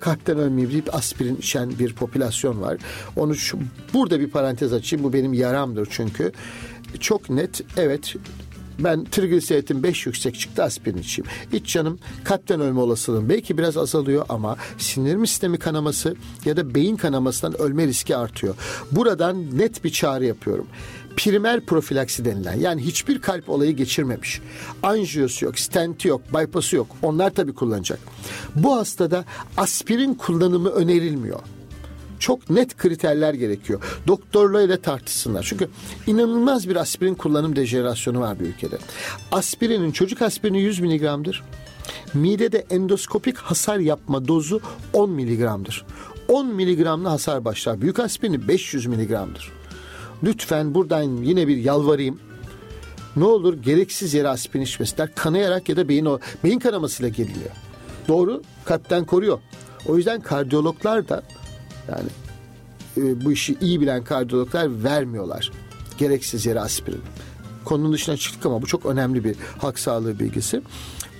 Kalpten 0.00 0.38
ölmeyeyim 0.38 0.72
deyip 0.72 0.94
aspirin 0.94 1.36
içen 1.36 1.78
bir 1.78 1.94
popülasyon 1.94 2.60
var. 2.60 2.78
Onu 3.16 3.34
şu, 3.34 3.58
burada 3.94 4.20
bir 4.20 4.30
parantez 4.30 4.72
açayım 4.72 5.04
bu 5.04 5.12
benim 5.12 5.32
yaramdır 5.32 5.88
çünkü. 5.90 6.32
Çok 7.00 7.30
net 7.30 7.60
evet 7.76 8.16
ben 8.84 9.04
trigliseridin 9.04 9.82
5 9.82 10.06
yüksek 10.06 10.38
çıktı 10.38 10.62
aspirin 10.62 10.98
içeyim. 10.98 11.30
İç 11.52 11.72
canım 11.72 11.98
kalpten 12.24 12.60
ölme 12.60 12.80
olasılığım 12.80 13.28
belki 13.28 13.58
biraz 13.58 13.76
azalıyor 13.76 14.26
ama 14.28 14.56
sindirim 14.78 15.26
sistemi 15.26 15.58
kanaması 15.58 16.16
ya 16.44 16.56
da 16.56 16.74
beyin 16.74 16.96
kanamasından 16.96 17.60
ölme 17.60 17.86
riski 17.86 18.16
artıyor. 18.16 18.54
Buradan 18.92 19.58
net 19.58 19.84
bir 19.84 19.90
çağrı 19.90 20.24
yapıyorum 20.24 20.66
primer 21.16 21.60
profilaksi 21.66 22.24
denilen 22.24 22.54
yani 22.54 22.82
hiçbir 22.82 23.20
kalp 23.20 23.48
olayı 23.50 23.76
geçirmemiş. 23.76 24.40
Anjiyosu 24.82 25.44
yok, 25.44 25.58
stenti 25.58 26.08
yok, 26.08 26.20
bypass'ı 26.34 26.76
yok. 26.76 26.86
Onlar 27.02 27.30
tabii 27.30 27.54
kullanacak. 27.54 27.98
Bu 28.54 28.76
hastada 28.76 29.24
aspirin 29.56 30.14
kullanımı 30.14 30.68
önerilmiyor 30.68 31.40
çok 32.20 32.50
net 32.50 32.76
kriterler 32.76 33.34
gerekiyor. 33.34 33.82
Doktorlarıyla 34.06 34.76
tartışsınlar. 34.76 35.42
Çünkü 35.42 35.68
inanılmaz 36.06 36.68
bir 36.68 36.76
aspirin 36.76 37.14
kullanım 37.14 37.56
dejenerasyonu 37.56 38.20
var 38.20 38.40
bir 38.40 38.44
ülkede. 38.44 38.78
Aspirinin, 39.32 39.92
çocuk 39.92 40.22
aspirini 40.22 40.60
100 40.60 40.80
miligramdır. 40.80 41.42
Midede 42.14 42.66
endoskopik 42.70 43.38
hasar 43.38 43.78
yapma 43.78 44.28
dozu 44.28 44.60
10 44.92 45.10
miligramdır. 45.10 45.84
10 46.28 46.46
miligramlı 46.46 47.08
hasar 47.08 47.44
başlar. 47.44 47.80
Büyük 47.80 47.98
aspirini 47.98 48.48
500 48.48 48.86
miligramdır. 48.86 49.52
Lütfen 50.22 50.74
buradan 50.74 51.02
yine 51.02 51.48
bir 51.48 51.56
yalvarayım. 51.56 52.20
Ne 53.16 53.24
olur 53.24 53.62
gereksiz 53.62 54.14
yere 54.14 54.28
aspirin 54.28 54.62
içmesinler. 54.62 55.14
Kanayarak 55.14 55.68
ya 55.68 55.76
da 55.76 55.88
beyin, 55.88 56.04
o, 56.04 56.18
beyin 56.44 56.58
kanamasıyla 56.58 57.08
geliyor. 57.08 57.50
Doğru 58.08 58.42
kalpten 58.64 59.04
koruyor. 59.04 59.38
O 59.86 59.96
yüzden 59.96 60.20
kardiyologlar 60.20 61.08
da 61.08 61.22
yani 61.90 62.08
e, 62.96 63.24
bu 63.24 63.32
işi 63.32 63.56
iyi 63.60 63.80
bilen 63.80 64.04
kardiyologlar 64.04 64.84
vermiyorlar. 64.84 65.52
Gereksiz 65.98 66.46
yere 66.46 66.60
aspirin. 66.60 67.02
Konunun 67.64 67.92
dışına 67.92 68.16
çıktık 68.16 68.46
ama 68.46 68.62
bu 68.62 68.66
çok 68.66 68.86
önemli 68.86 69.24
bir 69.24 69.36
halk 69.58 69.78
sağlığı 69.78 70.18
bilgisi. 70.18 70.62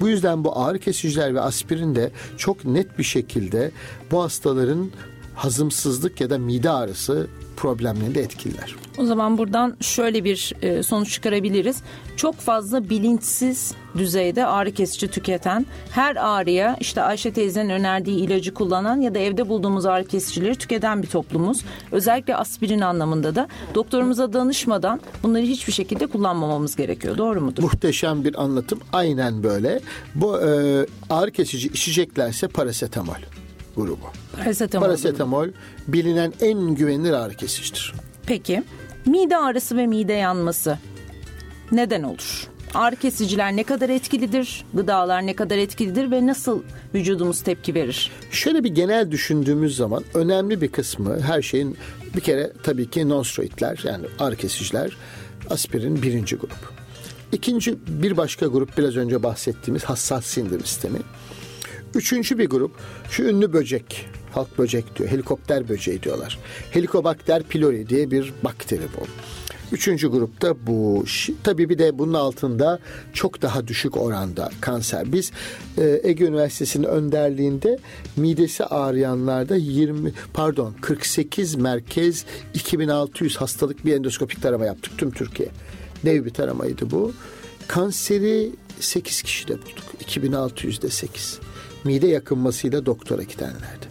Bu 0.00 0.08
yüzden 0.08 0.44
bu 0.44 0.58
ağrı 0.58 0.78
kesiciler 0.78 1.34
ve 1.34 1.40
aspirin 1.40 1.94
de 1.94 2.10
çok 2.36 2.64
net 2.64 2.98
bir 2.98 3.04
şekilde 3.04 3.70
bu 4.10 4.22
hastaların 4.22 4.90
hazımsızlık 5.34 6.20
ya 6.20 6.30
da 6.30 6.38
mide 6.38 6.70
ağrısı 6.70 7.26
problemlerini 7.60 8.14
de 8.14 8.20
etkiler. 8.20 8.76
O 8.98 9.04
zaman 9.04 9.38
buradan 9.38 9.76
şöyle 9.80 10.24
bir 10.24 10.52
e, 10.62 10.82
sonuç 10.82 11.12
çıkarabiliriz. 11.12 11.82
Çok 12.16 12.36
fazla 12.36 12.90
bilinçsiz 12.90 13.74
düzeyde 13.96 14.46
ağrı 14.46 14.72
kesici 14.72 15.08
tüketen, 15.08 15.66
her 15.90 16.16
ağrıya 16.16 16.76
işte 16.80 17.02
Ayşe 17.02 17.32
teyzenin 17.32 17.70
önerdiği 17.70 18.18
ilacı 18.18 18.54
kullanan 18.54 19.00
ya 19.00 19.14
da 19.14 19.18
evde 19.18 19.48
bulduğumuz 19.48 19.86
ağrı 19.86 20.04
kesicileri 20.04 20.54
tüketen 20.54 21.02
bir 21.02 21.08
toplumuz. 21.08 21.64
Özellikle 21.92 22.36
aspirin 22.36 22.80
anlamında 22.80 23.34
da 23.34 23.48
doktorumuza 23.74 24.32
danışmadan 24.32 25.00
bunları 25.22 25.42
hiçbir 25.42 25.72
şekilde 25.72 26.06
kullanmamamız 26.06 26.76
gerekiyor. 26.76 27.18
Doğru 27.18 27.40
mudur? 27.40 27.62
Muhteşem 27.62 28.24
bir 28.24 28.42
anlatım. 28.42 28.80
Aynen 28.92 29.42
böyle. 29.42 29.80
Bu 30.14 30.40
e, 30.40 30.50
ağrı 31.10 31.30
kesici 31.30 31.68
içeceklerse 31.68 32.48
parasetamol 32.48 33.39
grubu. 33.76 34.06
Parasetamol. 34.36 34.86
Parasetamol 34.86 35.48
bilinen 35.88 36.32
en 36.40 36.74
güvenilir 36.74 37.12
ağrı 37.12 37.34
kesicidir. 37.34 37.94
Peki 38.26 38.62
mide 39.06 39.36
ağrısı 39.36 39.76
ve 39.76 39.86
mide 39.86 40.12
yanması 40.12 40.78
neden 41.72 42.02
olur? 42.02 42.48
Ağrı 42.74 42.96
kesiciler 42.96 43.56
ne 43.56 43.64
kadar 43.64 43.88
etkilidir? 43.88 44.64
Gıdalar 44.74 45.26
ne 45.26 45.36
kadar 45.36 45.58
etkilidir 45.58 46.10
ve 46.10 46.26
nasıl 46.26 46.62
vücudumuz 46.94 47.42
tepki 47.42 47.74
verir? 47.74 48.10
Şöyle 48.30 48.64
bir 48.64 48.68
genel 48.68 49.10
düşündüğümüz 49.10 49.76
zaman 49.76 50.04
önemli 50.14 50.60
bir 50.60 50.68
kısmı 50.68 51.20
her 51.20 51.42
şeyin 51.42 51.76
bir 52.16 52.20
kere 52.20 52.52
tabii 52.62 52.90
ki 52.90 53.08
nonsteroidler 53.08 53.80
yani 53.84 54.06
ağrı 54.18 54.36
kesiciler 54.36 54.96
aspirin 55.50 56.02
birinci 56.02 56.36
grup. 56.36 56.72
İkinci 57.32 57.74
bir 57.86 58.16
başka 58.16 58.46
grup 58.46 58.78
biraz 58.78 58.96
önce 58.96 59.22
bahsettiğimiz 59.22 59.84
hassas 59.84 60.26
sindirim 60.26 60.64
sistemi. 60.64 60.98
Üçüncü 61.94 62.38
bir 62.38 62.48
grup 62.48 62.72
şu 63.10 63.22
ünlü 63.22 63.52
böcek. 63.52 64.06
Halk 64.32 64.58
böcek 64.58 64.98
diyor. 64.98 65.10
Helikopter 65.10 65.68
böceği 65.68 66.02
diyorlar. 66.02 66.38
Helikobakter 66.70 67.42
pylori 67.42 67.88
diye 67.88 68.10
bir 68.10 68.32
bakteri 68.44 68.82
bu. 68.96 69.06
Üçüncü 69.72 70.08
grupta 70.08 70.66
bu. 70.66 71.04
Tabii 71.44 71.68
bir 71.68 71.78
de 71.78 71.98
bunun 71.98 72.14
altında 72.14 72.78
çok 73.12 73.42
daha 73.42 73.68
düşük 73.68 73.96
oranda 73.96 74.50
kanser. 74.60 75.12
Biz 75.12 75.32
e, 75.78 76.00
Ege 76.02 76.24
Üniversitesi'nin 76.24 76.84
önderliğinde 76.84 77.78
midesi 78.16 78.64
ağrıyanlarda 78.64 79.56
20 79.56 80.12
pardon 80.32 80.74
48 80.80 81.54
merkez 81.54 82.24
2600 82.54 83.36
hastalık 83.36 83.84
bir 83.84 83.94
endoskopik 83.94 84.42
tarama 84.42 84.64
yaptık 84.64 84.98
tüm 84.98 85.10
Türkiye. 85.10 85.48
Dev 86.04 86.24
bir 86.24 86.30
taramaydı 86.30 86.90
bu. 86.90 87.12
Kanseri 87.68 88.50
8 88.80 89.22
kişide 89.22 89.52
bulduk. 89.52 89.84
2600'de 90.06 90.88
8. 90.88 91.40
Mide 91.84 92.06
yakınmasıyla 92.06 92.86
doktora 92.86 93.22
gidenlerdi. 93.22 93.86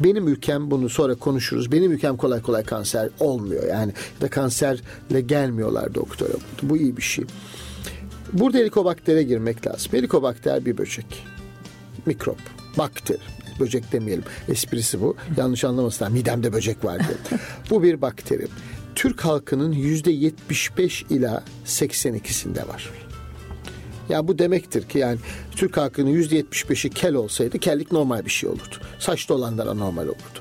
Benim 0.00 0.28
ülkem 0.28 0.70
bunu 0.70 0.88
sonra 0.88 1.14
konuşuruz. 1.14 1.72
Benim 1.72 1.92
ülkem 1.92 2.16
kolay 2.16 2.42
kolay 2.42 2.64
kanser 2.64 3.08
olmuyor. 3.20 3.66
Yani 3.68 3.92
da 4.20 4.30
kanserle 4.30 5.20
gelmiyorlar 5.26 5.94
doktora. 5.94 6.32
Bu 6.62 6.76
iyi 6.76 6.96
bir 6.96 7.02
şey. 7.02 7.24
Burada 8.32 8.58
helikobaktere 8.58 9.22
girmek 9.22 9.66
lazım. 9.66 9.92
Helikobakter 9.92 10.64
bir 10.64 10.78
böcek. 10.78 11.26
Mikrop. 12.06 12.38
Bakteri. 12.78 13.18
Böcek 13.60 13.92
demeyelim. 13.92 14.24
Esprisi 14.48 15.00
bu. 15.00 15.16
Yanlış 15.36 15.64
anlamasınlar. 15.64 16.10
Midemde 16.10 16.52
böcek 16.52 16.84
var 16.84 16.98
diye. 16.98 17.38
bu 17.70 17.82
bir 17.82 18.02
bakteri. 18.02 18.46
Türk 18.94 19.20
halkının 19.24 19.72
yüzde 19.72 20.10
75 20.10 21.02
ila 21.10 21.44
82'sinde 21.66 22.68
var. 22.68 22.90
Ya 24.10 24.28
bu 24.28 24.38
demektir 24.38 24.88
ki 24.88 24.98
yani 24.98 25.18
Türk 25.56 25.76
halkının 25.76 26.10
%75'i 26.10 26.90
kel 26.90 27.14
olsaydı 27.14 27.58
kellik 27.58 27.92
normal 27.92 28.24
bir 28.24 28.30
şey 28.30 28.50
olurdu. 28.50 28.74
Saçlı 28.98 29.34
olanlar 29.34 29.66
anormal 29.66 30.04
olurdu. 30.04 30.40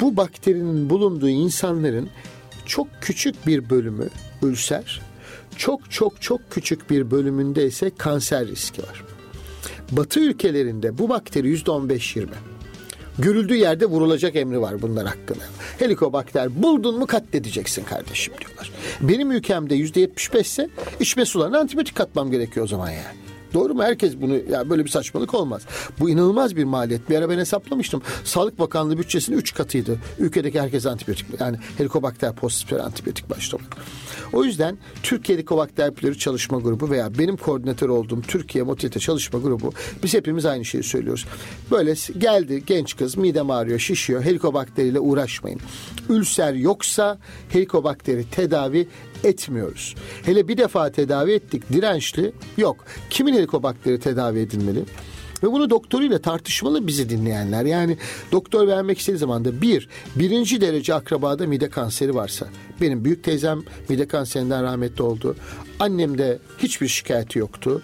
Bu 0.00 0.16
bakterinin 0.16 0.90
bulunduğu 0.90 1.28
insanların 1.28 2.08
çok 2.66 2.88
küçük 3.00 3.46
bir 3.46 3.70
bölümü 3.70 4.08
ülser, 4.42 5.00
çok 5.56 5.90
çok 5.90 6.22
çok 6.22 6.50
küçük 6.50 6.90
bir 6.90 7.10
bölümünde 7.10 7.66
ise 7.66 7.90
kanser 7.98 8.46
riski 8.46 8.82
var. 8.82 9.04
Batı 9.92 10.20
ülkelerinde 10.20 10.98
bu 10.98 11.08
bakteri 11.08 11.54
%15-20 11.54 12.26
görüldüğü 13.18 13.56
yerde 13.56 13.86
vurulacak 13.86 14.36
emri 14.36 14.60
var 14.60 14.82
bunlar 14.82 15.06
hakkında. 15.06 15.44
Helikobakter 15.78 16.62
buldun 16.62 16.98
mu 16.98 17.06
katledeceksin 17.06 17.84
kardeşim 17.84 18.34
diyorlar. 18.40 18.70
Benim 19.00 19.32
ülkemde 19.32 19.74
yüzde 19.74 20.00
yetmiş 20.00 20.28
ise 20.28 20.68
içme 21.00 21.24
sularına 21.24 21.58
antibiyotik 21.58 21.94
katmam 21.94 22.30
gerekiyor 22.30 22.64
o 22.64 22.68
zaman 22.68 22.90
yani. 22.90 23.27
Doğru 23.54 23.74
mu? 23.74 23.82
Herkes 23.82 24.20
bunu 24.20 24.34
ya 24.50 24.70
böyle 24.70 24.84
bir 24.84 24.90
saçmalık 24.90 25.34
olmaz. 25.34 25.62
Bu 26.00 26.10
inanılmaz 26.10 26.56
bir 26.56 26.64
maliyet. 26.64 27.10
Bir 27.10 27.16
ara 27.16 27.30
ben 27.30 27.38
hesaplamıştım. 27.38 28.02
Sağlık 28.24 28.58
Bakanlığı 28.58 28.98
bütçesinin 28.98 29.36
3 29.36 29.54
katıydı. 29.54 29.98
Ülkedeki 30.18 30.60
herkes 30.60 30.86
antibiyotik 30.86 31.40
yani 31.40 31.56
helikobakter 31.78 32.34
pozitif 32.34 32.80
antibiyotik 32.80 33.30
başlamak. 33.30 33.76
O 34.32 34.44
yüzden 34.44 34.78
Türkiye 35.02 35.38
Helikobakter 35.38 35.94
pylori 35.94 36.18
çalışma 36.18 36.58
grubu 36.58 36.90
veya 36.90 37.18
benim 37.18 37.36
koordinatör 37.36 37.88
olduğum 37.88 38.22
Türkiye 38.22 38.64
Motilite 38.64 39.00
çalışma 39.00 39.38
grubu 39.38 39.72
biz 40.02 40.14
hepimiz 40.14 40.46
aynı 40.46 40.64
şeyi 40.64 40.82
söylüyoruz. 40.82 41.26
Böyle 41.70 41.94
geldi 42.18 42.62
genç 42.66 42.96
kız 42.96 43.16
midem 43.16 43.50
ağrıyor, 43.50 43.78
şişiyor. 43.78 44.22
Helikobakteriyle 44.22 45.00
uğraşmayın. 45.00 45.60
Ülser 46.08 46.54
yoksa 46.54 47.18
helikobakteri 47.48 48.24
tedavi 48.30 48.88
etmiyoruz. 49.24 49.94
Hele 50.22 50.48
bir 50.48 50.56
defa 50.56 50.92
tedavi 50.92 51.32
ettik 51.32 51.72
dirençli 51.72 52.32
yok. 52.56 52.84
Kimin 53.10 53.34
helikobakteri 53.34 54.00
tedavi 54.00 54.38
edilmeli? 54.38 54.84
Ve 55.42 55.52
bunu 55.52 55.70
doktoruyla 55.70 56.18
tartışmalı 56.18 56.86
bizi 56.86 57.10
dinleyenler. 57.10 57.64
Yani 57.64 57.96
doktor 58.32 58.66
vermek 58.66 58.98
istediği 58.98 59.18
zaman 59.18 59.44
da 59.44 59.62
bir, 59.62 59.88
birinci 60.16 60.60
derece 60.60 60.94
akrabada 60.94 61.46
mide 61.46 61.70
kanseri 61.70 62.14
varsa. 62.14 62.48
Benim 62.80 63.04
büyük 63.04 63.24
teyzem 63.24 63.62
mide 63.88 64.08
kanserinden 64.08 64.62
rahmetli 64.62 65.02
oldu. 65.02 65.36
Annemde 65.80 66.38
hiçbir 66.58 66.88
şikayeti 66.88 67.38
yoktu. 67.38 67.82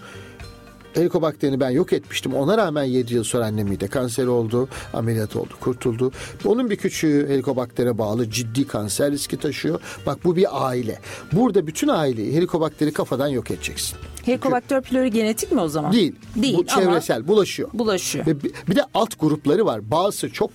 Helikobakterini 0.95 1.59
ben 1.59 1.69
yok 1.69 1.93
etmiştim. 1.93 2.33
Ona 2.33 2.57
rağmen 2.57 2.83
7 2.83 3.13
yıl 3.13 3.23
sonra 3.23 3.45
annem 3.45 3.67
mide 3.67 3.87
kanseri 3.87 4.29
oldu. 4.29 4.69
Ameliyat 4.93 5.35
oldu, 5.35 5.53
kurtuldu. 5.59 6.11
Onun 6.45 6.69
bir 6.69 6.75
küçüğü 6.75 7.27
helikobaktere 7.29 7.97
bağlı 7.97 8.29
ciddi 8.29 8.67
kanser 8.67 9.11
riski 9.11 9.37
taşıyor. 9.37 9.81
Bak 10.05 10.25
bu 10.25 10.35
bir 10.35 10.67
aile. 10.67 10.99
Burada 11.31 11.67
bütün 11.67 11.87
aileyi 11.87 12.33
helikobakteri 12.33 12.93
kafadan 12.93 13.27
yok 13.27 13.51
edeceksin. 13.51 13.97
Helikobakter 14.25 14.81
pylori 14.81 15.11
genetik 15.11 15.51
mi 15.51 15.61
o 15.61 15.67
zaman? 15.67 15.93
Değil. 15.93 16.15
Değil 16.35 16.57
Bu 16.57 16.65
çevresel, 16.65 17.27
bulaşıyor. 17.27 17.69
Bulaşıyor. 17.73 18.25
Ve 18.25 18.35
bir 18.69 18.75
de 18.75 18.83
alt 18.93 19.19
grupları 19.19 19.65
var. 19.65 19.91
Bazısı 19.91 20.29
çok 20.29 20.51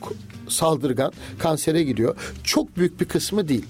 saldırgan, 0.48 1.12
kansere 1.38 1.82
gidiyor. 1.82 2.16
Çok 2.44 2.76
büyük 2.76 3.00
bir 3.00 3.04
kısmı 3.04 3.48
değil. 3.48 3.66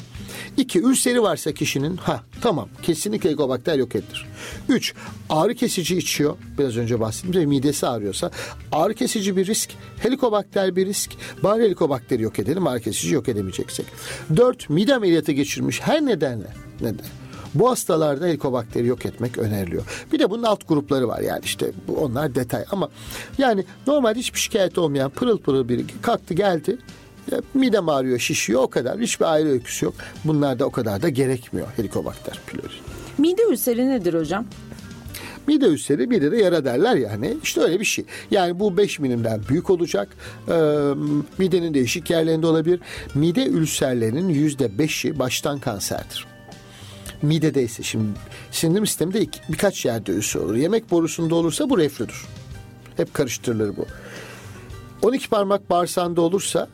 İki, 0.57 0.80
ülseri 0.80 1.22
varsa 1.22 1.53
kişinin 1.53 1.97
ha 1.97 2.22
tamam 2.41 2.68
kesinlikle 2.82 3.28
helikobakter 3.28 3.78
yok 3.78 3.95
edilir. 3.95 4.26
Üç, 4.68 4.95
ağrı 5.30 5.55
kesici 5.55 5.97
içiyor. 5.97 6.36
Biraz 6.59 6.76
önce 6.76 7.01
bahsettim 7.01 7.34
ve 7.41 7.47
midesi 7.47 7.86
ağrıyorsa 7.86 8.30
ağrı 8.72 8.95
kesici 8.95 9.36
bir 9.36 9.47
risk, 9.47 9.70
helikobakter 9.99 10.76
bir 10.76 10.86
risk. 10.86 11.11
Bari 11.43 11.62
helikobakteri 11.62 12.22
yok 12.22 12.38
edelim, 12.38 12.66
ağrı 12.66 12.80
kesici 12.80 13.14
yok 13.14 13.28
edemeyeceksek. 13.28 13.86
Dört, 14.36 14.70
mide 14.70 14.95
ameliyatı 14.95 15.32
geçirmiş 15.32 15.80
her 15.80 16.07
nedenle. 16.07 16.55
Neden? 16.80 17.07
Bu 17.55 17.70
hastalarda 17.70 18.26
helikobakteri 18.26 18.86
yok 18.86 19.07
etmek 19.07 19.38
öneriliyor. 19.38 20.07
Bir 20.12 20.18
de 20.18 20.30
bunun 20.30 20.43
alt 20.43 20.68
grupları 20.68 21.09
var 21.09 21.20
yani 21.20 21.41
işte 21.45 21.72
onlar 22.01 22.34
detay 22.34 22.64
ama 22.70 22.88
yani 23.38 23.64
normal 23.86 24.14
hiçbir 24.14 24.38
şikayet 24.38 24.78
olmayan 24.78 25.11
pırıl 25.11 25.38
pırıl 25.38 25.68
biri 25.68 25.84
kalktı 26.03 26.34
geldi 26.34 26.78
midem 27.55 27.89
ağrıyor, 27.89 28.18
şişiyor 28.18 28.62
o 28.62 28.70
kadar. 28.70 28.99
Hiçbir 29.01 29.33
ayrı 29.33 29.49
öyküsü 29.49 29.85
yok. 29.85 29.95
Bunlar 30.24 30.59
da 30.59 30.64
o 30.64 30.70
kadar 30.70 31.03
da 31.03 31.09
gerekmiyor 31.09 31.68
helikobakter 31.76 32.41
pylori. 32.47 32.74
Mide 33.18 33.43
ülseri 33.43 33.89
nedir 33.89 34.14
hocam? 34.14 34.47
Mide 35.47 35.66
ülseri 35.66 36.07
mide 36.07 36.33
de 36.33 36.37
yara 36.37 36.64
derler 36.64 36.97
yani. 36.97 37.37
İşte 37.43 37.61
öyle 37.61 37.81
bir 37.81 37.85
şey. 37.85 38.05
Yani 38.31 38.61
bu 38.61 38.76
5 38.76 38.99
milimden 38.99 39.41
büyük 39.49 39.70
olacak. 39.70 40.09
Ee, 40.49 40.53
midenin 41.39 41.74
değişik 41.74 42.11
yerlerinde 42.11 42.47
olabilir. 42.47 42.81
Mide 43.14 43.47
ülserlerinin 43.47 44.49
%5'i 44.49 45.18
baştan 45.18 45.59
kanserdir. 45.59 46.26
Midede 47.22 47.62
ise 47.62 47.83
şimdi 47.83 48.18
sindirim 48.51 48.87
sisteminde 48.87 49.20
iki, 49.20 49.41
birkaç 49.49 49.85
yerde 49.85 50.12
ülser 50.12 50.41
olur. 50.41 50.55
Yemek 50.55 50.91
borusunda 50.91 51.35
olursa 51.35 51.70
bu 51.70 51.78
reflüdür. 51.78 52.26
Hep 52.97 53.14
karıştırılır 53.14 53.76
bu. 53.76 53.87
12 55.03 55.28
parmak 55.28 55.70
bağırsağında 55.70 56.20
olursa 56.20 56.68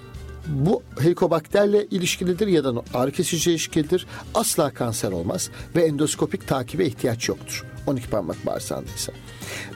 bu 0.48 0.82
helikobakterle 1.00 1.86
ilişkilidir 1.86 2.46
ya 2.46 2.64
da 2.64 2.82
ağrı 2.94 3.12
kesici 3.12 3.50
ilişkilidir. 3.50 4.06
Asla 4.34 4.70
kanser 4.70 5.12
olmaz 5.12 5.50
ve 5.76 5.82
endoskopik 5.82 6.48
takibe 6.48 6.86
ihtiyaç 6.86 7.28
yoktur. 7.28 7.64
12 7.86 8.10
parmak 8.10 8.46
bağırsağındaysa. 8.46 9.12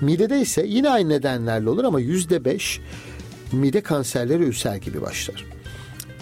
Midede 0.01 0.41
ise 0.41 0.65
yine 0.67 0.91
aynı 0.91 1.09
nedenlerle 1.09 1.71
olur 1.71 1.85
ama 1.85 2.01
yüzde 2.01 2.45
beş 2.45 2.81
mide 3.53 3.81
kanserleri 3.81 4.43
ülser 4.43 4.77
gibi 4.77 5.03
başlar. 5.03 5.45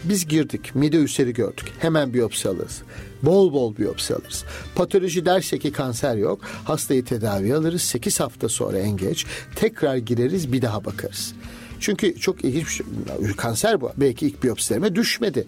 Biz 0.05 0.28
girdik, 0.28 0.74
mide 0.74 0.96
ülseri 0.96 1.32
gördük. 1.32 1.72
Hemen 1.78 2.14
biyopsi 2.14 2.49
alırız. 2.49 2.82
Bol 3.22 3.53
bol 3.53 3.76
biyopsi 3.76 4.14
alırız. 4.14 4.44
Patoloji 4.74 5.24
derse 5.24 5.59
ki 5.59 5.72
kanser 5.72 6.16
yok. 6.16 6.40
Hastayı 6.64 7.05
tedavi 7.05 7.55
alırız. 7.55 7.82
8 7.82 8.20
hafta 8.20 8.49
sonra 8.49 8.78
en 8.78 8.96
geç. 8.96 9.26
Tekrar 9.57 9.96
gireriz 9.96 10.53
bir 10.53 10.62
daha 10.62 10.84
bakarız. 10.84 11.34
Çünkü 11.81 12.20
çok 12.20 12.45
ilginç 12.45 12.64
bir 12.66 12.72
şey. 12.72 12.87
Kanser 13.37 13.81
bu. 13.81 13.91
Belki 13.97 14.26
ilk 14.26 14.43
biyopsilerime 14.43 14.95
düşmedi. 14.95 15.47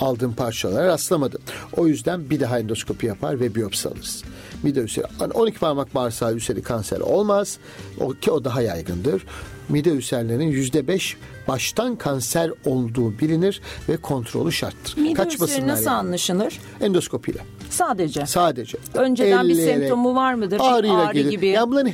Aldığım 0.00 0.34
parçalara 0.34 0.86
rastlamadım. 0.86 1.40
O 1.76 1.86
yüzden 1.86 2.30
bir 2.30 2.40
daha 2.40 2.58
endoskopi 2.58 3.06
yapar 3.06 3.40
ve 3.40 3.54
biyopsi 3.54 3.88
alırız. 3.88 4.24
Mide 4.62 4.80
ülseri. 4.80 5.04
12 5.34 5.58
parmak 5.58 5.94
bağırsağı 5.94 6.34
ülseri 6.34 6.62
kanser 6.62 7.00
olmaz. 7.00 7.58
O, 8.00 8.10
ki 8.10 8.30
o 8.30 8.44
daha 8.44 8.62
yaygındır. 8.62 9.22
Mide 9.68 9.90
ülserlerinin 9.90 10.46
yüzde 10.46 10.88
beş 10.88 11.16
baştan 11.48 11.96
kanser 11.96 12.50
olduğu 12.64 13.18
bilinir 13.18 13.60
ve 13.88 13.96
kontrolü 13.96 14.52
şarttır. 14.52 14.96
Mide 14.96 15.14
Kaçmasınlar 15.14 15.66
nasıl 15.68 15.84
yani. 15.86 15.96
anlaşılır? 15.96 16.58
Endoskopiyle. 16.80 17.38
Sadece. 17.70 18.26
Sadece. 18.26 18.78
Önceden 18.94 19.44
Ellere, 19.44 19.48
bir 19.48 19.54
semptomu 19.54 20.14
var 20.14 20.34
mıdır? 20.34 20.58
Ağrıyla 20.60 20.98
Ağrı 20.98 21.12
gelir. 21.14 21.30
gibi. 21.30 21.46
Yani, 21.46 21.70
bunların, 21.70 21.92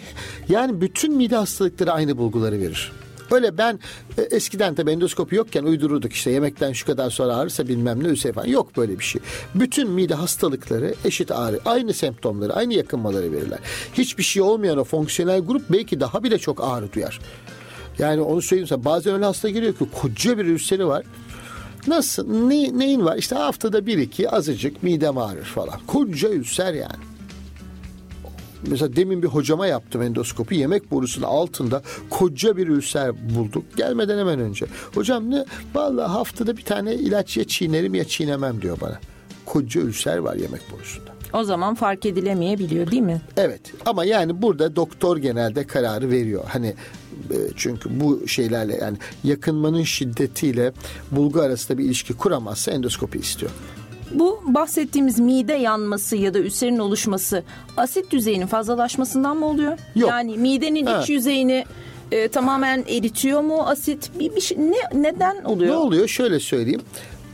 yani 0.48 0.80
bütün 0.80 1.16
mide 1.16 1.36
hastalıkları 1.36 1.92
aynı 1.92 2.18
bulguları 2.18 2.60
verir. 2.60 2.92
Öyle 3.30 3.58
ben 3.58 3.78
e, 4.18 4.22
eskiden 4.22 4.74
tabii 4.74 4.90
endoskopi 4.90 5.36
yokken 5.36 5.64
uydururduk 5.64 6.12
işte 6.12 6.30
yemekten 6.30 6.72
şu 6.72 6.86
kadar 6.86 7.10
sonra 7.10 7.36
ağrırsa 7.36 7.68
bilmem 7.68 8.04
ne 8.04 8.08
üse 8.08 8.32
falan. 8.32 8.46
Yok 8.46 8.76
böyle 8.76 8.98
bir 8.98 9.04
şey. 9.04 9.22
Bütün 9.54 9.90
mide 9.90 10.14
hastalıkları 10.14 10.94
eşit 11.04 11.30
ağrı. 11.30 11.60
Aynı 11.64 11.94
semptomları, 11.94 12.54
aynı 12.54 12.74
yakınmaları 12.74 13.32
verirler. 13.32 13.58
Hiçbir 13.94 14.22
şey 14.22 14.42
olmayan 14.42 14.78
o 14.78 14.84
fonksiyonel 14.84 15.40
grup 15.40 15.62
belki 15.70 16.00
daha 16.00 16.22
bile 16.22 16.38
çok 16.38 16.64
ağrı 16.64 16.92
duyar. 16.92 17.20
Yani 17.98 18.20
onu 18.20 18.42
söyleyeyim 18.42 18.68
sana 18.68 18.84
bazen 18.84 19.14
öyle 19.14 19.24
hasta 19.24 19.48
geliyor 19.48 19.74
ki 19.74 19.86
koca 20.00 20.38
bir 20.38 20.44
ülseri 20.44 20.86
var. 20.86 21.04
Nasıl? 21.86 22.28
Ne, 22.28 22.78
neyin 22.78 23.04
var? 23.04 23.16
İşte 23.16 23.34
haftada 23.34 23.86
bir 23.86 23.98
iki 23.98 24.30
azıcık 24.30 24.82
midem 24.82 25.18
ağrır 25.18 25.44
falan. 25.44 25.80
Koca 25.86 26.28
ülser 26.28 26.74
yani. 26.74 27.13
Mesela 28.70 28.96
demin 28.96 29.22
bir 29.22 29.28
hocama 29.28 29.66
yaptım 29.66 30.02
endoskopi. 30.02 30.56
Yemek 30.56 30.90
borusunun 30.90 31.26
altında 31.26 31.82
koca 32.10 32.56
bir 32.56 32.68
ülser 32.68 33.34
bulduk. 33.34 33.64
Gelmeden 33.76 34.18
hemen 34.18 34.40
önce. 34.40 34.66
Hocam 34.94 35.30
ne? 35.30 35.44
Vallahi 35.74 36.10
haftada 36.10 36.56
bir 36.56 36.64
tane 36.64 36.94
ilaç 36.94 37.36
ya 37.36 37.44
çiğnerim 37.44 37.94
ya 37.94 38.04
çiğnemem 38.04 38.62
diyor 38.62 38.80
bana. 38.80 39.00
Koca 39.46 39.80
ülser 39.80 40.18
var 40.18 40.34
yemek 40.36 40.72
borusunda. 40.72 41.14
O 41.32 41.44
zaman 41.44 41.74
fark 41.74 42.06
edilemeyebiliyor 42.06 42.90
değil 42.90 43.02
mi? 43.02 43.22
Evet 43.36 43.60
ama 43.86 44.04
yani 44.04 44.42
burada 44.42 44.76
doktor 44.76 45.16
genelde 45.16 45.66
kararı 45.66 46.10
veriyor. 46.10 46.44
Hani 46.48 46.66
e, 47.30 47.36
çünkü 47.56 48.00
bu 48.00 48.28
şeylerle 48.28 48.76
yani 48.76 48.96
yakınmanın 49.24 49.82
şiddetiyle 49.82 50.72
bulgu 51.10 51.40
arasında 51.40 51.78
bir 51.78 51.84
ilişki 51.84 52.14
kuramazsa 52.14 52.70
endoskopi 52.72 53.18
istiyor. 53.18 53.52
Bu 54.14 54.40
bahsettiğimiz 54.46 55.18
mide 55.18 55.52
yanması 55.52 56.16
ya 56.16 56.34
da 56.34 56.38
ülserin 56.38 56.78
oluşması 56.78 57.42
asit 57.76 58.10
düzeyinin 58.10 58.46
fazlalaşmasından 58.46 59.36
mı 59.36 59.46
oluyor? 59.46 59.78
Yok. 59.96 60.10
Yani 60.10 60.38
midenin 60.38 60.86
Ha. 60.86 61.00
iç 61.02 61.08
yüzeyini 61.10 61.64
e, 62.12 62.28
tamamen 62.28 62.84
eritiyor 62.88 63.40
mu 63.40 63.62
asit? 63.62 64.10
Bir, 64.18 64.36
bir 64.36 64.40
şey, 64.40 64.58
ne, 64.58 65.02
neden 65.02 65.44
oluyor? 65.44 65.72
Ne 65.72 65.76
oluyor? 65.76 66.08
Şöyle 66.08 66.40
söyleyeyim. 66.40 66.82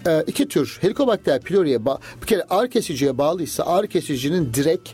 Ee, 0.07 0.25
iki 0.27 0.49
tür 0.49 0.79
Helicobacter 0.81 1.41
pylori'ye 1.41 1.77
ba- 1.77 1.99
bir 2.23 2.27
kere 2.27 2.43
ağrı 2.51 2.69
kesiciye 2.71 3.19
bağlıysa 3.19 3.65
ağrı 3.65 3.87
kesicinin 3.87 4.55
direkt 4.55 4.89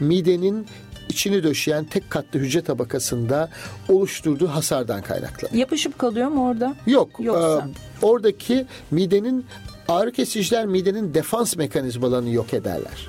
midenin 0.00 0.66
içini 1.08 1.42
döşeyen 1.42 1.84
tek 1.84 2.10
katlı 2.10 2.38
hücre 2.40 2.62
tabakasında 2.62 3.48
oluşturduğu 3.88 4.48
hasardan 4.48 5.02
kaynaklı. 5.02 5.48
Yapışıp 5.58 5.98
kalıyor 5.98 6.28
mu 6.28 6.48
orada? 6.48 6.74
Yok. 6.86 7.10
Yoksa? 7.20 7.58
e, 8.02 8.06
oradaki 8.06 8.66
midenin 8.90 9.46
ağrı 9.90 10.12
kesiciler 10.12 10.66
midenin 10.66 11.14
defans 11.14 11.56
mekanizmalarını 11.56 12.30
yok 12.30 12.54
ederler. 12.54 13.08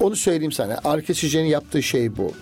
Onu 0.00 0.16
söyleyeyim 0.16 0.52
sana. 0.52 0.78
Ağrı 0.84 1.02
kesicinin 1.02 1.44
yaptığı 1.44 1.82
şey 1.82 2.16
bu. 2.16 2.32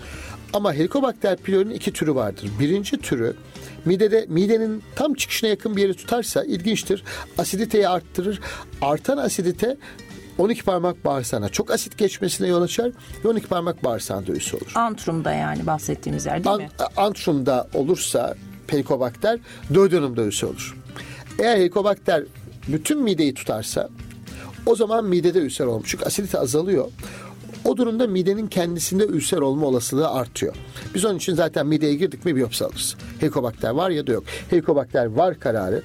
Ama 0.53 0.75
Helicobacter 0.75 1.37
pylori'nin 1.37 1.75
iki 1.75 1.93
türü 1.93 2.15
vardır. 2.15 2.51
Birinci 2.61 2.97
türü 2.99 3.37
midede 3.85 4.27
midenin 4.29 4.83
tam 4.97 5.15
çıkışına 5.15 5.51
yakın 5.51 5.77
bir 5.77 5.83
yeri 5.83 5.95
tutarsa 5.95 6.45
ilginçtir. 6.45 7.05
Asiditeyi 7.39 7.89
arttırır. 7.89 8.41
Artan 8.83 9.17
asidite 9.17 9.77
12 10.39 10.63
parmak 10.65 11.05
bağırsağına 11.05 11.49
çok 11.49 11.71
asit 11.71 11.99
geçmesine 11.99 12.49
yol 12.49 12.63
açar 12.63 12.91
ve 13.25 13.29
12 13.29 13.47
parmak 13.47 13.85
bağırsağında 13.85 14.33
üyesi 14.33 14.57
olur. 14.57 14.73
Antrum'da 14.75 15.33
yani 15.33 15.67
bahsettiğimiz 15.67 16.27
yer 16.27 16.45
değil 16.45 16.55
An- 16.55 16.61
mi? 16.63 16.69
antrumda 16.97 17.69
olursa 17.75 18.35
helikobakter 18.67 19.39
duodenumda 19.75 20.23
üse 20.25 20.47
olur. 20.47 20.77
Eğer 21.39 21.57
helikobakter 21.57 22.23
bütün 22.69 23.03
mideyi 23.03 23.35
tutarsa 23.35 23.89
o 24.67 24.77
zaman 24.77 25.05
midede 25.05 25.39
ülser 25.39 25.65
olmuş. 25.67 25.91
Çünkü 25.91 26.05
asidite 26.05 26.39
azalıyor. 26.39 26.89
O 27.65 27.77
durumda 27.77 28.07
midenin 28.07 28.47
kendisinde 28.47 29.05
ülser 29.05 29.39
olma 29.39 29.67
olasılığı 29.67 30.09
artıyor. 30.11 30.55
Biz 30.95 31.05
onun 31.05 31.17
için 31.17 31.35
zaten 31.35 31.67
mideye 31.67 31.95
girdik 31.95 32.25
mi 32.25 32.37
biyopsi 32.37 32.65
alırız. 32.65 32.97
Helikobakter 33.21 33.71
var 33.71 33.91
ya 33.91 34.07
da 34.07 34.13
yok. 34.13 34.25
Helikobakter 34.51 35.07
var 35.07 35.41
kararı 35.41 35.83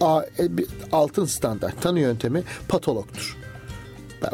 A- 0.00 0.22
e, 0.22 0.48
altın 0.92 1.24
standart 1.24 1.82
tanı 1.82 2.00
yöntemi 2.00 2.42
patologtur. 2.68 3.36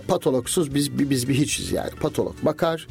Patologsuz 0.09 0.74
biz 0.74 0.99
biz 0.99 1.28
bir 1.28 1.34
hiçiz 1.34 1.72
yani. 1.72 1.91
Patolog 1.91 2.34
bakar. 2.43 2.86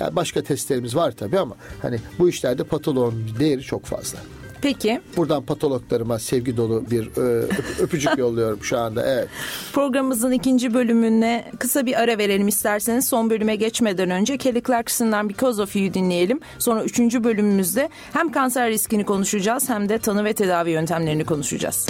Ya 0.00 0.16
başka 0.16 0.42
testlerimiz 0.42 0.96
var 0.96 1.12
tabii 1.16 1.38
ama 1.38 1.54
hani 1.82 1.98
bu 2.18 2.28
işlerde 2.28 2.64
patoloğun 2.64 3.24
değeri 3.38 3.62
çok 3.62 3.84
fazla. 3.84 4.18
Peki 4.62 5.00
Buradan 5.16 5.42
patologlarıma 5.42 6.18
sevgi 6.18 6.56
dolu 6.56 6.84
bir 6.90 7.06
öp- 7.06 7.80
öpücük 7.82 8.12
yolluyorum 8.18 8.58
şu 8.62 8.78
anda. 8.78 9.06
Evet. 9.06 9.28
programımızın 9.72 10.32
ikinci 10.32 10.74
bölümüne 10.74 11.44
kısa 11.58 11.86
bir 11.86 12.00
ara 12.02 12.18
verelim 12.18 12.48
isterseniz. 12.48 13.08
Son 13.08 13.30
bölüme 13.30 13.56
geçmeden 13.56 14.10
önce 14.10 14.36
Kelly 14.38 14.62
Clarkson'dan 14.62 15.28
Because 15.28 15.62
of 15.62 15.76
You 15.76 15.94
dinleyelim. 15.94 16.40
Sonra 16.58 16.84
üçüncü 16.84 17.24
bölümümüzde 17.24 17.88
hem 18.12 18.32
kanser 18.32 18.70
riskini 18.70 19.04
konuşacağız 19.04 19.68
hem 19.68 19.88
de 19.88 19.98
tanı 19.98 20.24
ve 20.24 20.32
tedavi 20.32 20.70
yöntemlerini 20.70 21.24
konuşacağız. 21.24 21.86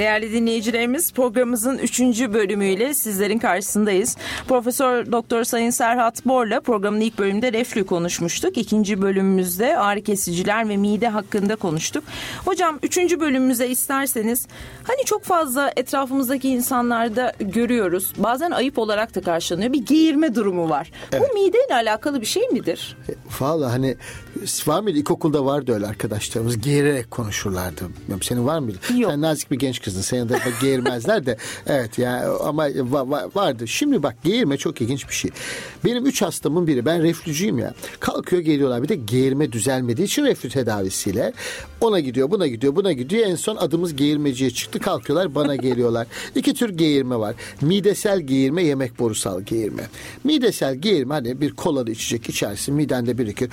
Değerli 0.00 0.32
dinleyicilerimiz 0.32 1.12
programımızın 1.12 1.78
3. 1.78 2.00
bölümüyle 2.00 2.94
sizlerin 2.94 3.38
karşısındayız. 3.38 4.16
Profesör 4.48 5.12
Doktor 5.12 5.44
Sayın 5.44 5.70
Serhat 5.70 6.26
Bor'la 6.26 6.60
programın 6.60 7.00
ilk 7.00 7.18
bölümünde 7.18 7.52
reflü 7.52 7.86
konuşmuştuk. 7.86 8.58
İkinci 8.58 9.02
bölümümüzde 9.02 9.78
ağrı 9.78 10.02
kesiciler 10.02 10.68
ve 10.68 10.76
mide 10.76 11.08
hakkında 11.08 11.56
konuştuk. 11.56 12.04
Hocam 12.44 12.78
3. 12.82 12.98
bölümümüze 12.98 13.68
isterseniz 13.68 14.46
hani 14.84 15.04
çok 15.04 15.24
fazla 15.24 15.72
etrafımızdaki 15.76 16.48
insanlarda 16.48 17.32
görüyoruz. 17.40 18.12
Bazen 18.16 18.50
ayıp 18.50 18.78
olarak 18.78 19.14
da 19.14 19.20
karşılanıyor. 19.20 19.72
Bir 19.72 19.86
geğirme 19.86 20.34
durumu 20.34 20.70
var. 20.70 20.92
Bu 21.12 21.34
mideyle 21.34 21.74
alakalı 21.74 22.20
bir 22.20 22.26
şey 22.26 22.48
midir? 22.48 22.96
Valla 23.40 23.72
hani 23.72 23.96
var 24.66 24.80
mıydı? 24.80 24.98
İlkokulda 24.98 25.44
vardı 25.44 25.74
öyle 25.74 25.86
arkadaşlarımız. 25.86 26.60
Geğirerek 26.60 27.10
konuşurlardı. 27.10 27.80
Bilmiyorum, 28.00 28.22
senin 28.22 28.46
var 28.46 28.58
mıydı? 28.58 28.78
Yok. 28.98 29.10
Sen 29.10 29.20
nazik 29.20 29.50
bir 29.50 29.58
genç 29.58 29.82
kızdın. 29.82 30.00
Senin 30.00 30.28
de 30.28 30.38
geğirmezler 30.60 31.26
de. 31.26 31.36
Evet 31.66 31.98
ya 31.98 32.32
ama 32.40 32.68
va- 32.68 33.10
va- 33.10 33.34
vardı. 33.36 33.68
Şimdi 33.68 34.02
bak 34.02 34.16
geğirme 34.24 34.56
çok 34.56 34.80
ilginç 34.80 35.08
bir 35.08 35.14
şey. 35.14 35.30
Benim 35.84 36.06
üç 36.06 36.22
hastamın 36.22 36.66
biri. 36.66 36.84
Ben 36.86 37.02
reflücüyüm 37.02 37.58
ya. 37.58 37.74
Kalkıyor 38.00 38.42
geliyorlar. 38.42 38.82
Bir 38.82 38.88
de 38.88 38.94
geğirme 38.94 39.52
düzelmediği 39.52 40.06
için 40.06 40.24
reflü 40.24 40.48
tedavisiyle 40.48 41.32
ona 41.80 42.00
gidiyor, 42.00 42.30
buna 42.30 42.46
gidiyor, 42.46 42.76
buna 42.76 42.92
gidiyor. 42.92 43.26
En 43.26 43.34
son 43.34 43.56
adımız 43.56 43.96
geğirmeciye 43.96 44.50
çıktı. 44.50 44.78
Kalkıyorlar 44.78 45.34
bana 45.34 45.56
geliyorlar. 45.70 46.06
İki 46.34 46.54
tür 46.54 46.68
geğirme 46.70 47.16
var. 47.16 47.34
Midesel 47.60 48.20
geğirme, 48.20 48.62
yemek 48.64 48.98
borusal 48.98 49.40
geğirme. 49.40 49.82
Midesel 50.24 50.74
geğirme 50.74 51.14
hani 51.14 51.40
bir 51.40 51.50
kolalı 51.50 51.90
içecek 51.90 52.28
içersin. 52.28 52.74
Midende 52.74 53.18
birikir. 53.18 53.50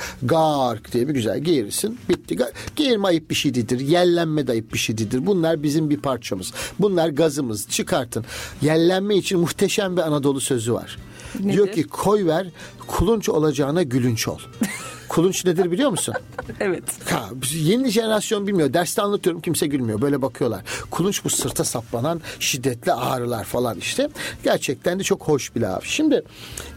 Gark 0.78 0.94
diye 0.94 1.08
bir 1.08 1.14
güzel 1.14 1.40
geğirirsin. 1.40 2.00
Bitti. 2.10 2.38
Geğirme 2.76 3.08
ayıp 3.08 3.30
bir 3.30 3.36
şey 3.36 3.54
değildir. 3.54 3.80
Yellenme 3.80 4.48
de 4.48 4.52
ayıp 4.52 4.74
bir 4.74 4.80
şey 4.80 4.98
değildir. 4.98 5.26
Bunlar 5.26 5.64
bizim 5.64 5.90
bir 5.90 5.98
parçamız. 5.98 6.54
Bunlar 6.80 7.10
gazımız. 7.10 7.68
Çıkartın. 7.70 8.26
Yellenme 8.62 9.16
için 9.16 9.40
muhteşem 9.40 9.98
bir 9.98 10.02
Anadolu 10.02 10.42
sözü 10.42 10.74
var. 10.74 10.98
Diyor 11.44 11.72
ki 11.72 11.84
koy 11.84 12.26
ver 12.26 12.48
kulunç 12.88 13.30
olacağına 13.30 13.84
gülünç 13.84 14.28
ol. 14.28 14.40
kulunç 15.10 15.46
nedir 15.46 15.72
biliyor 15.72 15.90
musun? 15.90 16.16
Evet. 16.60 16.84
Ha, 17.10 17.30
yeni 17.54 17.90
jenerasyon 17.90 18.48
bilmiyor. 18.48 18.74
Derste 18.74 19.02
anlatıyorum 19.02 19.42
kimse 19.42 19.68
gülmüyor. 19.68 20.02
Böyle 20.02 20.22
bakıyorlar. 20.22 20.62
Kulunç 20.92 21.24
bu 21.26 21.30
sırta 21.30 21.64
saplanan 21.64 22.22
şiddetli 22.40 22.94
ağrılar 22.94 23.44
falan 23.44 23.78
işte. 23.78 24.10
Gerçekten 24.44 25.00
de 25.00 25.04
çok 25.04 25.22
hoş 25.22 25.56
bir 25.56 25.62
laf. 25.62 25.86
Şimdi 25.86 26.24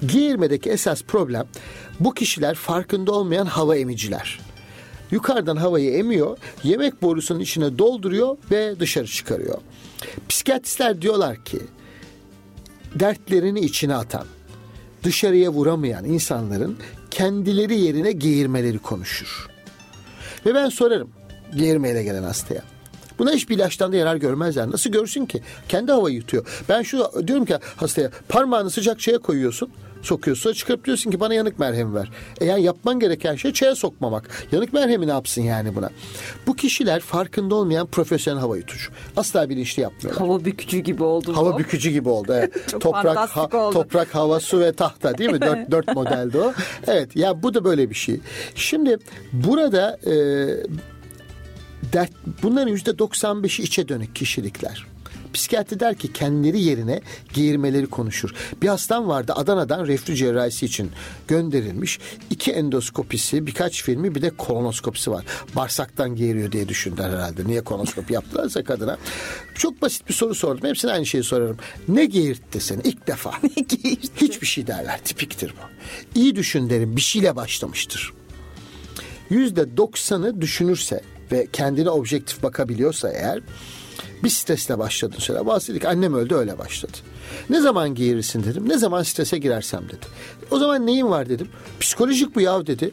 geğirmedeki 0.07 0.71
esas 0.71 1.03
problem 1.03 1.47
bu 2.01 2.15
kişiler 2.15 2.55
farkında 2.55 3.13
olmayan 3.13 3.47
hava 3.47 3.77
emiciler. 3.77 4.41
Yukarıdan 5.11 5.57
havayı 5.57 5.91
emiyor, 5.91 6.39
yemek 6.63 7.03
borusunun 7.03 7.41
içine 7.41 7.79
dolduruyor 7.79 8.37
ve 8.51 8.81
dışarı 8.81 9.07
çıkarıyor. 9.07 9.59
Psikiyatristler 10.29 11.03
diyorlar 11.03 11.45
ki 11.45 11.59
dertlerini 12.95 13.61
içine 13.61 13.95
atan, 13.95 14.27
dışarıya 15.03 15.51
vuramayan 15.51 16.05
insanların 16.05 16.79
kendileri 17.11 17.81
yerine 17.81 18.13
geğirmeleri 18.13 18.79
konuşur. 18.79 19.47
Ve 20.47 20.55
ben 20.55 20.69
sorarım 20.69 21.11
geğirmeyle 21.57 22.03
gelen 22.03 22.23
hastaya. 22.23 22.63
Buna 23.19 23.33
hiçbir 23.33 23.57
ilaçtan 23.57 23.93
da 23.93 23.97
yarar 23.97 24.17
görmezler. 24.17 24.71
Nasıl 24.71 24.91
görsün 24.91 25.27
ki? 25.27 25.43
Kendi 25.69 25.93
havayı 25.93 26.17
yutuyor. 26.17 26.63
Ben 26.69 26.83
şu 26.83 27.11
diyorum 27.27 27.45
ki 27.45 27.59
hastaya 27.77 28.11
parmağını 28.29 28.71
sıcak 28.71 29.01
şeye 29.01 29.19
koyuyorsun. 29.19 29.71
Sokuyorsun 30.03 30.43
sonra 30.43 30.55
çıkarıp 30.55 30.85
diyorsun 30.85 31.11
ki 31.11 31.21
bana 31.21 31.35
yanık 31.35 31.59
merhemi 31.59 31.95
ver. 31.95 32.11
E 32.41 32.45
yani 32.45 32.63
yapman 32.63 33.01
gereken 33.01 33.37
şey 33.37 33.53
çaya 33.53 33.75
sokmamak. 33.75 34.47
Yanık 34.53 34.73
merhemi 34.73 35.07
ne 35.07 35.11
yapsın 35.11 35.43
yani 35.43 35.77
buna? 35.77 35.91
Bu 36.47 36.57
kişiler 36.57 37.01
farkında 37.01 37.55
olmayan 37.55 37.87
profesyonel 37.87 38.41
hava 38.41 38.57
yutucu. 38.57 38.91
Asla 39.17 39.49
bilinçli 39.49 39.83
yapmıyorlar. 39.83 40.27
Hava 40.27 40.45
bükücü 40.45 40.79
gibi 40.79 41.03
oldu. 41.03 41.37
Hava 41.37 41.55
bu. 41.55 41.59
bükücü 41.59 41.91
gibi 41.91 42.09
oldu. 42.09 42.33
Evet. 42.35 42.71
Toprak, 42.81 43.05
fantastik 43.05 43.55
oldu. 43.55 43.73
toprak, 43.73 44.15
hava, 44.15 44.41
su 44.41 44.61
ve 44.61 44.73
tahta 44.73 45.19
değil 45.19 45.31
mi? 45.31 45.41
Dört, 45.51 45.71
dört 45.71 45.95
modelde 45.95 46.41
o. 46.41 46.53
Evet 46.87 47.17
ya 47.17 47.43
bu 47.43 47.55
da 47.55 47.65
böyle 47.65 47.91
bir 47.91 47.95
şey. 47.95 48.21
Şimdi 48.55 48.97
burada 49.33 49.99
e, 50.07 50.15
dert, 51.93 52.11
bunların 52.43 52.69
yüzde 52.69 52.91
95'i 52.91 53.65
içe 53.65 53.89
dönük 53.89 54.17
kişilikler. 54.17 54.90
Psikiyatri 55.33 55.81
der 55.81 55.95
ki 55.95 56.13
kendileri 56.13 56.63
yerine 56.63 57.01
geğirmeleri 57.33 57.87
konuşur. 57.87 58.35
Bir 58.63 58.69
hastam 58.69 59.09
vardı 59.09 59.33
Adana'dan 59.37 59.87
reflü 59.87 60.17
cerrahisi 60.17 60.67
için 60.67 60.91
gönderilmiş. 61.29 61.99
İki 62.31 62.53
endoskopisi, 62.53 63.47
birkaç 63.47 63.83
filmi 63.83 64.15
bir 64.15 64.23
de 64.23 64.31
kolonoskopisi 64.31 65.11
var. 65.11 65.25
Bağırsaktan 65.57 66.17
geğiriyor 66.17 66.53
diye 66.53 66.69
düşündüler 66.69 67.11
herhalde. 67.11 67.47
Niye 67.47 67.61
kolonoskopi 67.61 68.15
yaptılarsa 68.15 68.65
kadına. 68.65 68.99
Çok 69.55 69.83
basit 69.83 70.09
bir 70.09 70.15
soru 70.15 70.35
sordum. 70.35 70.69
Hepsine 70.69 70.93
aynı 70.93 71.07
şeyi 71.07 71.23
sorarım. 71.23 71.57
Ne 71.89 72.05
geğirtti 72.05 72.61
seni 72.61 72.81
ilk 72.85 73.07
defa? 73.07 73.31
Hiçbir 74.17 74.47
şey 74.47 74.67
derler. 74.67 75.01
Tipiktir 75.05 75.51
bu. 75.51 75.71
İyi 76.21 76.37
düşün 76.37 76.71
derim. 76.71 76.97
Bir 76.97 77.01
şeyle 77.01 77.37
başlamıştır. 77.37 78.13
Yüzde 79.31 79.77
doksanı 79.77 80.41
düşünürse 80.41 81.01
ve 81.33 81.47
kendine 81.53 81.91
objektif 81.91 82.43
bakabiliyorsa 82.43 83.11
eğer 83.13 83.41
bir 84.25 84.29
stresle 84.29 84.79
başladın 84.79 85.19
söyle. 85.19 85.47
Bazı 85.47 85.79
annem 85.87 86.15
öldü 86.15 86.35
öyle 86.35 86.59
başladı. 86.59 86.97
Ne 87.51 87.61
zaman 87.61 87.95
giyirirsin 87.95 88.45
dedim. 88.45 88.69
Ne 88.69 88.79
zaman 88.79 89.03
strese 89.03 89.39
girersem 89.39 89.85
dedi. 89.89 90.07
O 90.51 90.59
zaman 90.59 90.87
neyin 90.87 91.11
var 91.11 91.29
dedim. 91.29 91.49
Psikolojik 91.81 92.35
bu 92.35 92.41
yav 92.41 92.67
dedi. 92.67 92.91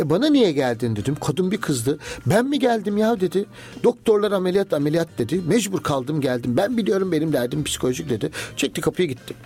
E 0.00 0.10
bana 0.10 0.28
niye 0.28 0.52
geldin 0.52 0.96
dedim. 0.96 1.16
Kadın 1.26 1.50
bir 1.50 1.56
kızdı. 1.56 1.98
Ben 2.26 2.46
mi 2.46 2.58
geldim 2.58 2.98
ya 2.98 3.20
dedi. 3.20 3.46
Doktorlar 3.84 4.32
ameliyat 4.32 4.72
ameliyat 4.72 5.08
dedi. 5.18 5.40
Mecbur 5.46 5.82
kaldım 5.82 6.20
geldim. 6.20 6.56
Ben 6.56 6.76
biliyorum 6.76 7.12
benim 7.12 7.32
derdim 7.32 7.64
psikolojik 7.64 8.10
dedi. 8.10 8.30
Çekti 8.56 8.80
kapıya 8.80 9.08
gittim. 9.08 9.36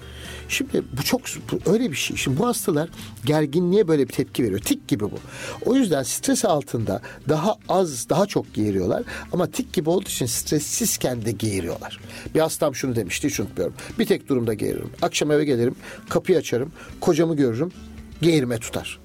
Şimdi 0.49 0.83
bu 0.99 1.03
çok 1.03 1.21
bu 1.53 1.73
öyle 1.73 1.91
bir 1.91 1.97
şey. 1.97 2.17
Şimdi 2.17 2.39
bu 2.39 2.47
hastalar 2.47 2.89
gerginliğe 3.25 3.89
böyle 3.89 4.09
bir 4.09 4.13
tepki 4.13 4.45
veriyor. 4.45 4.61
Tik 4.61 4.89
gibi 4.89 5.05
bu. 5.05 5.19
O 5.65 5.75
yüzden 5.75 6.03
stres 6.03 6.45
altında 6.45 7.01
daha 7.29 7.57
az, 7.69 8.09
daha 8.09 8.27
çok 8.27 8.55
geğiriyorlar. 8.55 9.03
Ama 9.33 9.51
tik 9.51 9.73
gibi 9.73 9.91
olduğu 9.91 10.09
için 10.09 10.27
stressizken 10.27 11.25
de 11.25 11.33
geğiriyorlar. 11.33 12.01
Bir 12.35 12.41
hastam 12.41 12.75
şunu 12.75 12.97
demişti 12.97 13.29
hiç 13.29 13.41
unutmuyorum. 13.41 13.75
Bir 13.99 14.07
tek 14.07 14.29
durumda 14.29 14.55
geğiririm. 14.55 14.91
Akşam 15.03 15.31
eve 15.31 15.45
gelirim, 15.45 15.75
kapıyı 16.09 16.39
açarım, 16.39 16.73
kocamı 17.01 17.37
görürüm, 17.37 17.73
geğirme 18.23 18.59
tutar. 18.59 18.99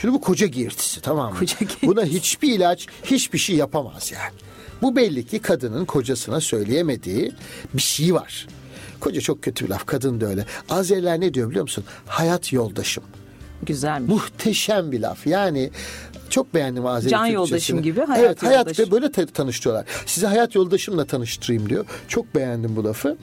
Şimdi 0.00 0.14
bu 0.14 0.20
koca 0.20 0.46
geğirtisi 0.46 1.00
tamam 1.00 1.32
mı? 1.32 1.38
Koca 1.38 1.58
geğirtisi. 1.58 1.86
Buna 1.86 2.04
hiçbir 2.04 2.52
ilaç 2.52 2.86
hiçbir 3.04 3.38
şey 3.38 3.56
yapamaz 3.56 4.12
yani. 4.14 4.34
Bu 4.82 4.96
belli 4.96 5.26
ki 5.26 5.38
kadının 5.38 5.84
kocasına 5.84 6.40
söyleyemediği 6.40 7.32
bir 7.74 7.82
şey 7.82 8.14
var. 8.14 8.46
Koca 9.00 9.20
çok 9.20 9.42
kötü 9.42 9.64
bir 9.64 9.70
laf. 9.70 9.86
Kadın 9.86 10.20
da 10.20 10.26
öyle. 10.26 10.46
Azeriler 10.70 11.20
ne 11.20 11.34
diyor 11.34 11.50
biliyor 11.50 11.62
musun? 11.62 11.84
Hayat 12.06 12.52
yoldaşım. 12.52 13.04
Güzelmiş. 13.62 14.08
Muhteşem 14.10 14.92
bir 14.92 15.00
laf. 15.00 15.26
Yani 15.26 15.70
çok 16.30 16.54
beğendim 16.54 16.86
Azeri 16.86 17.10
Can 17.10 17.18
Türkçesini. 17.20 17.34
yoldaşım 17.34 17.82
gibi, 17.82 18.00
hayat 18.00 18.24
evet, 18.26 18.42
hayat 18.42 18.58
yoldaşım. 18.66 18.86
ve 18.86 18.90
böyle 18.90 19.12
ta- 19.12 19.26
tanıştırıyorlar. 19.26 19.86
Sizi 20.06 20.26
hayat 20.26 20.54
yoldaşımla 20.54 21.04
tanıştırayım 21.04 21.68
diyor. 21.68 21.84
Çok 22.08 22.34
beğendim 22.34 22.76
bu 22.76 22.84
lafı. 22.84 23.16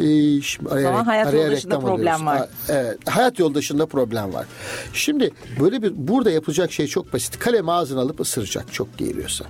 Ee, 0.00 0.40
şimdi 0.40 0.70
araya, 0.70 0.82
zaman 0.82 1.04
hayat 1.04 1.26
araya 1.26 1.42
yoldaşında 1.42 1.80
problem 1.80 1.96
alıyoruz. 2.06 2.26
var. 2.26 2.38
Ha, 2.38 2.48
evet, 2.68 2.98
hayat 3.08 3.38
yoldaşında 3.38 3.86
problem 3.86 4.32
var. 4.34 4.46
Şimdi 4.92 5.30
böyle 5.60 5.82
bir 5.82 5.92
burada 5.96 6.30
yapılacak 6.30 6.72
şey 6.72 6.86
çok 6.86 7.12
basit. 7.12 7.38
Kalemi 7.38 7.72
ağzına 7.72 8.00
alıp 8.00 8.20
ısıracak 8.20 8.72
çok 8.72 8.98
geğiriyorsa. 8.98 9.44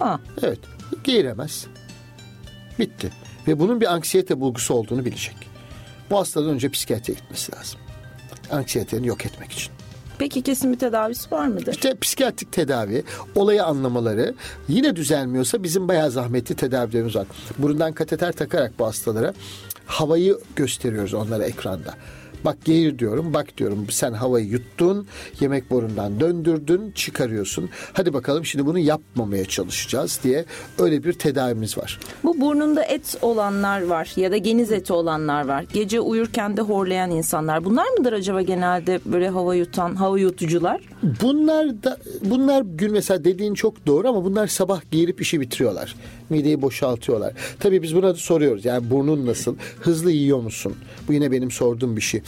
Aa, 0.00 0.16
Evet. 0.42 0.58
Geğiremez. 1.04 1.66
Bitti. 2.78 3.10
Ve 3.48 3.58
bunun 3.58 3.80
bir 3.80 3.92
anksiyete 3.94 4.40
bulgusu 4.40 4.74
olduğunu 4.74 5.04
bilecek. 5.04 5.36
Bu 6.10 6.18
hastadan 6.18 6.50
önce 6.50 6.68
psikiyatriye 6.68 7.18
gitmesi 7.18 7.52
lazım. 7.56 7.80
Anksiyeteni 8.50 9.06
yok 9.06 9.26
etmek 9.26 9.52
için. 9.52 9.72
peki 10.18 10.42
kesin 10.42 10.72
bir 10.72 10.78
tedavisi 10.78 11.30
var 11.30 11.46
mıdır? 11.46 11.72
İşte 11.72 11.94
psikiyatrik 12.00 12.52
tedavi, 12.52 13.04
olayı 13.34 13.64
anlamaları 13.64 14.34
yine 14.68 14.96
düzelmiyorsa 14.96 15.62
bizim 15.62 15.88
bayağı 15.88 16.10
zahmetli 16.10 16.56
tedavilerimiz 16.56 17.16
var. 17.16 17.26
Burundan 17.58 17.92
kateter 17.92 18.32
takarak 18.32 18.78
bu 18.78 18.86
hastalara 18.86 19.34
havayı 19.86 20.38
gösteriyoruz 20.56 21.14
onlara 21.14 21.44
ekranda. 21.44 21.94
Bak 22.44 22.64
geğir 22.64 22.98
diyorum, 22.98 23.34
bak 23.34 23.58
diyorum 23.58 23.86
sen 23.90 24.12
havayı 24.12 24.46
yuttun, 24.46 25.06
yemek 25.40 25.70
borundan 25.70 26.20
döndürdün, 26.20 26.90
çıkarıyorsun. 26.90 27.70
Hadi 27.92 28.12
bakalım 28.12 28.44
şimdi 28.44 28.66
bunu 28.66 28.78
yapmamaya 28.78 29.44
çalışacağız 29.44 30.20
diye 30.24 30.44
öyle 30.78 31.04
bir 31.04 31.12
tedavimiz 31.12 31.78
var. 31.78 32.00
Bu 32.24 32.40
burnunda 32.40 32.84
et 32.84 33.18
olanlar 33.22 33.82
var 33.82 34.12
ya 34.16 34.32
da 34.32 34.36
geniz 34.36 34.72
eti 34.72 34.92
olanlar 34.92 35.48
var. 35.48 35.64
Gece 35.72 36.00
uyurken 36.00 36.56
de 36.56 36.60
horlayan 36.60 37.10
insanlar. 37.10 37.64
Bunlar 37.64 37.86
mıdır 37.98 38.12
acaba 38.12 38.42
genelde 38.42 39.00
böyle 39.04 39.28
hava 39.28 39.54
yutan, 39.54 39.94
hava 39.94 40.18
yutucular? 40.18 40.80
Bunlar 41.22 41.82
da 41.82 41.98
bunlar 42.24 42.62
gün 42.62 42.92
mesela 42.92 43.24
dediğin 43.24 43.54
çok 43.54 43.86
doğru 43.86 44.08
ama 44.08 44.24
bunlar 44.24 44.46
sabah 44.46 44.80
giyirip 44.90 45.20
işi 45.20 45.40
bitiriyorlar. 45.40 45.94
Mideyi 46.30 46.62
boşaltıyorlar. 46.62 47.32
Tabii 47.60 47.82
biz 47.82 47.94
buna 47.96 48.08
da 48.08 48.14
soruyoruz. 48.14 48.64
Yani 48.64 48.90
burnun 48.90 49.26
nasıl? 49.26 49.56
Hızlı 49.80 50.10
yiyor 50.10 50.40
musun? 50.40 50.74
Bu 51.08 51.12
yine 51.12 51.32
benim 51.32 51.50
sorduğum 51.50 51.96
bir 51.96 52.00
şey. 52.00 52.20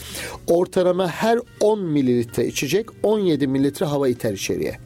Ortalama 0.47 1.07
her 1.07 1.39
10 1.59 1.79
mililitre 1.79 2.47
içecek 2.47 2.85
17 3.03 3.47
mililitre 3.47 3.85
hava 3.85 4.07
iter 4.07 4.33
içeriye. 4.33 4.77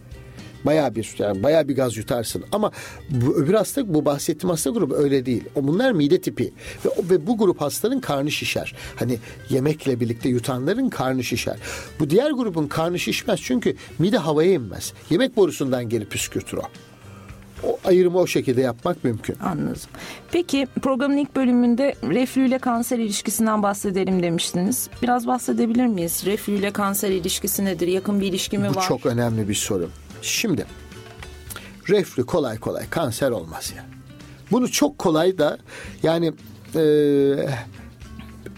Bayağı 0.65 0.95
bir 0.95 1.15
yani 1.17 1.43
bayağı 1.43 1.67
bir 1.67 1.75
gaz 1.75 1.97
yutarsın 1.97 2.43
ama 2.51 2.71
bu 3.09 3.35
öbür 3.35 3.53
hasta 3.53 3.93
bu 3.93 4.05
bahsettiğim 4.05 4.49
hasta 4.49 4.69
grubu 4.69 4.95
öyle 4.95 5.25
değil. 5.25 5.43
O 5.55 5.67
bunlar 5.67 5.91
mide 5.91 6.21
tipi 6.21 6.53
ve, 6.85 6.89
ve 7.09 7.27
bu 7.27 7.37
grup 7.37 7.61
hastanın 7.61 7.99
karnı 7.99 8.31
şişer. 8.31 8.75
Hani 8.95 9.19
yemekle 9.49 9.99
birlikte 9.99 10.29
yutanların 10.29 10.89
karnı 10.89 11.23
şişer. 11.23 11.57
Bu 11.99 12.09
diğer 12.09 12.31
grubun 12.31 12.67
karnı 12.67 12.99
şişmez 12.99 13.39
çünkü 13.41 13.75
mide 13.99 14.17
havaya 14.17 14.51
inmez. 14.51 14.93
Yemek 15.09 15.37
borusundan 15.37 15.89
gelip 15.89 16.11
püskürtür 16.11 16.57
o. 16.57 16.63
O 17.65 17.77
ayrımı 17.85 18.17
o 18.19 18.27
şekilde 18.27 18.61
yapmak 18.61 19.03
mümkün. 19.03 19.35
Anladım. 19.43 19.81
Peki 20.31 20.67
programın 20.81 21.17
ilk 21.17 21.35
bölümünde 21.35 21.95
reflü 22.03 22.47
ile 22.47 22.57
kanser 22.59 22.99
ilişkisinden 22.99 23.63
bahsedelim 23.63 24.23
demiştiniz. 24.23 24.89
Biraz 25.01 25.27
bahsedebilir 25.27 25.85
miyiz? 25.87 26.23
Reflü 26.25 26.53
ile 26.53 26.71
kanser 26.71 27.09
ilişkisi 27.11 27.65
nedir? 27.65 27.87
Yakın 27.87 28.19
bir 28.21 28.27
ilişki 28.27 28.57
mi 28.57 28.69
Bu 28.73 28.75
var? 28.75 28.85
çok 28.87 29.05
önemli 29.05 29.49
bir 29.49 29.53
soru. 29.55 29.89
Şimdi 30.21 30.65
reflü 31.89 32.25
kolay 32.25 32.57
kolay 32.59 32.89
kanser 32.89 33.31
olmaz 33.31 33.73
ya. 33.77 33.85
Bunu 34.51 34.71
çok 34.71 34.97
kolay 34.97 35.37
da 35.37 35.57
yani 36.03 36.33
e, 36.75 36.79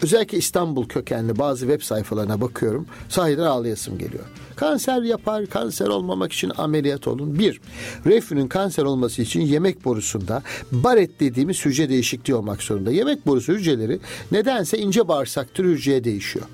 özellikle 0.02 0.38
İstanbul 0.38 0.88
kökenli 0.88 1.38
bazı 1.38 1.60
web 1.66 1.82
sayfalarına 1.82 2.40
bakıyorum. 2.40 2.86
Sahiden 3.08 3.42
ağlayasım 3.44 3.98
geliyor. 3.98 4.24
Kanser 4.58 5.02
yapar, 5.02 5.46
kanser 5.46 5.86
olmamak 5.86 6.32
için 6.32 6.52
ameliyat 6.56 7.08
olun. 7.08 7.38
Bir, 7.38 7.60
reflünün 8.06 8.48
kanser 8.48 8.82
olması 8.82 9.22
için 9.22 9.40
yemek 9.40 9.84
borusunda 9.84 10.42
baret 10.72 11.20
dediğimiz 11.20 11.64
hücre 11.64 11.88
değişikliği 11.88 12.34
olmak 12.34 12.62
zorunda. 12.62 12.90
Yemek 12.90 13.26
borusu 13.26 13.52
hücreleri 13.52 13.98
nedense 14.32 14.78
ince 14.78 15.08
bağırsak 15.08 15.54
türü 15.54 15.72
hücreye 15.72 16.04
değişiyor. 16.04 16.44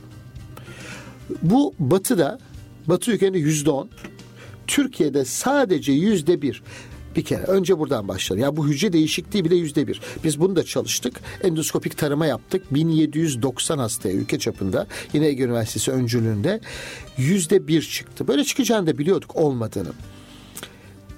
Bu 1.43 1.75
batıda, 1.79 2.39
batı 2.87 3.13
ülkelerinde 3.13 3.39
yüzde 3.39 3.71
on, 3.71 3.89
Türkiye'de 4.67 5.25
sadece 5.25 5.93
yüzde 5.93 6.43
bir. 6.43 6.63
Bir 7.17 7.25
kere 7.25 7.43
önce 7.43 7.79
buradan 7.79 8.09
başlar. 8.09 8.37
Ya 8.37 8.57
bu 8.57 8.69
hücre 8.69 8.93
değişikliği 8.93 9.45
bile 9.45 9.57
yüzde 9.57 9.87
bir. 9.87 10.01
Biz 10.25 10.41
bunu 10.41 10.57
da 10.57 10.65
çalıştık. 10.65 11.21
Endoskopik 11.43 11.99
tarama 11.99 12.27
yaptık. 12.27 12.75
1790 12.75 13.79
hastaya 13.79 14.15
ülke 14.15 14.39
çapında 14.39 14.87
yine 15.13 15.27
Ege 15.27 15.45
Üniversitesi 15.45 15.91
öncülüğünde 15.91 16.61
yüzde 17.17 17.69
bir 17.69 17.83
çıktı. 17.83 18.29
Böyle 18.29 18.45
çıkacağını 18.45 18.87
da 18.87 18.99
biliyorduk 18.99 19.37
olmadığını. 19.37 19.93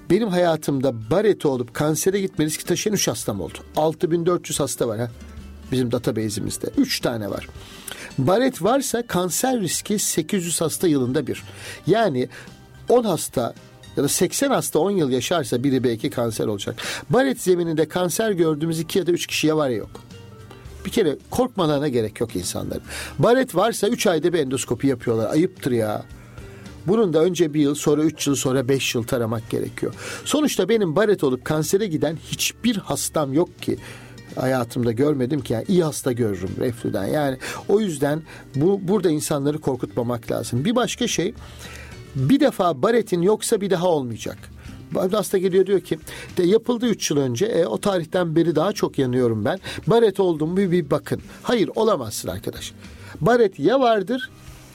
Benim 0.09 0.27
hayatımda 0.27 1.09
bareti 1.11 1.47
olup 1.47 1.73
kansere 1.73 2.21
gitme 2.21 2.45
riski 2.45 2.65
taşıyan 2.65 2.95
3 2.95 3.07
hastam 3.07 3.41
oldu. 3.41 3.57
6400 3.75 4.59
hasta 4.59 4.87
var 4.87 4.99
ha. 4.99 5.11
Bizim 5.71 5.91
database'imizde. 5.91 6.67
3 6.77 6.99
tane 6.99 7.29
var. 7.29 7.47
Baret 8.17 8.63
varsa 8.63 9.07
kanser 9.07 9.59
riski 9.61 9.99
800 9.99 10.61
hasta 10.61 10.87
yılında 10.87 11.27
bir. 11.27 11.43
Yani 11.87 12.29
10 12.89 13.03
hasta 13.03 13.53
ya 13.97 14.03
da 14.03 14.07
80 14.07 14.49
hasta 14.49 14.79
10 14.79 14.91
yıl 14.91 15.09
yaşarsa 15.09 15.63
biri 15.63 15.83
belki 15.83 16.09
kanser 16.09 16.47
olacak. 16.47 16.75
Baret 17.09 17.41
zemininde 17.41 17.87
kanser 17.87 18.31
gördüğümüz 18.31 18.79
2 18.79 18.99
ya 18.99 19.07
da 19.07 19.11
3 19.11 19.27
kişiye 19.27 19.53
var 19.53 19.69
ya 19.69 19.77
yok. 19.77 19.89
Bir 20.85 20.91
kere 20.91 21.17
korkmalarına 21.31 21.87
gerek 21.87 22.21
yok 22.21 22.35
insanların. 22.35 22.81
Baret 23.19 23.55
varsa 23.55 23.87
3 23.87 24.07
ayda 24.07 24.33
bir 24.33 24.39
endoskopi 24.39 24.87
yapıyorlar. 24.87 25.29
Ayıptır 25.31 25.71
ya. 25.71 26.05
Bunun 26.87 27.13
da 27.13 27.23
önce 27.23 27.53
bir 27.53 27.61
yıl 27.61 27.75
sonra 27.75 28.03
üç 28.03 28.27
yıl 28.27 28.35
sonra 28.35 28.67
beş 28.67 28.95
yıl 28.95 29.03
taramak 29.03 29.49
gerekiyor. 29.49 29.93
Sonuçta 30.25 30.69
benim 30.69 30.95
baret 30.95 31.23
olup 31.23 31.45
kansere 31.45 31.87
giden 31.87 32.17
hiçbir 32.31 32.75
hastam 32.75 33.33
yok 33.33 33.61
ki 33.61 33.77
hayatımda 34.35 34.91
görmedim 34.91 35.41
ki 35.41 35.53
yani 35.53 35.65
iyi 35.67 35.83
hasta 35.83 36.11
görürüm 36.11 36.55
reflüden. 36.59 37.05
Yani 37.05 37.37
o 37.67 37.79
yüzden 37.79 38.21
bu 38.55 38.79
burada 38.87 39.09
insanları 39.09 39.57
korkutmamak 39.57 40.31
lazım. 40.31 40.65
Bir 40.65 40.75
başka 40.75 41.07
şey 41.07 41.33
bir 42.17 42.39
defa 42.39 42.81
baretin 42.81 43.21
yoksa 43.21 43.61
bir 43.61 43.69
daha 43.69 43.87
olmayacak. 43.87 44.37
Hasta 45.11 45.37
geliyor 45.37 45.65
diyor 45.65 45.81
ki 45.81 45.99
de 46.37 46.43
yapıldı 46.43 46.87
3 46.87 47.11
yıl 47.11 47.17
önce 47.17 47.45
e, 47.45 47.65
o 47.65 47.77
tarihten 47.77 48.35
beri 48.35 48.55
daha 48.55 48.73
çok 48.73 48.99
yanıyorum 48.99 49.45
ben. 49.45 49.59
Baret 49.87 50.19
oldum 50.19 50.49
mu 50.49 50.57
bir 50.57 50.89
bakın. 50.89 51.21
Hayır 51.43 51.69
olamazsın 51.75 52.27
arkadaş. 52.27 52.73
Baret 53.21 53.59
ya 53.59 53.79
vardır 53.79 54.29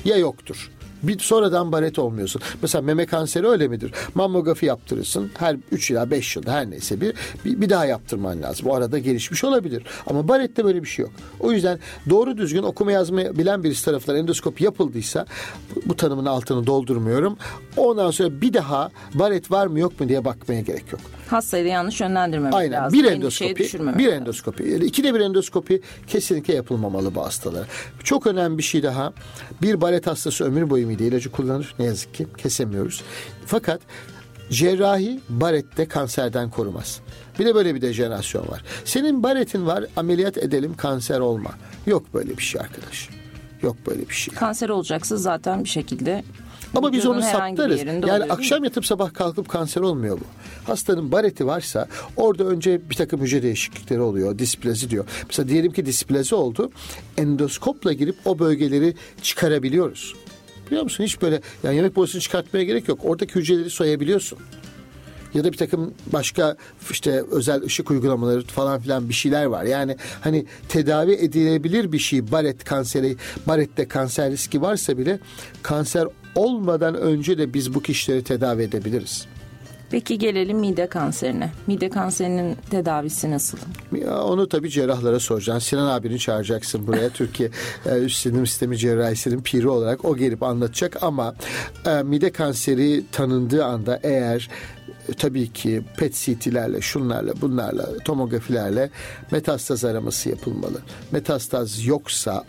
ya 0.05 0.17
yoktur. 0.17 0.71
Bir 1.03 1.19
sonradan 1.19 1.73
baret 1.73 1.99
olmuyorsun. 1.99 2.43
Mesela 2.63 2.83
meme 2.83 3.07
kanseri 3.07 3.49
öyle 3.49 3.69
midir? 3.69 3.93
Mammografi 4.15 4.67
yaptırırsın. 4.67 5.31
Her 5.39 5.57
3 5.73 5.91
ila 5.91 6.11
5 6.11 6.37
yılda 6.37 6.53
her 6.53 6.71
neyse 6.71 7.01
bir, 7.01 7.15
bir, 7.45 7.61
bir 7.61 7.71
daha 7.71 7.87
yaptırman 7.87 8.43
lazım. 8.43 8.67
O 8.67 8.75
arada 8.75 8.99
gelişmiş 8.99 9.45
olabilir. 9.45 9.85
Ama 10.07 10.29
barette 10.29 10.65
böyle 10.65 10.83
bir 10.83 10.89
şey 10.89 11.03
yok. 11.03 11.13
O 11.41 11.53
yüzden 11.53 11.79
doğru 12.11 12.37
düzgün 12.37 12.63
okuma 12.63 12.93
yazma 12.93 13.19
bilen 13.19 13.65
birisi 13.65 13.85
tarafından 13.85 14.19
endoskopi 14.19 14.65
yapıldıysa 14.65 15.27
bu, 15.87 15.97
tanımın 15.97 16.27
altını 16.27 16.67
doldurmuyorum. 16.67 17.37
Ondan 17.77 18.11
sonra 18.11 18.41
bir 18.41 18.53
daha 18.53 18.91
baret 19.15 19.51
var 19.51 19.67
mı 19.67 19.79
yok 19.79 20.01
mu 20.01 20.09
diye 20.09 20.25
bakmaya 20.25 20.61
gerek 20.61 20.93
yok. 20.93 21.01
Hastayı 21.29 21.65
da 21.65 21.69
yanlış 21.69 22.01
yönlendirmemek 22.01 22.55
Aynen. 22.55 22.73
lazım. 22.73 22.99
Bir 22.99 23.05
endoskopi, 23.05 23.57
bir 23.57 23.81
lazım. 23.81 24.01
endoskopi, 24.01 24.63
yani 24.71 24.85
ikide 24.85 25.15
bir 25.15 25.21
endoskopi 25.21 25.83
kesinlikle 26.07 26.55
yapılmamalı 26.55 27.15
bu 27.15 27.23
hastalara. 27.25 27.65
Çok 28.05 28.27
önemli 28.27 28.59
bir 28.59 28.63
şey 28.63 28.83
daha. 28.83 29.13
Bir 29.63 29.81
baret 29.81 30.07
hastası 30.07 30.45
ömür 30.45 30.71
boyu 30.71 30.89
mide 30.93 31.07
ilacı 31.07 31.31
kullanır. 31.31 31.75
Ne 31.79 31.85
yazık 31.85 32.15
ki 32.15 32.27
kesemiyoruz. 32.39 33.03
Fakat 33.47 33.81
Cerrahi 34.51 35.21
barette 35.29 35.89
kanserden 35.89 36.51
korumaz. 36.51 37.01
Bir 37.39 37.47
de 37.47 37.55
böyle 37.55 37.75
bir 37.75 37.81
dejenerasyon 37.81 38.49
var. 38.49 38.65
Senin 38.85 39.23
baretin 39.23 39.67
var 39.67 39.85
ameliyat 39.97 40.39
edelim 40.39 40.75
kanser 40.77 41.21
olma. 41.21 41.51
Yok 41.87 42.15
böyle 42.15 42.39
bir 42.39 42.43
şey 42.43 42.61
arkadaş. 42.61 43.09
Yok 43.63 43.77
böyle 43.87 44.09
bir 44.09 44.15
şey. 44.15 44.35
Kanser 44.35 44.69
olacaksa 44.69 45.17
zaten 45.17 45.65
bir 45.65 45.69
şekilde 45.69 46.25
ama 46.77 46.93
biz 46.93 47.07
onu 47.07 47.23
saptarız. 47.23 47.79
Yani 47.85 48.05
oluyor, 48.05 48.27
akşam 48.29 48.65
yatıp 48.65 48.87
sabah 48.87 49.15
kalkıp 49.15 49.49
kanser 49.49 49.81
olmuyor 49.81 50.21
bu. 50.21 50.25
Hastanın 50.65 51.13
bareti 51.13 51.47
varsa 51.47 51.89
orada 52.17 52.45
önce 52.45 52.91
bir 52.91 52.95
takım 52.95 53.21
hücre 53.21 53.43
değişiklikleri 53.43 54.01
oluyor. 54.01 54.39
Displazi 54.39 54.91
diyor. 54.91 55.05
Mesela 55.29 55.49
diyelim 55.49 55.73
ki 55.73 55.87
displazi 55.87 56.35
oldu. 56.35 56.71
Endoskopla 57.17 57.93
girip 57.93 58.17
o 58.25 58.39
bölgeleri 58.39 58.95
çıkarabiliyoruz. 59.23 60.15
Biliyor 60.73 60.85
musun? 60.85 61.05
Hiç 61.05 61.23
böyle 61.23 61.41
yani 61.63 61.77
yemek 61.77 61.97
borusunu 61.97 62.21
çıkartmaya 62.21 62.65
gerek 62.65 62.89
yok. 62.89 63.01
Oradaki 63.05 63.35
hücreleri 63.35 63.71
soyabiliyorsun 63.71 64.39
ya 65.35 65.45
da 65.45 65.53
bir 65.53 65.57
takım 65.57 65.95
başka 66.13 66.57
işte 66.91 67.25
özel 67.31 67.63
ışık 67.63 67.91
uygulamaları 67.91 68.43
falan 68.43 68.81
filan 68.81 69.09
bir 69.09 69.15
şeyler 69.15 69.45
var. 69.45 69.65
Yani 69.65 69.97
hani 70.21 70.47
tedavi 70.69 71.13
edilebilir 71.13 71.93
bir 71.93 71.99
şey 71.99 72.33
baret 72.33 72.65
kanseri, 72.65 73.17
barette 73.47 73.89
kanser 73.89 74.31
riski 74.31 74.63
varsa 74.63 74.99
bile 74.99 75.19
kanser 75.63 76.09
olmadan 76.35 76.95
önce 76.95 77.39
de 77.39 77.55
biz 77.55 77.75
bu 77.75 77.83
kişileri 77.83 78.25
tedavi 78.25 78.63
edebiliriz. 78.63 79.27
Peki 79.93 80.19
gelelim 80.19 80.59
mide 80.59 80.87
kanserine. 80.87 81.51
Mide 81.67 81.91
kanserinin 81.91 82.57
tedavisi 82.71 83.31
nasıl? 83.31 83.59
Ya 84.01 84.23
onu 84.23 84.49
tabii 84.49 84.71
cerrahlara 84.71 85.21
soracaksın. 85.21 85.69
Sinan 85.69 85.87
abini 85.87 86.19
çağıracaksın 86.19 86.87
buraya. 86.87 87.09
Türkiye 87.15 87.51
e, 87.87 87.99
Üst 87.99 88.19
Sinir 88.19 88.47
Sistemi 88.47 88.79
Cerrahisi'nin 88.79 89.43
piri 89.43 89.69
olarak 89.69 90.05
o 90.05 90.17
gelip 90.17 90.43
anlatacak 90.43 91.03
ama 91.03 91.35
e, 91.87 92.03
mide 92.03 92.33
kanseri 92.33 93.05
tanındığı 93.13 93.65
anda 93.65 94.01
eğer 94.03 94.51
e, 95.09 95.13
tabii 95.13 95.53
ki 95.53 95.83
PET 95.97 96.15
CT'lerle, 96.15 96.81
şunlarla, 96.81 97.33
bunlarla, 97.41 97.99
tomografilerle 98.05 98.91
metastaz 99.31 99.85
araması 99.85 100.29
yapılmalı. 100.29 100.83
Metastaz 101.11 101.85
yoksa 101.85 102.45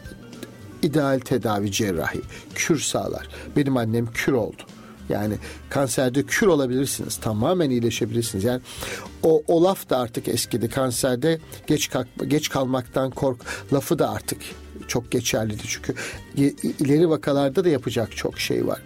ideal 0.81 1.19
tedavi 1.19 1.71
cerrahi, 1.71 2.21
kür 2.55 2.79
sağlar. 2.79 3.27
Benim 3.55 3.77
annem 3.77 4.07
kür 4.13 4.33
oldu. 4.33 4.63
Yani 5.09 5.35
kanserde 5.69 6.23
kür 6.23 6.47
olabilirsiniz. 6.47 7.17
Tamamen 7.17 7.69
iyileşebilirsiniz. 7.69 8.43
Yani 8.43 8.61
o, 9.23 9.43
o 9.47 9.63
laf 9.63 9.89
da 9.89 9.97
artık 9.97 10.27
eskidi. 10.27 10.69
Kanserde 10.69 11.39
geç 11.67 11.89
kalk, 11.89 12.07
geç 12.27 12.49
kalmaktan 12.49 13.09
kork 13.11 13.41
lafı 13.73 13.99
da 13.99 14.09
artık 14.09 14.37
çok 14.87 15.11
geçerliydi 15.11 15.63
çünkü 15.67 15.93
ileri 16.79 17.09
vakalarda 17.09 17.63
da 17.63 17.69
yapacak 17.69 18.17
çok 18.17 18.39
şey 18.39 18.67
var. 18.67 18.81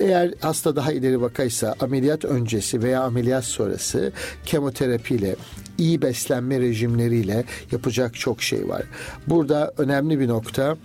Eğer 0.00 0.34
hasta 0.40 0.76
daha 0.76 0.92
ileri 0.92 1.20
vakaysa 1.20 1.74
ameliyat 1.80 2.24
öncesi 2.24 2.82
veya 2.82 3.02
ameliyat 3.02 3.44
sonrası 3.44 4.12
kemoterapiyle 4.46 5.36
iyi 5.78 6.02
beslenme 6.02 6.60
rejimleriyle 6.60 7.44
yapacak 7.72 8.14
çok 8.14 8.42
şey 8.42 8.68
var. 8.68 8.82
Burada 9.26 9.72
önemli 9.78 10.20
bir 10.20 10.28
nokta 10.28 10.76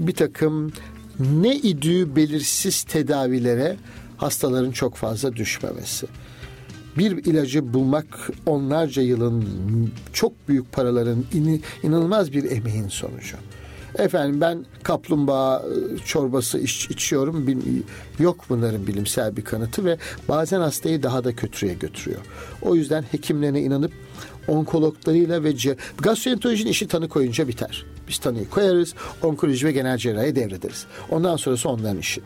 bir 0.00 0.14
takım 0.14 0.72
ne 1.18 1.56
idüğü 1.56 2.16
belirsiz 2.16 2.82
tedavilere 2.82 3.76
hastaların 4.22 4.70
çok 4.72 4.94
fazla 4.94 5.36
düşmemesi. 5.36 6.06
Bir 6.98 7.24
ilacı 7.24 7.74
bulmak 7.74 8.30
onlarca 8.46 9.02
yılın 9.02 9.44
çok 10.12 10.48
büyük 10.48 10.72
paraların 10.72 11.24
inanılmaz 11.82 12.32
bir 12.32 12.50
emeğin 12.50 12.88
sonucu. 12.88 13.36
Efendim 13.98 14.40
ben 14.40 14.64
kaplumbağa 14.82 15.56
ıı, 15.60 15.98
çorbası 16.04 16.58
iç, 16.58 16.90
içiyorum. 16.90 17.46
Yok 18.18 18.44
bunların 18.48 18.86
bilimsel 18.86 19.36
bir 19.36 19.44
kanıtı 19.44 19.84
ve 19.84 19.98
bazen 20.28 20.60
hastayı 20.60 21.02
daha 21.02 21.24
da 21.24 21.36
kötüye 21.36 21.74
götürüyor. 21.74 22.20
O 22.62 22.74
yüzden 22.74 23.02
hekimlerine 23.02 23.60
inanıp 23.60 23.92
onkologlarıyla 24.48 25.44
ve 25.44 25.50
ce- 25.50 25.76
gastroenterolojinin 25.98 26.70
işi 26.70 26.88
tanı 26.88 27.08
koyunca 27.08 27.48
biter. 27.48 27.86
Biz 28.08 28.18
tanıyı 28.18 28.48
koyarız, 28.50 28.94
onkoloji 29.22 29.66
ve 29.66 29.72
genel 29.72 29.98
cerrahi 29.98 30.36
devrederiz. 30.36 30.86
Ondan 31.10 31.36
sonrası 31.36 31.68
onların 31.68 31.98
işi. 31.98 32.20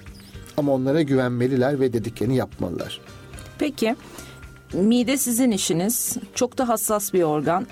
Ama 0.56 0.72
onlara 0.72 1.02
güvenmeliler 1.02 1.80
ve 1.80 1.92
dediklerini 1.92 2.36
yapmalılar. 2.36 3.00
Peki 3.58 3.96
mide 4.72 5.16
sizin 5.16 5.50
işiniz. 5.50 6.16
Çok 6.34 6.58
da 6.58 6.68
hassas 6.68 7.14
bir 7.14 7.22
organ. 7.22 7.66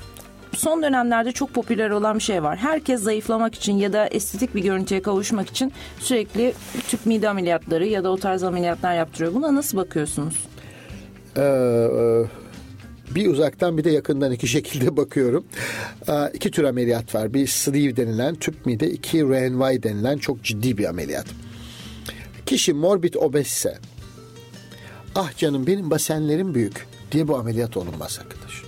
Son 0.56 0.82
dönemlerde 0.82 1.32
çok 1.32 1.54
popüler 1.54 1.90
olan 1.90 2.16
bir 2.16 2.22
şey 2.22 2.42
var. 2.42 2.56
Herkes 2.56 3.02
zayıflamak 3.02 3.54
için 3.54 3.72
ya 3.72 3.92
da 3.92 4.06
estetik 4.06 4.54
bir 4.54 4.62
görüntüye 4.62 5.02
kavuşmak 5.02 5.50
için 5.50 5.72
sürekli 5.98 6.54
tüp 6.88 7.06
mide 7.06 7.28
ameliyatları 7.28 7.86
ya 7.86 8.04
da 8.04 8.10
o 8.10 8.16
tarz 8.16 8.42
ameliyatlar 8.42 8.94
yaptırıyor. 8.94 9.34
Buna 9.34 9.54
nasıl 9.54 9.78
bakıyorsunuz? 9.78 10.46
Ee, 11.36 11.40
e, 11.40 12.24
bir 13.14 13.26
uzaktan 13.26 13.78
bir 13.78 13.84
de 13.84 13.90
yakından 13.90 14.32
iki 14.32 14.48
şekilde 14.56 14.96
bakıyorum. 14.96 15.44
Ee, 16.08 16.12
iki 16.34 16.50
tür 16.50 16.64
ameliyat 16.64 17.14
var. 17.14 17.34
Bir 17.34 17.46
sleeve 17.46 17.96
denilen 17.96 18.34
tüp 18.34 18.66
mide, 18.66 18.90
iki 18.90 19.24
RNY 19.24 19.82
denilen 19.82 20.18
çok 20.18 20.42
ciddi 20.42 20.78
bir 20.78 20.84
ameliyat. 20.84 21.26
Kişi 22.46 22.72
morbid 22.72 23.14
obezse 23.14 23.78
ah 25.14 25.36
canım 25.36 25.66
benim 25.66 25.90
basenlerim 25.90 26.54
büyük 26.54 26.86
diye 27.12 27.28
bu 27.28 27.36
ameliyat 27.36 27.76
olunmaz 27.76 28.18
arkadaş. 28.22 28.62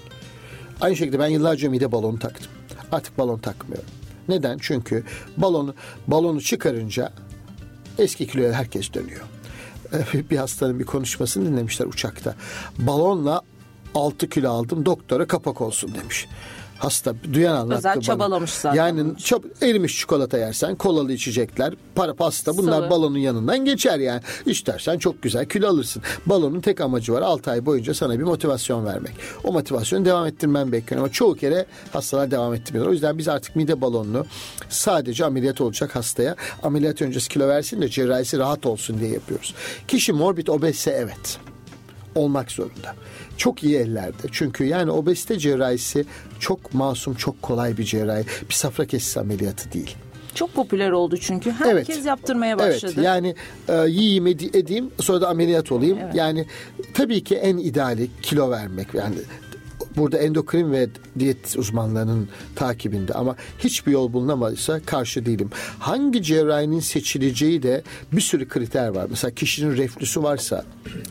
Aynı 0.81 0.97
şekilde 0.97 1.19
ben 1.19 1.27
yıllarca 1.27 1.71
mide 1.71 1.93
balonu 1.93 2.19
taktım. 2.19 2.53
Artık 2.93 3.19
balon 3.19 3.39
takmıyorum. 3.39 3.91
Neden? 4.29 4.59
Çünkü 4.61 5.05
balonu 5.37 5.75
balonu 6.07 6.41
çıkarınca 6.41 7.13
eski 7.99 8.27
kiloya 8.27 8.53
herkes 8.53 8.95
dönüyor. 8.95 9.23
Bir 10.31 10.37
hastanın 10.37 10.79
bir 10.79 10.85
konuşmasını 10.85 11.47
dinlemişler 11.47 11.87
uçakta. 11.87 12.35
Balonla 12.79 13.43
6 13.95 14.29
kilo 14.29 14.51
aldım 14.51 14.87
doktora 14.87 15.27
kapak 15.27 15.61
olsun 15.61 15.95
demiş 15.95 16.29
hasta 16.79 17.15
duyan 17.33 17.55
anlattı 17.57 17.79
Özel 17.79 17.95
bana. 17.95 18.03
çabalamış 18.03 18.51
zaten. 18.51 18.77
Yani 18.77 19.19
çab 19.19 19.45
erimiş 19.63 19.99
çikolata 19.99 20.39
yersen 20.39 20.77
kolalı 20.77 21.13
içecekler 21.13 21.75
para 21.95 22.15
pasta 22.15 22.57
bunlar 22.57 22.81
Sıvı. 22.81 22.91
balonun 22.91 23.19
yanından 23.19 23.65
geçer 23.65 23.99
yani. 23.99 24.21
İstersen 24.47 24.99
çok 24.99 25.23
güzel 25.23 25.47
kilo 25.49 25.69
alırsın. 25.69 26.03
Balonun 26.27 26.61
tek 26.61 26.81
amacı 26.81 27.13
var 27.13 27.23
6 27.23 27.51
ay 27.51 27.67
boyunca 27.67 27.95
sana 27.95 28.19
bir 28.19 28.25
motivasyon 28.25 28.85
vermek. 28.87 29.13
O 29.45 29.53
motivasyonu 29.53 30.05
devam 30.05 30.27
ettirmen 30.27 30.73
bekliyor 30.73 31.03
ama 31.03 31.13
çoğu 31.13 31.35
kere 31.35 31.67
hastalar 31.93 32.31
devam 32.31 32.55
ettirmiyorlar. 32.55 32.91
O 32.91 32.93
yüzden 32.93 33.19
biz 33.19 33.29
artık 33.29 33.57
mide 33.57 33.81
balonunu 33.81 34.27
sadece 34.69 35.25
ameliyat 35.25 35.61
olacak 35.61 35.97
hastaya 35.97 36.37
ameliyat 36.63 37.03
öncesi 37.03 37.29
kilo 37.29 37.49
versin 37.49 37.83
de 37.83 37.89
cerrahisi 37.89 38.39
rahat 38.39 38.67
olsun 38.67 39.01
diye 39.01 39.11
yapıyoruz. 39.11 39.55
Kişi 39.89 40.13
morbid 40.13 40.47
obezse 40.47 40.91
evet 40.91 41.39
olmak 42.15 42.51
zorunda 42.51 42.95
çok 43.37 43.65
iyi 43.65 43.77
ellerde. 43.77 44.27
Çünkü 44.33 44.65
yani 44.65 44.91
obezite 44.91 45.39
cerrahisi 45.39 46.05
çok 46.41 46.75
masum, 46.75 47.15
çok 47.15 47.43
kolay 47.43 47.79
bir 47.79 47.85
cerrahi. 47.85 48.25
Bir 48.49 48.55
safra 48.55 48.87
kesisi 48.87 49.21
ameliyatı 49.21 49.73
değil. 49.73 49.97
Çok 50.35 50.55
popüler 50.55 50.91
oldu 50.91 51.17
çünkü. 51.17 51.51
Herkes 51.51 51.97
evet. 51.97 52.07
yaptırmaya 52.07 52.59
başladı. 52.59 52.93
Evet 52.97 53.05
yani 53.07 53.35
e, 53.69 53.75
yiyeyim 53.89 54.27
edeyim 54.27 54.91
sonra 55.01 55.21
da 55.21 55.29
ameliyat 55.29 55.73
olayım. 55.73 55.99
Evet. 56.03 56.15
Yani 56.15 56.47
tabii 56.95 57.25
ki 57.25 57.35
en 57.35 57.57
ideali 57.57 58.11
kilo 58.23 58.51
vermek. 58.51 58.95
Yani 58.95 59.17
burada 59.97 60.19
endokrin 60.19 60.73
ve 60.73 60.89
diyet 61.19 61.57
uzmanlarının 61.57 62.29
takibinde 62.57 63.15
ama 63.15 63.37
hiçbir 63.59 63.93
yol 63.93 64.13
bulunamadıysa 64.13 64.81
karşı 64.81 65.27
değilim. 65.27 65.51
Hangi 65.79 66.23
cerrahinin 66.23 66.81
seçileceği 66.81 67.63
de 67.63 67.83
bir 68.13 68.21
sürü 68.21 68.49
kriter 68.49 68.89
var. 68.89 69.07
Mesela 69.11 69.31
kişinin 69.31 69.77
reflüsü 69.77 70.23
varsa 70.23 70.65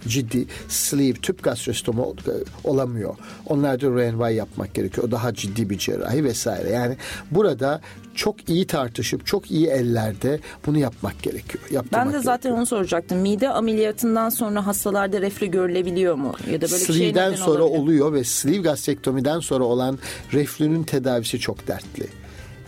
ciddi 0.07 0.45
sleeve, 0.69 1.13
tüp 1.13 1.43
gastrostomu 1.43 2.15
olamıyor. 2.63 3.15
Onlarda 3.45 3.87
RNY 3.87 4.35
yapmak 4.35 4.73
gerekiyor. 4.73 5.07
O 5.07 5.11
daha 5.11 5.33
ciddi 5.33 5.69
bir 5.69 5.77
cerrahi 5.77 6.23
vesaire. 6.23 6.69
Yani 6.69 6.97
burada 7.31 7.81
çok 8.15 8.49
iyi 8.49 8.67
tartışıp 8.67 9.25
çok 9.25 9.51
iyi 9.51 9.67
ellerde 9.67 10.39
bunu 10.65 10.77
yapmak 10.77 11.23
gerekiyor. 11.23 11.85
Ben 11.93 12.07
de 12.13 12.19
zaten 12.19 12.25
gerekiyor. 12.25 12.57
onu 12.57 12.65
soracaktım. 12.65 13.17
Mide 13.17 13.49
ameliyatından 13.49 14.29
sonra 14.29 14.65
hastalarda 14.67 15.21
reflü 15.21 15.47
görülebiliyor 15.47 16.15
mu? 16.15 16.33
Ya 16.51 16.57
da 16.57 16.61
böyle 16.61 16.67
Sleeve'den 16.67 17.29
şey 17.29 17.37
sonra 17.45 17.63
olabilir? 17.63 17.79
oluyor 17.79 18.13
ve 18.13 18.23
sleeve 18.23 18.74
gastrektomiden 18.75 19.39
sonra 19.39 19.63
olan 19.63 19.99
reflünün 20.33 20.83
tedavisi 20.83 21.39
çok 21.39 21.67
dertli. 21.67 22.07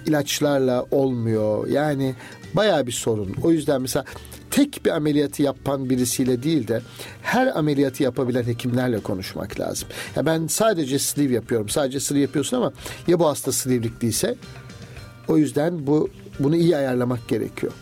İlaçlarla 0.06 0.86
olmuyor. 0.92 1.68
Yani 1.68 2.16
bayağı 2.54 2.88
bir 2.88 2.92
sorun. 2.92 3.36
O 3.44 3.52
yüzden 3.52 3.82
mesela 3.82 4.06
tek 4.52 4.86
bir 4.86 4.92
ameliyatı 4.92 5.44
yapan 5.44 5.90
birisiyle 5.90 6.44
değil 6.44 6.68
de 6.68 6.82
her 7.22 7.58
ameliyatı 7.58 8.04
yapabilen 8.04 8.44
hekimlerle 8.44 9.00
konuşmak 9.00 9.60
lazım. 9.60 9.88
Ya 10.16 10.26
ben 10.26 10.48
sadece 10.48 11.00
sleeve 11.00 11.34
yapıyorum. 11.34 11.70
Sadece 11.70 12.00
sleeve 12.00 12.22
yapıyorsun 12.22 12.58
ama 12.58 12.74
ya 13.08 13.20
bu 13.20 13.28
hasta 13.28 13.52
sleeve'lik 13.52 14.02
değilse 14.02 14.36
o 15.28 15.38
yüzden 15.38 15.88
bu 15.88 16.10
bunu 16.40 16.56
iyi 16.56 16.78
ayarlamak 16.78 17.28
gerekiyor. 17.28 17.74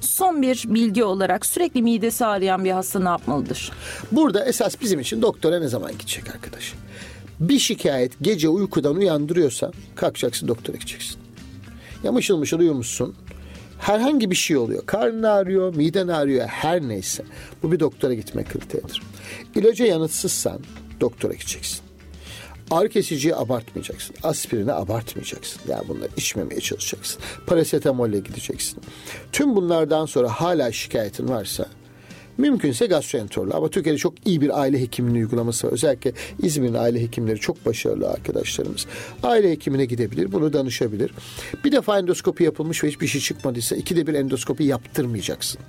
Son 0.00 0.42
bir 0.42 0.64
bilgi 0.66 1.04
olarak 1.04 1.46
sürekli 1.46 1.82
midesi 1.82 2.26
ağrıyan 2.26 2.64
bir 2.64 2.70
hasta 2.70 3.00
ne 3.00 3.08
yapmalıdır? 3.08 3.72
Burada 4.12 4.44
esas 4.44 4.80
bizim 4.80 5.00
için 5.00 5.22
doktora 5.22 5.58
ne 5.58 5.68
zaman 5.68 5.92
gidecek 5.92 6.34
arkadaş? 6.34 6.74
Bir 7.40 7.58
şikayet 7.58 8.12
gece 8.22 8.48
uykudan 8.48 8.96
uyandırıyorsa 8.96 9.72
kalkacaksın 9.94 10.48
doktora 10.48 10.76
gideceksin. 10.76 11.16
Ya 12.04 12.12
mışıl 12.12 12.36
mışıl 12.36 12.58
uyumuşsun. 12.58 13.14
Herhangi 13.78 14.30
bir 14.30 14.36
şey 14.36 14.56
oluyor. 14.56 14.86
Karnın 14.86 15.22
ağrıyor, 15.22 15.74
miden 15.74 16.08
ağrıyor, 16.08 16.46
her 16.46 16.82
neyse. 16.82 17.24
Bu 17.62 17.72
bir 17.72 17.80
doktora 17.80 18.14
gitme 18.14 18.44
kriteridir. 18.44 19.02
İlaca 19.54 19.86
yanıtsızsan 19.86 20.60
doktora 21.00 21.32
gideceksin. 21.32 21.80
Ağrı 22.70 22.88
kesiciyi 22.88 23.36
abartmayacaksın. 23.36 24.16
Aspirini 24.22 24.72
abartmayacaksın. 24.72 25.60
Yani 25.68 25.88
bunları 25.88 26.08
içmemeye 26.16 26.60
çalışacaksın. 26.60 27.22
Parasetamolle 27.46 28.18
gideceksin. 28.18 28.80
Tüm 29.32 29.56
bunlardan 29.56 30.06
sonra 30.06 30.28
hala 30.28 30.72
şikayetin 30.72 31.28
varsa 31.28 31.66
Mümkünse 32.38 32.86
gastroenterolog 32.86 33.54
ama 33.54 33.68
Türkiye'de 33.68 33.98
çok 33.98 34.26
iyi 34.26 34.40
bir 34.40 34.60
aile 34.60 34.80
hekiminin 34.80 35.14
uygulaması 35.14 35.66
var. 35.66 35.72
Özellikle 35.72 36.12
İzmir'in 36.42 36.74
aile 36.74 37.02
hekimleri 37.02 37.40
çok 37.40 37.66
başarılı 37.66 38.08
arkadaşlarımız. 38.08 38.86
Aile 39.22 39.50
hekimine 39.50 39.84
gidebilir, 39.84 40.32
bunu 40.32 40.52
danışabilir. 40.52 41.10
Bir 41.64 41.72
defa 41.72 41.98
endoskopi 41.98 42.44
yapılmış 42.44 42.84
ve 42.84 42.88
hiçbir 42.88 43.06
şey 43.06 43.20
çıkmadıysa 43.20 43.76
ikide 43.76 44.06
bir 44.06 44.14
endoskopi 44.14 44.64
yaptırmayacaksın. 44.64 45.60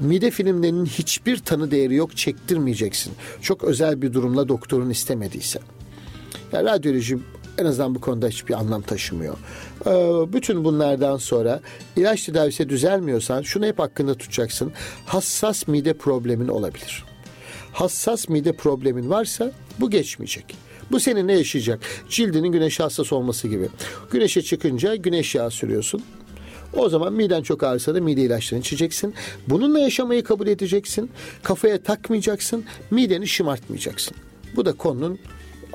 Mide 0.00 0.30
filmlerinin 0.30 0.86
hiçbir 0.86 1.38
tanı 1.38 1.70
değeri 1.70 1.94
yok 1.94 2.16
çektirmeyeceksin. 2.16 3.12
Çok 3.42 3.64
özel 3.64 4.02
bir 4.02 4.12
durumla 4.12 4.48
doktorun 4.48 4.90
istemediyse. 4.90 5.58
Yani 6.52 6.64
radyoloji 6.64 7.18
en 7.58 7.64
azından 7.64 7.94
bu 7.94 8.00
konuda 8.00 8.28
hiçbir 8.28 8.54
anlam 8.54 8.82
taşımıyor. 8.82 9.36
Ee, 9.86 10.32
bütün 10.32 10.64
bunlardan 10.64 11.16
sonra 11.16 11.60
ilaç 11.96 12.24
tedavisi 12.24 12.68
düzelmiyorsan 12.68 13.42
şunu 13.42 13.66
hep 13.66 13.78
hakkında 13.78 14.14
tutacaksın. 14.14 14.72
Hassas 15.06 15.68
mide 15.68 15.92
problemin 15.92 16.48
olabilir. 16.48 17.04
Hassas 17.72 18.28
mide 18.28 18.52
problemin 18.52 19.10
varsa 19.10 19.52
bu 19.80 19.90
geçmeyecek. 19.90 20.56
Bu 20.90 21.00
seninle 21.00 21.32
yaşayacak. 21.32 21.80
Cildinin 22.08 22.52
güneşe 22.52 22.82
hassas 22.82 23.12
olması 23.12 23.48
gibi. 23.48 23.68
Güneşe 24.10 24.42
çıkınca 24.42 24.94
güneş 24.94 25.34
yağı 25.34 25.50
sürüyorsun. 25.50 26.02
O 26.72 26.88
zaman 26.88 27.12
miden 27.12 27.42
çok 27.42 27.62
ağrısa 27.62 27.94
da 27.94 28.00
mide 28.00 28.22
ilaçlarını 28.22 28.60
içeceksin. 28.60 29.14
Bununla 29.48 29.78
yaşamayı 29.78 30.24
kabul 30.24 30.46
edeceksin. 30.46 31.10
Kafaya 31.42 31.82
takmayacaksın. 31.82 32.64
Mideni 32.90 33.28
şımartmayacaksın. 33.28 34.16
Bu 34.56 34.64
da 34.66 34.72
konunun 34.72 35.18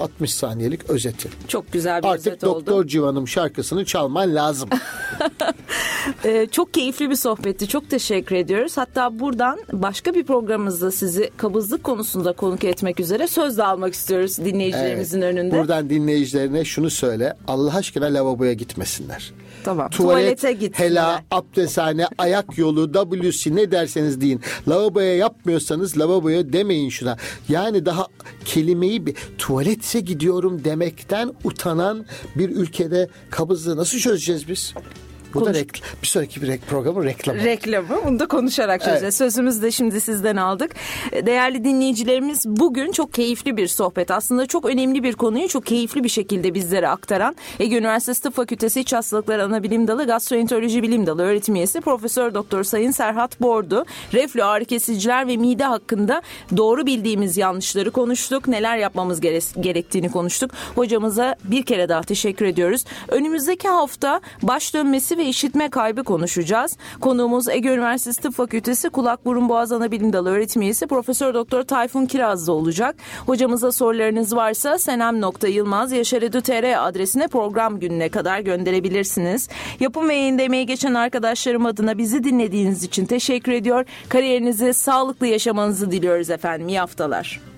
60 0.01 0.33
saniyelik 0.33 0.89
özeti. 0.89 1.29
Çok 1.47 1.71
güzel 1.73 2.03
bir 2.03 2.07
Artık 2.07 2.27
özet 2.27 2.43
oldu. 2.43 2.51
oldu. 2.55 2.59
Doktor 2.65 2.87
Civan'ım 2.87 3.27
şarkısını 3.27 3.85
çalman 3.85 4.35
lazım. 4.35 4.69
Ee, 6.25 6.47
çok 6.51 6.73
keyifli 6.73 7.09
bir 7.09 7.15
sohbetti. 7.15 7.67
Çok 7.67 7.89
teşekkür 7.89 8.35
ediyoruz. 8.35 8.77
Hatta 8.77 9.19
buradan 9.19 9.59
başka 9.73 10.13
bir 10.13 10.23
programımızda 10.23 10.91
sizi 10.91 11.29
kabızlık 11.37 11.83
konusunda 11.83 12.33
konuk 12.33 12.63
etmek 12.63 12.99
üzere 12.99 13.27
söz 13.27 13.57
de 13.57 13.63
almak 13.63 13.93
istiyoruz 13.93 14.37
dinleyicilerimizin 14.37 15.21
Evet. 15.21 15.33
önünde. 15.33 15.57
Buradan 15.57 15.89
dinleyicilerine 15.89 16.65
şunu 16.65 16.89
söyle. 16.89 17.33
Allah 17.47 17.75
aşkına 17.75 18.05
lavaboya 18.05 18.53
gitmesinler. 18.53 19.31
Tamam. 19.63 19.89
Tuvalet, 19.89 20.39
Tuvalete 20.39 20.51
gitsinler. 20.53 20.89
hela, 20.89 21.23
abdesthane, 21.31 22.07
ayak 22.17 22.57
yolu, 22.57 22.91
WC 22.93 23.55
ne 23.55 23.71
derseniz 23.71 24.21
deyin. 24.21 24.41
Lavaboya 24.67 25.15
yapmıyorsanız 25.17 25.99
lavaboya 25.99 26.53
demeyin 26.53 26.89
şuna. 26.89 27.17
Yani 27.49 27.85
daha 27.85 28.07
kelimeyi 28.45 29.05
bir 29.05 29.15
tuvaletse 29.37 29.99
gidiyorum 29.99 30.63
demekten 30.63 31.31
utanan 31.43 32.05
bir 32.35 32.49
ülkede 32.49 33.09
kabızlığı 33.29 33.77
nasıl 33.77 33.97
çözeceğiz 33.97 34.47
biz? 34.47 34.73
Bu 35.33 35.39
da 35.41 35.45
Konuş- 35.45 35.57
rekl- 35.57 35.81
bir 36.01 36.07
sonraki 36.07 36.41
bir 36.41 36.47
rek- 36.47 36.59
programın 36.69 37.03
reklamı. 37.05 37.39
reklamı. 37.43 37.87
Bunu 38.05 38.19
da 38.19 38.27
konuşarak 38.27 38.79
çözeceğiz. 38.81 39.03
Evet. 39.03 39.15
Sözümüzü 39.15 39.61
de 39.61 39.71
şimdi 39.71 40.01
sizden 40.01 40.35
aldık. 40.35 40.71
Değerli 41.25 41.63
dinleyicilerimiz 41.63 42.45
bugün 42.45 42.91
çok 42.91 43.13
keyifli 43.13 43.57
bir 43.57 43.67
sohbet. 43.67 44.11
Aslında 44.11 44.45
çok 44.45 44.65
önemli 44.65 45.03
bir 45.03 45.13
konuyu 45.13 45.47
çok 45.47 45.65
keyifli 45.65 46.03
bir 46.03 46.09
şekilde 46.09 46.53
bizlere 46.53 46.87
aktaran 46.87 47.35
Ege 47.59 47.77
Üniversitesi 47.77 48.21
Tıp 48.23 48.35
Fakültesi 48.35 48.79
İç 48.79 48.93
Hastalıkları 48.93 49.43
Anabilim 49.43 49.87
Dalı 49.87 50.05
Gastroenteroloji 50.07 50.83
Bilim 50.83 51.07
Dalı 51.07 51.21
öğretim 51.23 51.55
üyesi 51.55 51.81
Profesör 51.81 52.33
Doktor 52.33 52.63
Sayın 52.63 52.91
Serhat 52.91 53.41
Bordu. 53.41 53.85
Reflü 54.13 54.43
ağrı 54.43 54.65
kesiciler 54.65 55.27
ve 55.27 55.37
mide 55.37 55.63
hakkında 55.63 56.21
doğru 56.57 56.85
bildiğimiz 56.85 57.37
yanlışları 57.37 57.91
konuştuk. 57.91 58.47
Neler 58.47 58.77
yapmamız 58.77 59.21
gere- 59.21 59.61
gerektiğini 59.61 60.11
konuştuk. 60.11 60.51
Hocamıza 60.75 61.35
bir 61.43 61.63
kere 61.63 61.89
daha 61.89 62.01
teşekkür 62.01 62.45
ediyoruz. 62.45 62.83
Önümüzdeki 63.07 63.67
hafta 63.67 64.21
baş 64.41 64.73
dönmesi 64.73 65.17
ve 65.21 65.25
işitme 65.25 65.69
kaybı 65.69 66.03
konuşacağız. 66.03 66.77
Konuğumuz 67.01 67.49
Ege 67.49 67.69
Üniversitesi 67.69 68.21
Tıp 68.21 68.33
Fakültesi 68.33 68.89
Kulak 68.89 69.25
Burun 69.25 69.49
Boğaz 69.49 69.71
Anabilim 69.71 70.13
Dalı 70.13 70.29
öğretim 70.29 70.61
üyesi 70.61 70.87
Profesör 70.87 71.33
Doktor 71.33 71.63
Tayfun 71.63 72.05
Kirazlı 72.05 72.53
olacak. 72.53 72.95
Hocamıza 73.25 73.71
sorularınız 73.71 74.35
varsa 74.35 74.77
senem.yılmaz 74.77 75.91
yaşaredu.tr 75.91 76.87
adresine 76.87 77.27
program 77.27 77.79
gününe 77.79 78.09
kadar 78.09 78.39
gönderebilirsiniz. 78.39 79.49
Yapım 79.79 80.09
ve 80.09 80.15
yayında 80.15 80.41
emeği 80.41 80.65
geçen 80.65 80.93
arkadaşlarım 80.93 81.65
adına 81.65 81.97
bizi 81.97 82.23
dinlediğiniz 82.23 82.83
için 82.83 83.05
teşekkür 83.05 83.51
ediyor. 83.51 83.85
Kariyerinizi 84.09 84.73
sağlıklı 84.73 85.27
yaşamanızı 85.27 85.91
diliyoruz 85.91 86.29
efendim. 86.29 86.67
İyi 86.67 86.79
haftalar. 86.79 87.50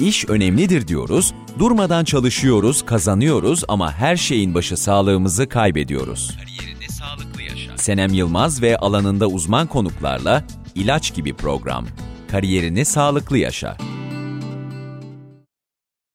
İş 0.00 0.24
önemlidir 0.28 0.88
diyoruz, 0.88 1.34
durmadan 1.58 2.04
çalışıyoruz, 2.04 2.86
kazanıyoruz 2.86 3.64
ama 3.68 3.92
her 3.92 4.16
şeyin 4.16 4.54
başı 4.54 4.76
sağlığımızı 4.76 5.48
kaybediyoruz. 5.48 6.36
Senem 7.76 8.12
Yılmaz 8.12 8.62
ve 8.62 8.76
alanında 8.76 9.26
uzman 9.26 9.66
konuklarla 9.66 10.44
ilaç 10.74 11.14
gibi 11.14 11.34
program. 11.34 11.86
Kariyerini 12.30 12.84
sağlıklı 12.84 13.38
yaşa. 13.38 13.76